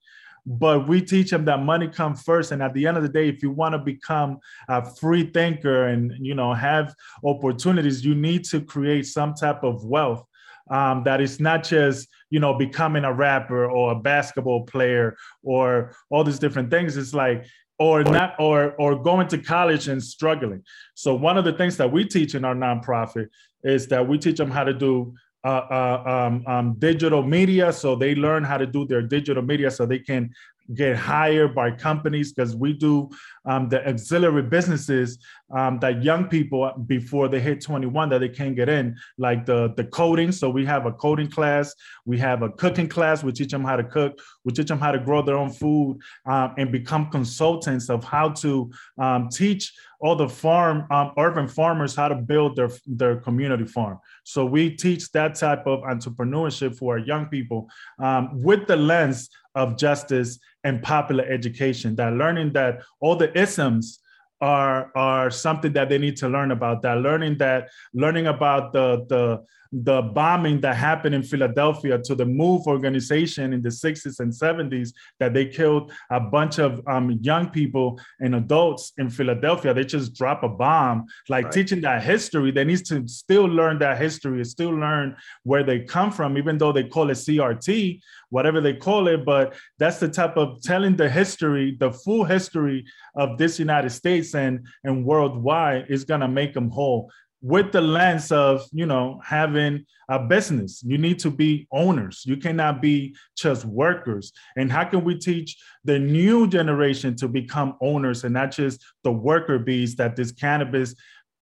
but 0.44 0.88
we 0.88 1.00
teach 1.00 1.30
them 1.30 1.44
that 1.44 1.62
money 1.62 1.86
comes 1.86 2.22
first. 2.22 2.50
And 2.50 2.62
at 2.62 2.74
the 2.74 2.86
end 2.86 2.96
of 2.96 3.02
the 3.02 3.08
day 3.08 3.28
if 3.28 3.42
you 3.42 3.50
want 3.50 3.74
to 3.74 3.78
become 3.78 4.38
a 4.68 4.84
free 4.84 5.24
thinker 5.24 5.86
and 5.86 6.12
you 6.18 6.34
know 6.34 6.52
have 6.52 6.94
opportunities 7.24 8.04
you 8.04 8.14
need 8.14 8.44
to 8.46 8.60
create 8.60 9.06
some 9.06 9.34
type 9.34 9.62
of 9.62 9.84
wealth 9.84 10.26
um, 10.70 11.02
that 11.04 11.20
is 11.20 11.40
not 11.40 11.64
just 11.64 12.08
you 12.30 12.40
know 12.40 12.54
becoming 12.54 13.04
a 13.04 13.12
rapper 13.12 13.66
or 13.66 13.92
a 13.92 13.96
basketball 13.96 14.64
player 14.64 15.16
or 15.42 15.94
all 16.10 16.24
these 16.24 16.38
different 16.38 16.70
things. 16.70 16.96
It's 16.96 17.14
like 17.14 17.46
or 17.78 18.04
not 18.04 18.34
or 18.38 18.74
or 18.78 18.96
going 18.96 19.28
to 19.28 19.38
college 19.38 19.88
and 19.88 20.02
struggling. 20.02 20.62
So 20.94 21.14
one 21.14 21.36
of 21.36 21.44
the 21.44 21.52
things 21.52 21.76
that 21.76 21.90
we 21.90 22.04
teach 22.04 22.34
in 22.34 22.44
our 22.44 22.54
nonprofit 22.54 23.28
is 23.64 23.86
that 23.88 24.06
we 24.06 24.18
teach 24.18 24.38
them 24.38 24.50
how 24.50 24.64
to 24.64 24.72
do 24.72 25.14
uh, 25.44 25.48
uh, 25.48 26.02
um, 26.06 26.44
um, 26.46 26.74
digital 26.78 27.22
media, 27.22 27.72
so 27.72 27.96
they 27.96 28.14
learn 28.14 28.44
how 28.44 28.56
to 28.56 28.66
do 28.66 28.86
their 28.86 29.02
digital 29.02 29.42
media, 29.42 29.70
so 29.70 29.84
they 29.84 29.98
can 29.98 30.30
get 30.74 30.96
hired 30.96 31.54
by 31.54 31.70
companies 31.70 32.32
because 32.32 32.54
we 32.56 32.72
do 32.72 33.10
um, 33.44 33.68
the 33.68 33.86
auxiliary 33.88 34.42
businesses 34.42 35.18
um, 35.54 35.78
that 35.80 36.02
young 36.02 36.28
people 36.28 36.72
before 36.86 37.28
they 37.28 37.40
hit 37.40 37.60
21 37.60 38.08
that 38.08 38.20
they 38.20 38.28
can't 38.28 38.56
get 38.56 38.68
in 38.68 38.96
like 39.18 39.44
the 39.44 39.72
the 39.76 39.84
coding. 39.84 40.32
So 40.32 40.48
we 40.48 40.64
have 40.64 40.86
a 40.86 40.92
coding 40.92 41.30
class 41.30 41.74
we 42.04 42.18
have 42.18 42.42
a 42.42 42.50
cooking 42.50 42.88
class 42.88 43.22
we 43.22 43.32
teach 43.32 43.50
them 43.50 43.64
how 43.64 43.76
to 43.76 43.84
cook 43.84 44.18
we 44.44 44.52
teach 44.52 44.68
them 44.68 44.78
how 44.78 44.92
to 44.92 44.98
grow 44.98 45.22
their 45.22 45.36
own 45.36 45.50
food 45.50 45.98
um, 46.26 46.54
and 46.58 46.72
become 46.72 47.10
consultants 47.10 47.90
of 47.90 48.04
how 48.04 48.30
to 48.30 48.70
um, 48.98 49.28
teach 49.28 49.72
all 50.00 50.16
the 50.16 50.28
farm 50.28 50.86
um, 50.90 51.12
urban 51.18 51.48
farmers 51.48 51.94
how 51.94 52.08
to 52.08 52.14
build 52.14 52.56
their 52.56 52.70
their 52.86 53.16
community 53.16 53.64
farm 53.64 53.98
so 54.24 54.44
we 54.44 54.70
teach 54.70 55.10
that 55.12 55.34
type 55.34 55.66
of 55.66 55.80
entrepreneurship 55.80 56.76
for 56.76 56.94
our 56.94 57.04
young 57.04 57.26
people 57.26 57.68
um, 57.98 58.42
with 58.42 58.66
the 58.66 58.76
lens 58.76 59.28
of 59.54 59.76
justice 59.76 60.38
and 60.64 60.82
popular 60.82 61.24
education 61.24 61.94
that 61.96 62.12
learning 62.14 62.52
that 62.52 62.82
all 63.00 63.16
the 63.16 63.36
isms 63.38 64.00
are 64.40 64.90
are 64.96 65.30
something 65.30 65.72
that 65.72 65.88
they 65.88 65.98
need 65.98 66.16
to 66.16 66.28
learn 66.28 66.50
about 66.50 66.82
that 66.82 66.98
learning 66.98 67.38
that 67.38 67.68
learning 67.94 68.26
about 68.26 68.72
the 68.72 69.04
the 69.08 69.40
the 69.72 70.02
bombing 70.02 70.60
that 70.60 70.76
happened 70.76 71.14
in 71.14 71.22
Philadelphia 71.22 71.98
to 71.98 72.14
the 72.14 72.26
MOVE 72.26 72.66
organization 72.66 73.52
in 73.54 73.62
the 73.62 73.70
60s 73.70 74.20
and 74.20 74.30
70s 74.30 74.92
that 75.18 75.32
they 75.32 75.46
killed 75.46 75.92
a 76.10 76.20
bunch 76.20 76.58
of 76.58 76.86
um, 76.86 77.18
young 77.22 77.48
people 77.48 77.98
and 78.20 78.34
adults 78.34 78.92
in 78.98 79.08
Philadelphia. 79.08 79.72
They 79.72 79.84
just 79.84 80.14
drop 80.14 80.42
a 80.42 80.48
bomb. 80.48 81.06
Like 81.28 81.46
right. 81.46 81.54
teaching 81.54 81.80
that 81.82 82.02
history, 82.02 82.50
they 82.50 82.64
need 82.64 82.84
to 82.86 83.08
still 83.08 83.44
learn 83.44 83.78
that 83.78 83.98
history, 83.98 84.44
still 84.44 84.70
learn 84.70 85.16
where 85.44 85.64
they 85.64 85.80
come 85.80 86.12
from, 86.12 86.36
even 86.36 86.58
though 86.58 86.72
they 86.72 86.84
call 86.84 87.08
it 87.08 87.14
CRT, 87.14 88.00
whatever 88.28 88.60
they 88.60 88.74
call 88.74 89.08
it. 89.08 89.24
But 89.24 89.54
that's 89.78 89.98
the 89.98 90.08
type 90.08 90.36
of 90.36 90.60
telling 90.60 90.96
the 90.96 91.08
history, 91.08 91.76
the 91.80 91.92
full 91.92 92.24
history 92.24 92.84
of 93.16 93.38
this 93.38 93.58
United 93.58 93.90
States 93.90 94.34
and, 94.34 94.66
and 94.84 95.04
worldwide 95.04 95.86
is 95.88 96.04
going 96.04 96.20
to 96.20 96.28
make 96.28 96.52
them 96.52 96.70
whole 96.70 97.10
with 97.42 97.72
the 97.72 97.80
lens 97.80 98.30
of 98.32 98.64
you 98.72 98.86
know 98.86 99.20
having 99.24 99.84
a 100.08 100.18
business. 100.18 100.82
You 100.84 100.98
need 100.98 101.18
to 101.20 101.30
be 101.30 101.66
owners. 101.72 102.22
You 102.24 102.36
cannot 102.36 102.80
be 102.80 103.16
just 103.36 103.64
workers. 103.64 104.32
And 104.56 104.70
how 104.70 104.84
can 104.84 105.04
we 105.04 105.18
teach 105.18 105.56
the 105.84 105.98
new 105.98 106.46
generation 106.46 107.16
to 107.16 107.28
become 107.28 107.76
owners 107.80 108.24
and 108.24 108.34
not 108.34 108.52
just 108.52 108.84
the 109.04 109.12
worker 109.12 109.58
bees 109.58 109.96
that 109.96 110.16
this 110.16 110.30
cannabis 110.32 110.94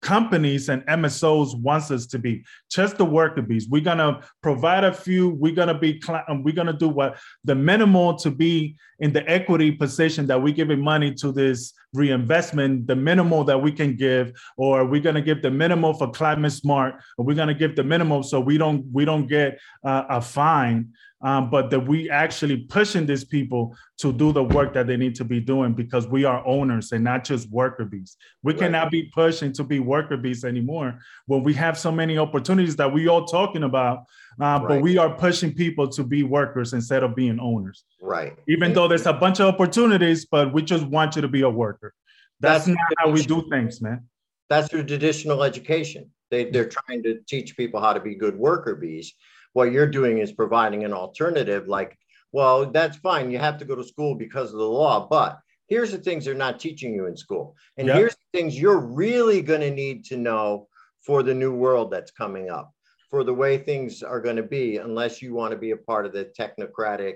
companies 0.05 0.69
and 0.69 0.85
MSOs 0.87 1.59
wants 1.59 1.91
us 1.91 2.07
to 2.07 2.19
be. 2.19 2.45
Just 2.71 2.99
the 2.99 3.05
worker 3.05 3.43
bees. 3.43 3.69
We're 3.69 3.83
gonna 3.83 4.21
provide 4.43 4.85
a 4.85 4.93
few. 4.93 5.31
We're 5.31 5.55
gonna 5.55 5.77
be. 5.77 6.01
We're 6.29 6.55
gonna 6.55 6.75
do 6.75 6.89
what 6.89 7.17
the 7.43 7.55
minimal 7.55 8.15
to 8.17 8.31
be 8.31 8.77
in 9.01 9.13
the 9.13 9.29
equity 9.29 9.73
position 9.73 10.27
that 10.27 10.41
we're 10.41 10.55
giving 10.55 10.81
money 10.81 11.15
to 11.15 11.33
this 11.33 11.73
reinvestment. 11.95 12.87
The 12.87 12.95
minimal 12.95 13.45
that 13.45 13.61
we 13.61 13.73
can 13.73 13.97
give, 13.97 14.33
or 14.59 14.85
we're 14.85 15.01
gonna 15.01 15.23
give 15.23 15.41
the 15.41 15.51
minimal 15.51 15.95
for 15.95 16.11
climate 16.11 16.53
smart, 16.53 16.97
or 17.17 17.25
we're 17.25 17.35
gonna 17.35 17.55
give 17.55 17.75
the 17.75 17.85
minimal 17.85 18.23
so 18.23 18.39
we 18.39 18.59
don't 18.59 18.85
we 18.93 19.05
don't 19.07 19.27
get 19.27 19.59
uh, 19.85 20.05
a 20.11 20.21
fine 20.21 20.93
um, 21.25 21.49
but 21.49 21.71
that 21.71 21.81
we 21.81 22.11
actually 22.11 22.59
pushing 22.59 23.07
these 23.07 23.25
people 23.25 23.75
to 23.97 24.13
do 24.13 24.31
the 24.31 24.45
work 24.45 24.75
that 24.75 24.87
they 24.87 24.99
need 24.99 25.15
to 25.15 25.25
be 25.25 25.41
doing 25.41 25.73
because 25.73 26.07
we 26.07 26.25
are 26.25 26.47
owners 26.47 26.93
and 26.93 27.03
not 27.03 27.25
just 27.25 27.51
worker 27.51 27.87
bees. 27.87 28.19
We 28.43 28.53
right. 28.53 28.61
cannot 28.61 28.91
be 28.91 29.05
pushing 29.05 29.53
to 29.55 29.65
be 29.65 29.81
worker 29.81 30.19
bees 30.19 30.45
anymore 30.45 30.99
when 31.25 31.43
we 31.43 31.55
have 31.55 31.79
so 31.79 31.91
many 31.91 32.19
opportunities 32.19 32.77
that 32.77 32.93
we 32.93 33.09
all 33.09 33.25
talking 33.25 33.63
about, 33.63 34.01
uh, 34.39 34.45
right. 34.45 34.69
but 34.69 34.83
we 34.83 34.99
are 34.99 35.15
pushing 35.15 35.55
people 35.55 35.89
to 35.89 36.05
be 36.05 36.23
workers 36.25 36.75
instead 36.75 37.03
of 37.03 37.17
being 37.17 37.41
owners. 37.41 37.85
Right. 38.03 38.37
Even 38.47 38.75
though 38.75 38.87
there's 38.87 39.07
a 39.07 39.13
bunch 39.15 39.41
of 39.41 39.47
opportunities, 39.47 40.27
but 40.27 40.53
we 40.53 40.63
just 40.63 40.85
want 40.85 41.17
you 41.17 41.23
to 41.23 41.29
be 41.29 41.41
a 41.41 41.51
worker. 41.51 41.95
That's, 42.41 42.67
That's 42.67 42.77
not 42.77 42.99
how 42.99 43.11
we 43.11 43.23
do 43.23 43.49
things, 43.49 43.81
man. 43.81 44.05
That's 44.51 44.71
your 44.71 44.85
traditional 44.85 45.43
education. 45.43 46.11
They, 46.31 46.51
they're 46.51 46.69
trying 46.69 47.03
to 47.05 47.21
teach 47.27 47.57
people 47.57 47.81
how 47.81 47.95
to 47.95 48.01
be 48.01 48.15
good 48.15 48.37
worker 48.37 48.75
bees 48.75 49.15
what 49.55 49.73
you're 49.73 49.87
doing 49.87 50.19
is 50.19 50.33
providing 50.33 50.85
an 50.85 50.93
alternative 50.93 51.67
like 51.67 51.97
well 52.33 52.71
that's 52.71 52.99
fine 52.99 53.31
you 53.31 53.39
have 53.39 53.59
to 53.59 53.65
go 53.65 53.75
to 53.75 53.83
school 53.83 54.15
because 54.15 54.53
of 54.53 54.59
the 54.59 54.65
law 54.65 55.07
but 55.09 55.39
here's 55.69 55.91
the 55.91 55.99
things 55.99 56.25
they're 56.25 56.35
not 56.35 56.61
teaching 56.61 56.93
you 56.93 57.07
in 57.07 57.17
school 57.17 57.57
and 57.79 57.89
yep. 57.89 57.97
here's 57.97 58.15
the 58.15 58.39
things 58.39 58.61
you're 58.61 58.81
really 58.81 59.41
going 59.41 59.61
to 59.61 59.71
need 59.71 60.05
to 60.05 60.17
know 60.17 60.69
for 61.01 61.23
the 61.23 61.35
new 61.35 61.55
world 61.55 61.91
that's 61.91 62.11
coming 62.11 62.51
up 62.51 62.71
for 63.11 63.25
the 63.25 63.35
way 63.35 63.57
things 63.57 64.03
are 64.03 64.21
going 64.21 64.37
to 64.37 64.43
be 64.43 64.77
unless 64.77 65.23
you 65.23 65.35
want 65.35 65.53
to 65.53 65.59
be 65.59 65.71
a 65.71 65.77
part 65.77 66.05
of 66.05 66.13
the 66.13 66.31
technocratic 66.39 67.15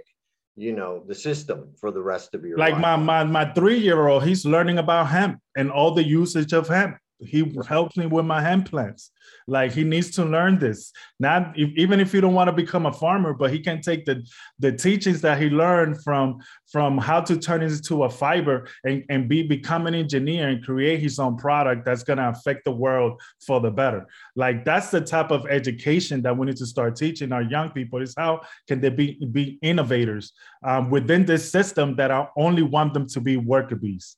you 0.57 0.73
know 0.73 1.05
the 1.07 1.15
system 1.15 1.73
for 1.81 1.91
the 1.91 2.01
rest 2.01 2.35
of 2.35 2.45
your 2.45 2.59
like 2.59 2.73
life. 2.73 2.81
my 2.81 2.97
my 2.97 3.25
my 3.25 3.53
three 3.53 3.79
year 3.79 4.09
old 4.09 4.25
he's 4.25 4.45
learning 4.45 4.79
about 4.79 5.05
hemp 5.09 5.41
and 5.57 5.71
all 5.71 5.93
the 5.95 6.05
usage 6.05 6.53
of 6.53 6.69
hemp 6.69 6.97
he 7.21 7.53
helps 7.67 7.97
me 7.97 8.07
with 8.07 8.25
my 8.25 8.41
hemp 8.41 8.71
plants. 8.71 9.11
Like 9.47 9.73
he 9.73 9.85
needs 9.85 10.11
to 10.13 10.25
learn 10.25 10.59
this. 10.59 10.93
Not 11.19 11.59
if, 11.59 11.71
even 11.77 12.01
if 12.01 12.15
you 12.15 12.21
don't 12.21 12.35
want 12.35 12.49
to 12.49 12.53
become 12.53 12.87
a 12.87 12.93
farmer 12.93 13.35
but 13.35 13.51
he 13.51 13.61
can 13.61 13.81
take 13.81 14.05
the 14.05 14.25
the 14.59 14.73
teachings 14.73 15.21
that 15.23 15.41
he 15.41 15.49
learned 15.49 16.03
from 16.03 16.41
from 16.71 16.99
how 16.99 17.21
to 17.23 17.37
turn 17.37 17.63
it 17.63 17.73
into 17.73 18.05
a 18.05 18.11
fiber 18.11 18.69
and, 18.85 19.05
and 19.09 19.29
be 19.29 19.43
become 19.43 19.87
an 19.87 19.95
engineer 19.95 20.49
and 20.49 20.65
create 20.65 21.01
his 21.01 21.19
own 21.19 21.37
product 21.37 21.85
that's 21.85 22.03
going 22.03 22.19
to 22.19 22.29
affect 22.29 22.65
the 22.65 22.71
world 22.71 23.21
for 23.45 23.61
the 23.61 23.71
better. 23.71 24.07
Like 24.37 24.65
that's 24.65 24.91
the 24.91 25.01
type 25.01 25.31
of 25.31 25.47
education 25.47 26.23
that 26.23 26.37
we 26.37 26.47
need 26.47 26.57
to 26.57 26.67
start 26.67 26.97
teaching 26.97 27.33
our 27.33 27.43
young 27.43 27.71
people 27.71 28.01
is 28.03 28.15
how 28.17 28.43
can 28.67 28.81
they 28.81 28.91
be 28.91 29.19
be 29.33 29.59
innovators 29.63 30.33
um, 30.65 30.91
within 30.91 31.25
this 31.25 31.51
system 31.51 31.97
that 31.97 32.11
i 32.11 32.27
only 32.37 32.63
want 32.63 32.95
them 32.95 33.07
to 33.07 33.21
be 33.21 33.37
worker 33.37 33.77
bees 33.77 34.17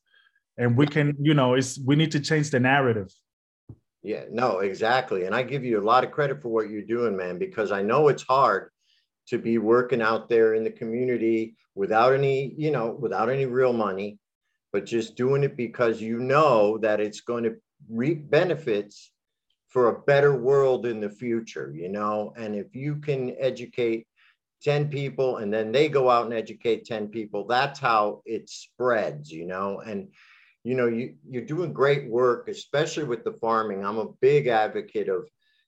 and 0.61 0.77
we 0.77 0.87
can 0.87 1.17
you 1.21 1.35
know 1.35 1.55
it's 1.55 1.81
we 1.85 1.97
need 1.97 2.13
to 2.13 2.21
change 2.21 2.51
the 2.51 2.61
narrative. 2.61 3.11
Yeah 4.03 4.25
no 4.31 4.59
exactly. 4.61 5.25
And 5.25 5.35
i 5.35 5.43
give 5.43 5.65
you 5.65 5.81
a 5.81 5.89
lot 5.93 6.05
of 6.05 6.13
credit 6.13 6.41
for 6.41 6.51
what 6.51 6.71
you're 6.71 6.83
doing 6.83 7.17
man 7.17 7.39
because 7.39 7.73
i 7.73 7.83
know 7.83 8.09
it's 8.09 8.23
hard 8.23 8.71
to 9.29 9.39
be 9.39 9.59
working 9.59 10.03
out 10.03 10.29
there 10.29 10.55
in 10.55 10.65
the 10.65 10.71
community 10.71 11.57
without 11.75 12.13
any 12.13 12.55
you 12.57 12.71
know 12.71 12.97
without 12.99 13.29
any 13.31 13.47
real 13.47 13.73
money 13.73 14.19
but 14.73 14.87
just 14.87 15.17
doing 15.17 15.43
it 15.43 15.57
because 15.57 16.01
you 16.01 16.19
know 16.19 16.79
that 16.79 17.01
it's 17.01 17.23
going 17.23 17.45
to 17.45 17.57
reap 17.89 18.31
benefits 18.31 19.13
for 19.69 19.89
a 19.89 20.01
better 20.01 20.35
world 20.37 20.85
in 20.87 21.01
the 21.01 21.11
future 21.11 21.73
you 21.75 21.89
know? 21.89 22.33
And 22.37 22.55
if 22.55 22.75
you 22.75 22.97
can 22.97 23.37
educate 23.39 24.07
10 24.63 24.89
people 24.89 25.39
and 25.39 25.53
then 25.53 25.73
they 25.73 25.89
go 25.89 26.11
out 26.11 26.27
and 26.27 26.35
educate 26.35 26.85
10 26.85 27.09
people 27.09 27.47
that's 27.47 27.79
how 27.79 28.23
it 28.27 28.49
spreads 28.49 29.31
you 29.31 29.47
know? 29.47 29.81
And 29.81 30.09
you 30.65 30.75
know, 30.75 30.87
you, 30.87 31.15
you're 31.29 31.45
doing 31.45 31.73
great 31.73 32.09
work, 32.09 32.49
especially 32.49 33.05
with 33.05 33.25
the 33.25 33.33
farming. 33.33 33.85
I'm 33.85 33.99
a 33.99 34.13
big 34.21 34.47
advocate 34.47 35.09
of, 35.09 35.27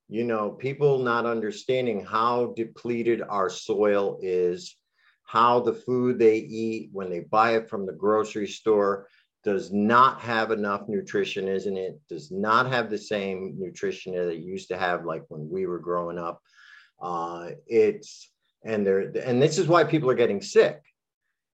you 0.09 0.24
know, 0.24 0.51
people 0.51 0.99
not 0.99 1.24
understanding 1.24 2.05
how 2.05 2.53
depleted 2.57 3.22
our 3.22 3.49
soil 3.49 4.18
is, 4.20 4.76
how 5.24 5.61
the 5.61 5.72
food 5.72 6.18
they 6.18 6.36
eat 6.36 6.90
when 6.93 7.09
they 7.09 7.20
buy 7.20 7.57
it 7.57 7.70
from 7.70 7.86
the 7.86 7.93
grocery 7.93 8.47
store 8.47 9.07
does 9.45 9.72
not 9.72 10.20
have 10.20 10.51
enough 10.51 10.82
nutrition, 10.88 11.49
isn't 11.49 11.76
it? 11.76 11.99
Does 12.09 12.30
not 12.30 12.70
have 12.70 12.90
the 12.90 12.99
same 12.99 13.55
nutrition 13.59 14.14
that 14.14 14.28
it 14.28 14.40
used 14.40 14.68
to 14.68 14.78
have, 14.78 15.05
like 15.05 15.24
when 15.28 15.49
we 15.51 15.66
were 15.66 15.80
growing 15.80 16.18
up. 16.18 16.40
Uh, 17.01 17.51
it's 17.66 18.30
and 18.64 18.86
they're 18.86 19.11
and 19.24 19.43
this 19.43 19.59
is 19.59 19.66
why 19.66 19.82
people 19.82 20.09
are 20.09 20.14
getting 20.14 20.40
sick 20.40 20.80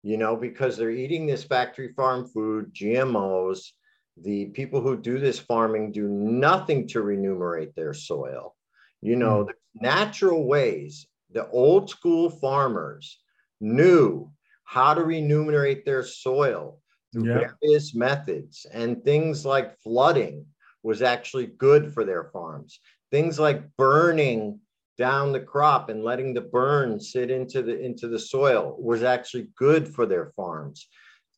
you 0.04 0.18
know, 0.18 0.36
because 0.36 0.76
they're 0.78 0.92
eating 0.92 1.26
this 1.26 1.44
factory 1.44 1.94
farm 1.94 2.28
food, 2.28 2.74
GMOs. 2.74 3.70
The 4.18 4.48
people 4.48 4.82
who 4.82 4.96
do 4.96 5.18
this 5.18 5.40
farming 5.40 5.92
do 5.92 6.08
nothing 6.08 6.88
to 6.90 7.02
remunerate 7.02 7.74
their 7.76 7.94
soil. 7.94 8.56
You 9.02 9.16
know, 9.16 9.46
mm. 9.46 9.54
natural 9.82 10.46
ways, 10.46 11.08
the 11.32 11.48
old 11.50 11.90
school 11.90 12.30
farmers 12.30 13.20
knew 13.60 14.30
how 14.66 14.94
to 14.94 15.04
remunerate 15.04 15.86
their 15.86 16.04
soil 16.04 16.80
through 17.12 17.30
yeah. 17.30 17.50
various 17.62 17.96
methods 17.96 18.66
and 18.72 19.04
things 19.04 19.46
like 19.46 19.80
flooding 19.82 20.46
was 20.84 21.02
actually 21.02 21.48
good 21.48 21.94
for 21.94 22.04
their 22.04 22.26
farms. 22.26 22.80
Things 23.12 23.40
like 23.40 23.64
burning 23.78 24.60
down 24.98 25.32
the 25.32 25.40
crop 25.40 25.90
and 25.90 26.04
letting 26.04 26.34
the 26.34 26.42
burn 26.42 27.00
sit 27.00 27.32
into 27.32 27.62
the 27.62 27.80
into 27.80 28.08
the 28.08 28.20
soil 28.20 28.76
was 28.80 29.04
actually 29.04 29.48
good 29.58 29.88
for 29.88 30.06
their 30.06 30.32
farms 30.36 30.88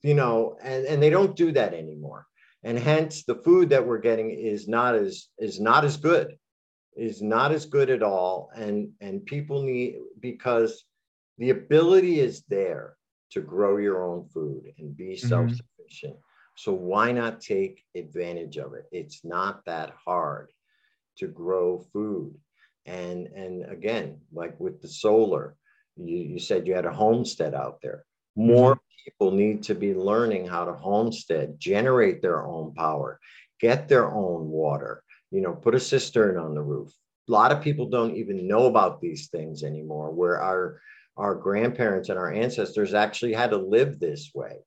you 0.06 0.14
know 0.14 0.56
and, 0.62 0.86
and 0.86 1.02
they 1.02 1.10
don't 1.10 1.36
do 1.36 1.52
that 1.52 1.74
anymore. 1.74 2.28
And 2.64 2.78
hence 2.78 3.24
the 3.24 3.42
food 3.44 3.70
that 3.70 3.86
we're 3.86 4.00
getting 4.00 4.30
is 4.30 4.68
not 4.68 4.94
as 4.94 5.30
is 5.40 5.60
not 5.60 5.84
as 5.84 5.98
good 5.98 6.38
is 6.96 7.22
not 7.22 7.52
as 7.52 7.66
good 7.66 7.90
at 7.90 8.04
all. 8.04 8.50
And 8.56 8.92
and 9.02 9.26
people 9.26 9.64
need 9.64 9.96
because 10.20 10.84
the 11.40 11.50
ability 11.50 12.20
is 12.20 12.44
there 12.48 12.98
to 13.32 13.42
grow 13.42 13.78
your 13.78 14.04
own 14.04 14.28
food 14.30 14.72
and 14.78 14.96
be 14.96 15.16
mm-hmm. 15.16 15.28
self-sufficient. 15.28 16.16
So 16.56 16.72
why 16.72 17.12
not 17.12 17.42
take 17.42 17.84
advantage 17.96 18.58
of 18.58 18.76
it? 18.76 18.86
It's 18.92 19.26
not 19.26 19.66
that 19.66 19.94
hard 20.06 20.52
to 21.18 21.28
grow 21.28 21.84
food 21.92 22.36
And 22.86 23.28
and 23.28 23.72
again, 23.72 24.22
like 24.32 24.60
with 24.60 24.82
the 24.82 24.88
solar, 24.88 25.56
you, 25.98 26.18
you 26.18 26.40
said 26.40 26.68
you 26.68 26.76
had 26.76 26.86
a 26.86 26.94
homestead 26.94 27.54
out 27.54 27.80
there. 27.82 28.06
Mm-hmm. 28.38 28.52
More 28.54 28.80
people 29.04 29.32
need 29.32 29.64
to 29.64 29.76
be 29.76 29.94
learning 29.94 30.48
how 30.48 30.66
to 30.66 30.74
homestead, 30.74 31.60
generate 31.60 32.22
their 32.22 32.44
own 32.44 32.74
power, 32.74 33.20
get 33.60 33.88
their 33.88 34.12
own 34.12 34.50
water, 34.50 35.04
you 35.32 35.42
know, 35.42 35.54
put 35.54 35.76
a 35.76 35.80
cistern 35.80 36.38
on 36.38 36.54
the 36.54 36.62
roof. 36.62 36.92
A 37.28 37.32
lot 37.32 37.52
of 37.52 37.62
people 37.62 37.90
don't 37.90 38.16
even 38.16 38.48
know 38.48 38.68
about 38.68 39.02
these 39.02 39.30
things 39.30 39.64
anymore, 39.64 40.12
where 40.12 40.42
our 40.42 40.80
our 41.18 41.34
grandparents 41.34 42.10
and 42.10 42.20
our 42.20 42.32
ancestors 42.32 42.94
actually 42.94 43.34
had 43.34 43.52
to 43.52 43.58
live 43.58 44.00
this 44.00 44.32
way. 44.34 44.58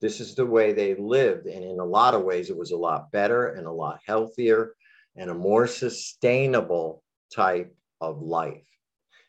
This 0.00 0.20
is 0.20 0.34
the 0.34 0.46
way 0.46 0.72
they 0.72 0.94
lived. 0.94 1.46
And 1.46 1.62
in 1.62 1.78
a 1.78 1.84
lot 1.84 2.14
of 2.14 2.24
ways, 2.24 2.50
it 2.50 2.56
was 2.56 2.72
a 2.72 2.76
lot 2.76 3.12
better 3.12 3.48
and 3.48 3.66
a 3.66 3.72
lot 3.72 4.00
healthier 4.04 4.74
and 5.16 5.30
a 5.30 5.34
more 5.34 5.66
sustainable 5.66 7.02
type 7.34 7.74
of 8.00 8.22
life. 8.22 8.66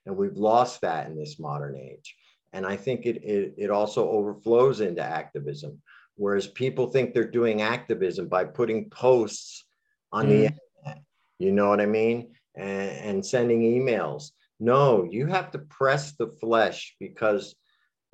And 0.05 0.17
we've 0.17 0.37
lost 0.37 0.81
that 0.81 1.07
in 1.07 1.17
this 1.17 1.39
modern 1.39 1.77
age. 1.77 2.15
And 2.51 2.65
I 2.65 2.75
think 2.75 3.05
it, 3.05 3.23
it, 3.23 3.55
it 3.57 3.69
also 3.71 4.09
overflows 4.09 4.81
into 4.81 5.01
activism, 5.01 5.81
whereas 6.15 6.47
people 6.47 6.87
think 6.87 7.13
they're 7.13 7.23
doing 7.29 7.61
activism 7.61 8.27
by 8.27 8.45
putting 8.45 8.89
posts 8.89 9.65
on 10.11 10.25
mm. 10.25 10.29
the 10.29 10.35
internet, 10.35 11.03
you 11.39 11.51
know 11.51 11.69
what 11.69 11.81
I 11.81 11.87
mean? 11.87 12.33
And, 12.55 12.91
and 12.91 13.25
sending 13.25 13.61
emails. 13.61 14.31
No, 14.59 15.03
you 15.03 15.25
have 15.27 15.51
to 15.51 15.59
press 15.59 16.13
the 16.13 16.27
flesh 16.39 16.95
because 16.99 17.55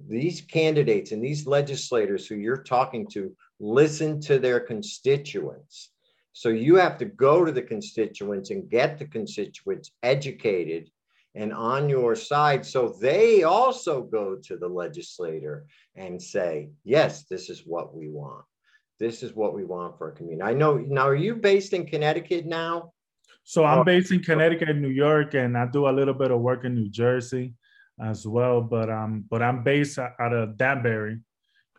these 0.08 0.42
candidates 0.42 1.12
and 1.12 1.24
these 1.24 1.46
legislators 1.46 2.26
who 2.26 2.36
you're 2.36 2.64
talking 2.64 3.08
to 3.08 3.36
listen 3.60 4.22
to 4.22 4.40
their 4.40 4.60
constituents. 4.62 5.92
So 6.34 6.50
you 6.50 6.76
have 6.76 6.98
to 7.00 7.06
go 7.06 7.44
to 7.44 7.52
the 7.52 7.62
constituents 7.62 8.50
and 8.50 8.70
get 8.70 8.98
the 8.98 9.06
constituents 9.06 9.92
educated 10.04 10.90
and 11.36 11.54
on 11.54 11.90
your 11.90 12.16
side. 12.16 12.66
So 12.66 12.96
they 13.02 13.44
also 13.44 14.02
go 14.02 14.36
to 14.44 14.58
the 14.58 14.68
legislator 14.68 15.66
and 15.96 16.22
say, 16.22 16.70
yes, 16.84 17.26
this 17.26 17.50
is 17.50 17.64
what 17.66 17.96
we 17.96 18.10
want. 18.10 18.46
This 19.00 19.24
is 19.24 19.34
what 19.34 19.54
we 19.54 19.64
want 19.64 19.98
for 19.98 20.10
a 20.10 20.12
community. 20.12 20.44
I 20.44 20.54
know 20.54 20.78
now, 20.78 21.08
are 21.08 21.16
you 21.16 21.36
based 21.36 21.74
in 21.74 21.86
Connecticut 21.86 22.46
now? 22.46 22.92
So 23.44 23.64
I'm 23.64 23.86
based 23.86 24.12
in 24.12 24.22
Connecticut, 24.22 24.76
New 24.76 24.90
York, 24.90 25.34
and 25.34 25.58
I 25.58 25.66
do 25.66 25.88
a 25.88 25.90
little 25.90 26.14
bit 26.14 26.32
of 26.32 26.42
work 26.42 26.66
in 26.66 26.76
New 26.76 26.90
Jersey 26.90 27.56
as 28.00 28.28
well. 28.28 28.62
But 28.62 28.90
um, 28.90 29.26
but 29.30 29.42
I'm 29.42 29.64
based 29.64 29.98
out 29.98 30.34
of 30.34 30.58
Danbury, 30.58 31.20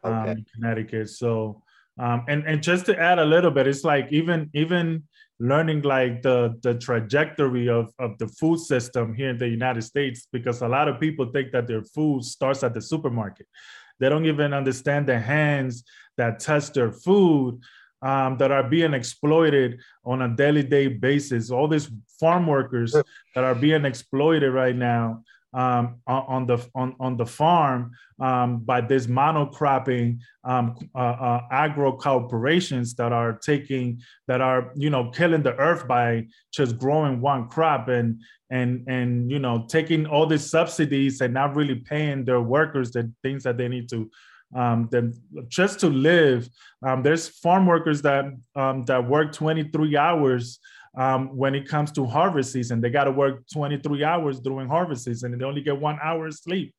um, 0.03 0.12
okay. 0.12 0.44
Connecticut. 0.55 1.11
So 1.11 1.62
um, 2.01 2.24
and 2.28 2.46
and 2.46 2.62
just 2.62 2.86
to 2.86 2.98
add 2.98 3.18
a 3.18 3.24
little 3.24 3.51
bit, 3.51 3.66
it's 3.66 3.84
like 3.84 4.09
even 4.11 4.48
even 4.55 5.05
learning 5.38 5.82
like 5.82 6.22
the 6.22 6.59
the 6.62 6.74
trajectory 6.74 7.68
of 7.68 7.92
of 7.98 8.16
the 8.16 8.26
food 8.26 8.59
system 8.59 9.14
here 9.14 9.28
in 9.28 9.38
the 9.38 9.48
United 9.48 9.82
States, 9.82 10.26
because 10.32 10.62
a 10.62 10.68
lot 10.68 10.88
of 10.88 10.98
people 10.98 11.26
think 11.26 11.53
that 11.53 11.66
their 11.66 11.82
food 11.82 12.24
starts 12.24 12.64
at 12.64 12.72
the 12.72 12.80
supermarket. 12.80 13.46
They 13.98 14.09
don't 14.09 14.24
even 14.24 14.55
understand 14.55 15.07
the 15.07 15.20
hands 15.20 15.84
that 16.16 16.40
touch 16.40 16.72
their 16.72 16.90
food 16.90 17.61
um, 18.01 18.38
that 18.38 18.51
are 18.51 18.64
being 18.64 18.94
exploited 18.94 19.78
on 20.03 20.22
a 20.22 20.28
daily 20.34 20.62
day 20.62 20.88
basis. 20.88 21.51
All 21.51 21.68
these 21.68 21.90
farm 22.18 22.46
workers 22.46 22.92
that 23.34 23.44
are 23.44 23.55
being 23.55 23.84
exploited 23.84 24.55
right 24.55 24.74
now 24.74 25.22
um, 25.53 25.96
on 26.07 26.46
the 26.46 26.64
on, 26.74 26.94
on 27.01 27.16
the 27.16 27.26
farm 27.26 27.90
um, 28.20 28.59
by 28.59 28.80
these 28.80 29.07
monocropping 29.07 30.18
um, 30.44 30.76
uh, 30.94 30.98
uh, 30.98 31.40
agro 31.51 31.96
corporations 31.96 32.94
that 32.94 33.12
are 33.12 33.38
taking 33.38 34.01
that 34.28 34.40
are 34.40 34.72
you 34.76 34.90
know 34.90 35.11
killing 35.11 35.42
the 35.42 35.57
earth 35.57 35.88
by 35.88 36.26
just 36.53 36.78
growing 36.78 37.20
one 37.20 37.48
crop 37.48 37.88
and 37.88 38.20
and 38.51 38.86
and 38.88 39.30
you 39.30 39.38
know 39.38 39.66
taking 39.68 40.07
all 40.07 40.26
these 40.26 40.48
subsidies 40.48 41.20
and 41.20 41.34
not 41.34 41.57
really 41.57 41.76
paying 41.76 42.24
their 42.24 42.40
workers 42.40 42.92
the 42.92 43.11
things 43.22 43.42
that 43.42 43.57
they 43.57 43.68
need 43.68 43.88
to 43.88 44.09
um, 44.55 44.88
them 44.90 45.12
just 45.48 45.80
to 45.80 45.88
live. 45.88 46.48
Um, 46.84 47.03
there's 47.03 47.28
farm 47.28 47.66
workers 47.66 48.03
that 48.03 48.24
um, 48.57 48.84
that 48.86 49.09
work 49.09 49.32
23 49.32 49.96
hours 49.96 50.59
um, 50.97 51.36
when 51.36 51.55
it 51.55 51.68
comes 51.68 51.93
to 51.93 52.05
harvest 52.05 52.53
season. 52.53 52.80
They 52.80 52.91
got 52.91 53.05
to 53.05 53.12
work 53.12 53.45
23 53.53 54.03
hours 54.03 54.41
during 54.41 54.68
harvest 54.68 55.05
season 55.05 55.32
and 55.32 55.41
they 55.41 55.45
only 55.45 55.61
get 55.61 55.78
one 55.78 55.99
hour 56.03 56.26
of 56.26 56.34
sleep 56.34 56.74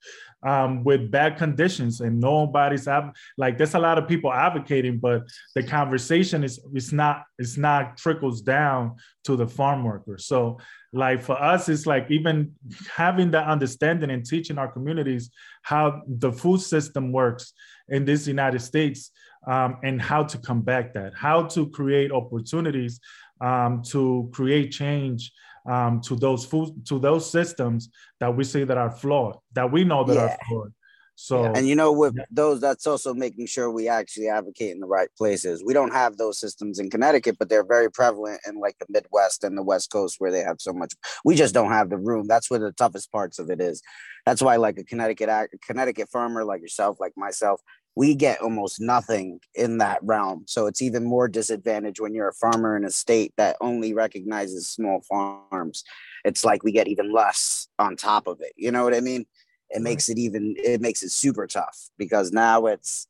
um, 0.45 0.84
with 0.84 1.09
bad 1.12 1.38
conditions. 1.38 2.01
And 2.01 2.20
nobody's 2.20 2.88
av- 2.88 3.14
like 3.38 3.57
there's 3.57 3.76
a 3.76 3.80
lot 3.80 3.97
of 3.97 4.07
people 4.07 4.34
advocating, 4.34 4.99
but 4.99 5.24
the 5.55 5.64
conversation 5.64 6.43
is 6.43 6.59
it's 6.74 6.91
not 6.91 7.24
it's 7.38 7.57
not 7.57 7.97
trickles 7.97 8.41
down 8.41 8.95
to 9.24 9.36
the 9.36 9.47
farm 9.47 9.84
worker. 9.84 10.18
So 10.18 10.59
like 10.93 11.22
for 11.22 11.41
us, 11.41 11.70
it's 11.70 11.86
like 11.86 12.07
even 12.09 12.53
having 12.93 13.32
that 13.32 13.47
understanding 13.47 14.12
and 14.12 14.26
teaching 14.26 14.57
our 14.57 14.70
communities 14.70 15.30
how 15.62 16.01
the 16.07 16.32
food 16.34 16.59
system 16.59 17.14
works 17.14 17.53
in 17.88 18.03
this 18.03 18.28
United 18.28 18.59
States 18.59 19.12
um, 19.47 19.78
and 19.84 20.01
how 20.01 20.24
to 20.24 20.38
combat 20.38 20.93
that, 20.93 21.14
how 21.16 21.43
to 21.43 21.70
create 21.70 22.12
opportunities 22.12 22.99
um, 23.41 23.81
to 23.83 24.29
create 24.33 24.71
change 24.71 25.31
um, 25.69 26.01
to 26.01 26.15
those 26.15 26.45
food 26.45 26.85
to 26.87 26.99
those 26.99 27.29
systems 27.29 27.89
that 28.19 28.35
we 28.35 28.43
see 28.43 28.63
that 28.63 28.77
are 28.77 28.91
flawed, 28.91 29.37
that 29.53 29.71
we 29.71 29.83
know 29.83 30.03
that 30.03 30.15
yeah. 30.15 30.25
are 30.25 30.37
flawed. 30.47 30.73
So 31.15 31.43
and 31.43 31.67
you 31.67 31.75
know 31.75 31.91
with 31.91 32.15
yeah. 32.17 32.23
those 32.31 32.61
that's 32.61 32.87
also 32.87 33.13
making 33.13 33.45
sure 33.45 33.69
we 33.69 33.87
actually 33.87 34.27
advocate 34.27 34.71
in 34.71 34.79
the 34.79 34.87
right 34.87 35.09
places. 35.15 35.63
We 35.63 35.73
don't 35.73 35.91
have 35.91 36.17
those 36.17 36.39
systems 36.39 36.79
in 36.79 36.89
Connecticut, 36.89 37.35
but 37.37 37.47
they're 37.47 37.65
very 37.65 37.91
prevalent 37.91 38.41
in 38.47 38.59
like 38.59 38.77
the 38.79 38.87
Midwest 38.89 39.43
and 39.43 39.55
the 39.55 39.61
West 39.61 39.91
Coast 39.91 40.15
where 40.17 40.31
they 40.31 40.39
have 40.39 40.57
so 40.59 40.73
much. 40.73 40.93
We 41.23 41.35
just 41.35 41.53
don't 41.53 41.71
have 41.71 41.91
the 41.91 41.97
room. 41.99 42.27
That's 42.27 42.49
where 42.49 42.59
the 42.59 42.71
toughest 42.71 43.11
parts 43.11 43.37
of 43.37 43.51
it 43.51 43.61
is. 43.61 43.83
That's 44.25 44.41
why 44.41 44.55
like 44.55 44.79
a 44.79 44.83
Connecticut 44.83 45.51
Connecticut 45.63 46.09
farmer 46.09 46.43
like 46.43 46.61
yourself, 46.61 46.97
like 46.99 47.13
myself, 47.15 47.61
we 47.95 48.15
get 48.15 48.41
almost 48.41 48.79
nothing 48.79 49.39
in 49.53 49.79
that 49.79 49.99
realm. 50.01 50.43
So 50.47 50.67
it's 50.67 50.81
even 50.81 51.03
more 51.03 51.27
disadvantage 51.27 51.99
when 51.99 52.13
you're 52.13 52.29
a 52.29 52.33
farmer 52.33 52.77
in 52.77 52.85
a 52.85 52.89
state 52.89 53.33
that 53.37 53.57
only 53.59 53.93
recognizes 53.93 54.69
small 54.69 55.01
farms. 55.01 55.83
It's 56.23 56.45
like 56.45 56.63
we 56.63 56.71
get 56.71 56.87
even 56.87 57.11
less 57.11 57.67
on 57.79 57.97
top 57.97 58.27
of 58.27 58.39
it. 58.39 58.53
You 58.55 58.71
know 58.71 58.83
what 58.83 58.95
I 58.95 59.01
mean? 59.01 59.25
It 59.69 59.81
makes 59.81 60.09
it 60.09 60.17
even 60.17 60.55
it 60.57 60.81
makes 60.81 61.03
it 61.03 61.11
super 61.11 61.47
tough 61.47 61.89
because 61.97 62.31
now 62.31 62.65
it's 62.65 63.07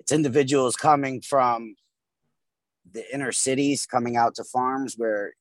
it's 0.00 0.12
individuals 0.12 0.76
coming 0.76 1.20
from 1.20 1.76
the 2.90 3.04
inner 3.14 3.32
cities 3.32 3.86
coming 3.86 4.16
out 4.16 4.34
to 4.34 4.44
farms 4.44 4.94
where 4.96 5.34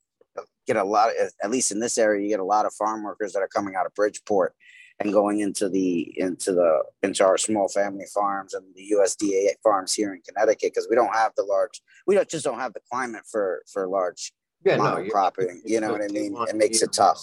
get 0.67 0.77
a 0.77 0.83
lot 0.83 1.09
of, 1.09 1.31
at 1.43 1.49
least 1.49 1.71
in 1.71 1.79
this 1.79 1.97
area 1.97 2.21
you 2.21 2.29
get 2.29 2.39
a 2.39 2.45
lot 2.45 2.65
of 2.65 2.73
farm 2.73 3.03
workers 3.03 3.33
that 3.33 3.41
are 3.41 3.47
coming 3.47 3.75
out 3.75 3.85
of 3.85 3.93
Bridgeport 3.95 4.53
and 5.01 5.13
going 5.13 5.39
into 5.39 5.69
the 5.69 6.13
into 6.19 6.53
the 6.53 6.83
into 7.03 7.25
our 7.25 7.37
small 7.37 7.67
family 7.67 8.05
farms 8.13 8.53
and 8.53 8.63
the 8.75 8.93
USDA 8.95 9.51
farms 9.63 9.93
here 9.93 10.13
in 10.13 10.21
Connecticut 10.21 10.71
because 10.73 10.87
we 10.89 10.95
don't 10.95 11.13
have 11.13 11.33
the 11.35 11.43
large 11.43 11.81
we 12.07 12.15
don't 12.15 12.29
just 12.29 12.45
don't 12.45 12.59
have 12.59 12.73
the 12.73 12.81
climate 12.91 13.23
for 13.29 13.63
for 13.71 13.87
large 13.87 14.33
yeah, 14.63 14.77
monocropping. 14.77 15.47
No, 15.47 15.61
you 15.65 15.79
know 15.79 15.91
what 15.91 16.01
I 16.01 16.07
mean? 16.07 16.35
It 16.47 16.55
makes 16.55 16.81
it 16.81 16.93
tough. 16.93 17.21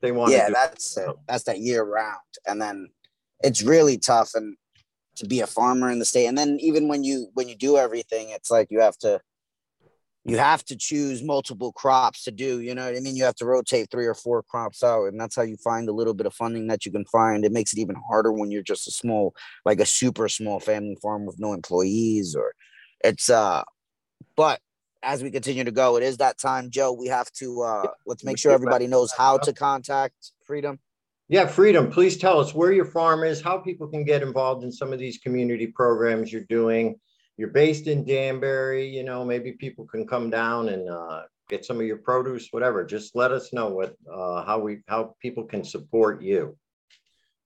They 0.00 0.12
want 0.12 0.32
yeah, 0.32 0.50
that's 0.50 0.96
it. 0.96 1.10
that's 1.28 1.44
that 1.44 1.60
year 1.60 1.84
round, 1.84 2.18
and 2.46 2.60
then 2.60 2.90
it's 3.42 3.62
really 3.62 3.98
tough 3.98 4.34
and 4.34 4.56
to 5.16 5.26
be 5.26 5.40
a 5.40 5.46
farmer 5.46 5.90
in 5.90 5.98
the 5.98 6.04
state. 6.04 6.26
And 6.26 6.36
then 6.36 6.58
even 6.60 6.88
when 6.88 7.04
you 7.04 7.28
when 7.34 7.48
you 7.48 7.54
do 7.54 7.76
everything, 7.76 8.30
it's 8.30 8.50
like 8.50 8.68
you 8.70 8.80
have 8.80 8.98
to 8.98 9.20
you 10.24 10.38
have 10.38 10.64
to 10.64 10.76
choose 10.76 11.22
multiple 11.22 11.72
crops 11.72 12.24
to 12.24 12.30
do 12.30 12.60
you 12.60 12.74
know 12.74 12.84
what 12.84 12.96
i 12.96 13.00
mean? 13.00 13.16
You 13.16 13.24
have 13.24 13.34
to 13.36 13.46
rotate 13.46 13.90
three 13.90 14.06
or 14.06 14.14
four 14.14 14.42
crops 14.42 14.82
out 14.82 15.06
and 15.06 15.20
that's 15.20 15.34
how 15.34 15.42
you 15.42 15.56
find 15.56 15.88
a 15.88 15.92
little 15.92 16.14
bit 16.14 16.26
of 16.26 16.34
funding 16.34 16.68
that 16.68 16.86
you 16.86 16.92
can 16.92 17.04
find. 17.06 17.44
It 17.44 17.52
makes 17.52 17.72
it 17.72 17.80
even 17.80 17.96
harder 18.08 18.32
when 18.32 18.50
you're 18.50 18.62
just 18.62 18.86
a 18.86 18.90
small 18.90 19.34
like 19.64 19.80
a 19.80 19.86
super 19.86 20.28
small 20.28 20.60
family 20.60 20.96
farm 21.02 21.26
with 21.26 21.38
no 21.38 21.52
employees 21.52 22.34
or 22.36 22.54
it's 23.04 23.30
uh 23.30 23.62
but 24.36 24.60
as 25.02 25.22
we 25.22 25.30
continue 25.30 25.64
to 25.64 25.72
go 25.72 25.96
it 25.96 26.04
is 26.04 26.18
that 26.18 26.38
time 26.38 26.70
joe 26.70 26.92
we 26.92 27.08
have 27.08 27.30
to 27.32 27.62
uh 27.62 27.88
let's 28.06 28.22
make 28.22 28.38
sure 28.38 28.52
everybody 28.52 28.86
knows 28.86 29.12
how 29.12 29.36
to 29.36 29.52
contact 29.52 30.14
freedom. 30.44 30.78
Yeah 31.28 31.46
freedom 31.46 31.90
please 31.90 32.16
tell 32.16 32.38
us 32.38 32.54
where 32.54 32.72
your 32.72 32.84
farm 32.84 33.24
is 33.24 33.40
how 33.40 33.58
people 33.58 33.88
can 33.88 34.04
get 34.04 34.22
involved 34.22 34.62
in 34.62 34.70
some 34.70 34.92
of 34.92 35.00
these 35.00 35.18
community 35.18 35.66
programs 35.66 36.32
you're 36.32 36.44
doing 36.48 37.00
you're 37.42 37.50
based 37.50 37.88
in 37.88 38.04
Danbury, 38.04 38.86
you 38.88 39.02
know, 39.02 39.24
maybe 39.24 39.50
people 39.50 39.84
can 39.84 40.06
come 40.06 40.30
down 40.30 40.68
and 40.68 40.88
uh, 40.88 41.22
get 41.48 41.64
some 41.64 41.80
of 41.80 41.84
your 41.84 41.96
produce, 41.96 42.46
whatever. 42.52 42.84
Just 42.84 43.16
let 43.16 43.32
us 43.32 43.52
know 43.52 43.66
what 43.68 43.96
uh, 44.06 44.44
how 44.44 44.60
we 44.60 44.78
how 44.86 45.16
people 45.20 45.42
can 45.42 45.64
support 45.64 46.22
you. 46.22 46.56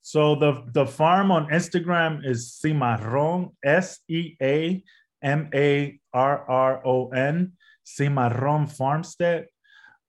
So 0.03 0.34
the 0.34 0.64
the 0.74 0.84
farm 0.84 1.30
on 1.30 1.49
Instagram 1.49 2.26
is 2.26 2.53
Seamarron, 2.61 3.57
S 3.64 4.01
E 4.07 4.36
A 4.42 4.84
M 5.22 5.49
A 5.55 5.99
R 6.12 6.44
R 6.47 6.86
O 6.86 7.09
N, 7.09 7.53
Seamarron 7.84 8.66
Farmstead. 8.66 9.47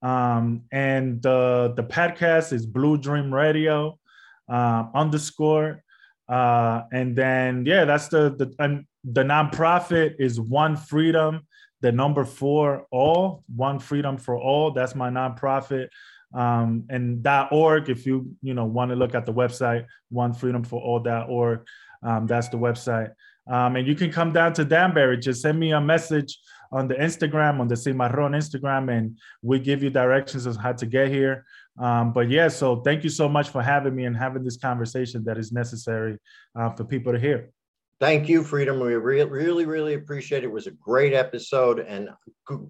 Um, 0.02 0.64
and 0.70 1.22
the 1.22 1.72
the 1.74 1.82
podcast 1.82 2.52
is 2.52 2.66
Blue 2.66 2.98
Dream 2.98 3.32
Radio 3.32 3.98
uh, 4.50 4.84
underscore. 4.94 5.82
Uh, 6.28 6.82
and 6.92 7.16
then 7.16 7.64
yeah, 7.64 7.86
that's 7.86 8.08
the 8.08 8.36
the 8.36 8.52
and 8.58 8.84
the 9.04 9.22
nonprofit 9.22 10.16
is 10.18 10.40
One 10.40 10.76
Freedom, 10.76 11.46
the 11.80 11.92
number 11.92 12.24
four 12.24 12.86
all, 12.90 13.44
One 13.54 13.78
Freedom 13.78 14.16
for 14.16 14.36
All. 14.36 14.72
That's 14.72 14.94
my 14.94 15.10
nonprofit. 15.10 15.88
um, 16.34 16.84
and 16.90 17.26
.org. 17.50 17.88
If 17.88 18.06
you 18.06 18.34
you 18.42 18.54
know 18.54 18.64
want 18.64 18.90
to 18.90 18.96
look 18.96 19.14
at 19.14 19.26
the 19.26 19.32
website, 19.32 19.86
One 20.10 20.32
Freedom 20.34 20.62
for 20.64 20.80
onefreedomforall.org. 21.00 21.66
Um, 22.02 22.26
that's 22.26 22.48
the 22.48 22.58
website. 22.58 23.12
Um, 23.50 23.76
and 23.76 23.86
you 23.88 23.94
can 23.94 24.12
come 24.12 24.32
down 24.32 24.52
to 24.54 24.64
Danbury. 24.64 25.16
Just 25.18 25.40
send 25.40 25.58
me 25.58 25.72
a 25.72 25.80
message 25.80 26.38
on 26.70 26.86
the 26.86 26.94
Instagram, 26.94 27.60
on 27.60 27.68
the 27.68 27.76
Seamarron 27.76 28.36
Instagram, 28.36 28.94
and 28.94 29.18
we 29.42 29.58
give 29.58 29.82
you 29.82 29.88
directions 29.88 30.46
on 30.46 30.54
how 30.54 30.72
to 30.72 30.84
get 30.86 31.08
here. 31.08 31.44
Um, 31.80 32.12
but 32.12 32.28
yeah, 32.28 32.48
so 32.48 32.76
thank 32.76 33.04
you 33.04 33.10
so 33.10 33.26
much 33.28 33.48
for 33.48 33.62
having 33.62 33.94
me 33.94 34.04
and 34.04 34.16
having 34.16 34.44
this 34.44 34.58
conversation 34.58 35.24
that 35.24 35.38
is 35.38 35.50
necessary 35.50 36.18
uh, 36.58 36.70
for 36.70 36.84
people 36.84 37.12
to 37.12 37.18
hear. 37.18 37.50
Thank 38.00 38.28
you, 38.28 38.44
Freedom. 38.44 38.78
We 38.78 38.94
re- 38.94 39.24
really, 39.24 39.66
really 39.66 39.94
appreciate 39.94 40.44
it. 40.44 40.46
It 40.46 40.52
was 40.52 40.68
a 40.68 40.72
great 40.72 41.14
episode, 41.14 41.80
and 41.80 42.08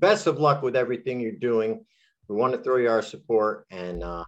best 0.00 0.26
of 0.26 0.38
luck 0.38 0.62
with 0.62 0.74
everything 0.74 1.20
you're 1.20 1.32
doing. 1.32 1.84
We 2.28 2.36
want 2.36 2.54
to 2.54 2.62
throw 2.62 2.76
you 2.76 2.88
our 2.88 3.02
support 3.02 3.66
and 3.70 4.02
uh, 4.02 4.24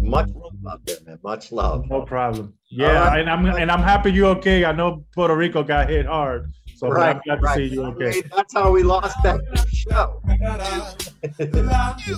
much 0.00 0.28
love 0.34 0.52
out 0.68 0.84
there, 0.86 0.96
man. 1.06 1.18
Much 1.22 1.52
love. 1.52 1.88
No 1.88 2.02
problem. 2.02 2.54
Yeah, 2.68 3.08
right. 3.08 3.20
and 3.20 3.30
I'm 3.30 3.46
and 3.46 3.70
I'm 3.70 3.82
happy 3.82 4.12
you're 4.12 4.36
okay. 4.36 4.64
I 4.64 4.72
know 4.72 5.04
Puerto 5.14 5.36
Rico 5.36 5.62
got 5.62 5.88
hit 5.88 6.06
hard, 6.06 6.52
so 6.76 6.88
right, 6.88 7.14
I'm 7.14 7.22
glad 7.24 7.42
right. 7.42 7.56
to 7.56 7.68
see 7.68 7.74
you 7.74 7.84
okay. 7.84 8.22
That's 8.34 8.54
how 8.54 8.72
we 8.72 8.82
lost 8.82 9.16
that 9.22 9.40
show. 9.72 10.20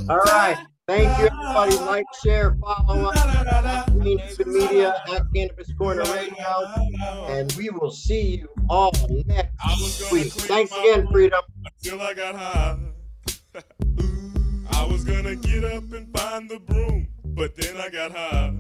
All 0.11 0.19
right. 0.19 0.57
Thank 0.89 1.19
you, 1.19 1.27
everybody. 1.27 1.77
Like, 1.79 2.07
share, 2.23 2.57
follow 2.61 3.11
us. 3.11 3.91
Green 3.91 4.19
Haven 4.19 4.53
Media 4.53 5.03
at 5.13 5.23
Cannabis 5.35 5.73
Corner 5.77 6.05
Radio. 6.05 6.47
And 7.27 7.53
we 7.55 7.71
will 7.71 7.91
see 7.91 8.37
you 8.37 8.49
all 8.71 8.93
next 9.27 10.13
week. 10.13 10.33
Thanks 10.33 10.71
again, 10.71 11.09
Freedom. 11.11 11.43
Until 11.65 12.01
I 12.01 12.15
got 12.15 12.37
high. 12.37 12.79
I 14.71 14.87
was 14.87 15.03
gonna 15.03 15.35
get 15.35 15.65
up 15.65 15.93
and 15.93 16.17
find 16.17 16.49
the 16.49 16.61
broom, 16.61 17.09
but 17.25 17.57
then 17.57 17.77
I 17.79 17.89
got 17.89 18.13
high. 18.13 18.55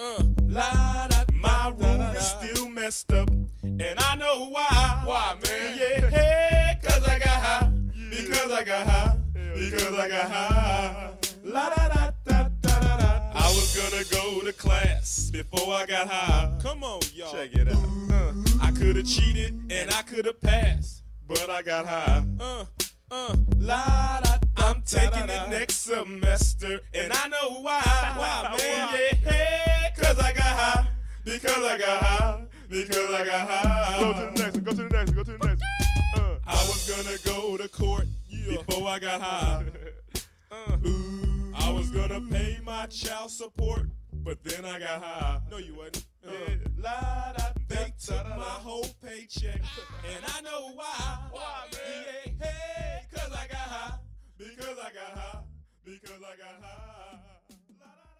Uh, 0.00 0.22
la, 0.48 1.06
da, 1.06 1.24
my 1.32 1.72
room 1.78 2.00
is 2.00 2.26
still 2.26 2.68
messed 2.70 3.12
up, 3.12 3.30
and 3.62 3.94
I 3.98 4.16
know 4.16 4.48
why. 4.48 5.02
Why, 5.04 5.36
man? 5.44 5.78
Yeah, 5.78 6.10
hey, 6.10 6.78
cause 6.82 7.06
I 7.06 7.20
got 7.20 7.28
high. 7.28 7.72
Because 8.10 8.50
I 8.50 8.64
got 8.64 8.86
high. 8.88 9.16
Because 9.54 9.94
I 9.96 10.08
got 10.08 10.30
high. 10.30 11.15
I 11.58 13.52
was 13.54 13.74
gonna 13.74 14.04
go 14.10 14.44
to 14.44 14.52
class 14.52 15.30
before 15.30 15.72
I 15.72 15.86
got 15.86 16.08
high. 16.08 16.52
Come 16.62 16.84
on, 16.84 17.00
y'all. 17.14 17.32
Check 17.32 17.54
it 17.54 17.68
out. 17.68 17.82
Uh, 18.10 18.32
I 18.60 18.70
could 18.72 18.96
have 18.96 19.06
cheated 19.06 19.54
and 19.70 19.90
I 19.94 20.02
could 20.02 20.26
have 20.26 20.40
passed, 20.42 21.02
but 21.26 21.48
I 21.48 21.62
got 21.62 21.86
high. 21.86 22.24
Uh, 22.38 22.64
uh, 23.10 23.36
la 23.58 24.20
da. 24.20 24.36
I'm 24.58 24.82
taking 24.82 25.28
it 25.28 25.48
next 25.48 25.84
semester, 25.84 26.80
and 26.92 27.12
I 27.12 27.28
know 27.28 27.60
why. 27.62 27.80
Why, 28.16 28.56
man? 28.58 28.88
Yeah, 28.92 29.30
hey, 29.30 29.92
cause 29.96 30.18
I 30.18 30.32
got 30.32 30.42
high. 30.42 30.88
Because 31.24 31.64
I 31.64 31.78
got 31.78 32.02
high. 32.02 32.42
Because 32.68 33.10
I 33.14 33.24
got 33.24 33.48
high. 33.48 34.00
Go 34.00 34.12
to 34.12 34.18
the 34.18 34.42
next 34.42 34.54
one. 34.54 34.64
Go 34.64 34.70
to 34.72 34.76
the 34.76 34.88
next 34.88 35.08
one. 35.08 35.16
Go 35.16 35.22
to 35.24 35.38
the 35.38 35.46
next 35.46 35.62
one. 36.14 36.24
Uh, 36.24 36.38
I 36.46 36.54
was 36.66 36.90
gonna 36.90 37.18
go 37.24 37.56
to 37.56 37.68
court 37.68 38.06
yeah. 38.28 38.56
before 38.58 38.88
I 38.88 38.98
got 38.98 39.20
high. 39.22 39.64
Uh, 40.48 40.76
ooh, 40.86 41.35
I 41.66 41.72
was 41.72 41.90
gonna 41.90 42.20
pay 42.20 42.58
my 42.64 42.86
child 42.86 43.28
support, 43.32 43.88
but 44.12 44.40
then 44.44 44.64
I 44.64 44.78
got 44.78 45.02
high. 45.02 45.40
No, 45.50 45.58
you 45.58 45.74
wasn't. 45.74 46.06
Uh, 46.24 46.30
da, 46.80 47.48
they 47.66 47.92
took 48.00 48.24
my 48.28 48.44
whole 48.44 48.86
paycheck, 49.04 49.60
and 50.14 50.24
I 50.28 50.40
know 50.42 50.70
why. 50.74 51.18
Why, 51.32 51.64
man? 51.72 52.36
Yeah, 52.38 52.46
hey, 52.46 53.00
cause 53.12 53.32
I 53.32 53.48
got 53.48 53.56
high. 53.56 53.98
Because 54.38 54.78
I 54.78 54.92
got 54.94 55.18
high. 55.18 55.40
Because 55.84 56.22
I 56.22 56.36
got 56.36 56.62
high. 56.62 57.35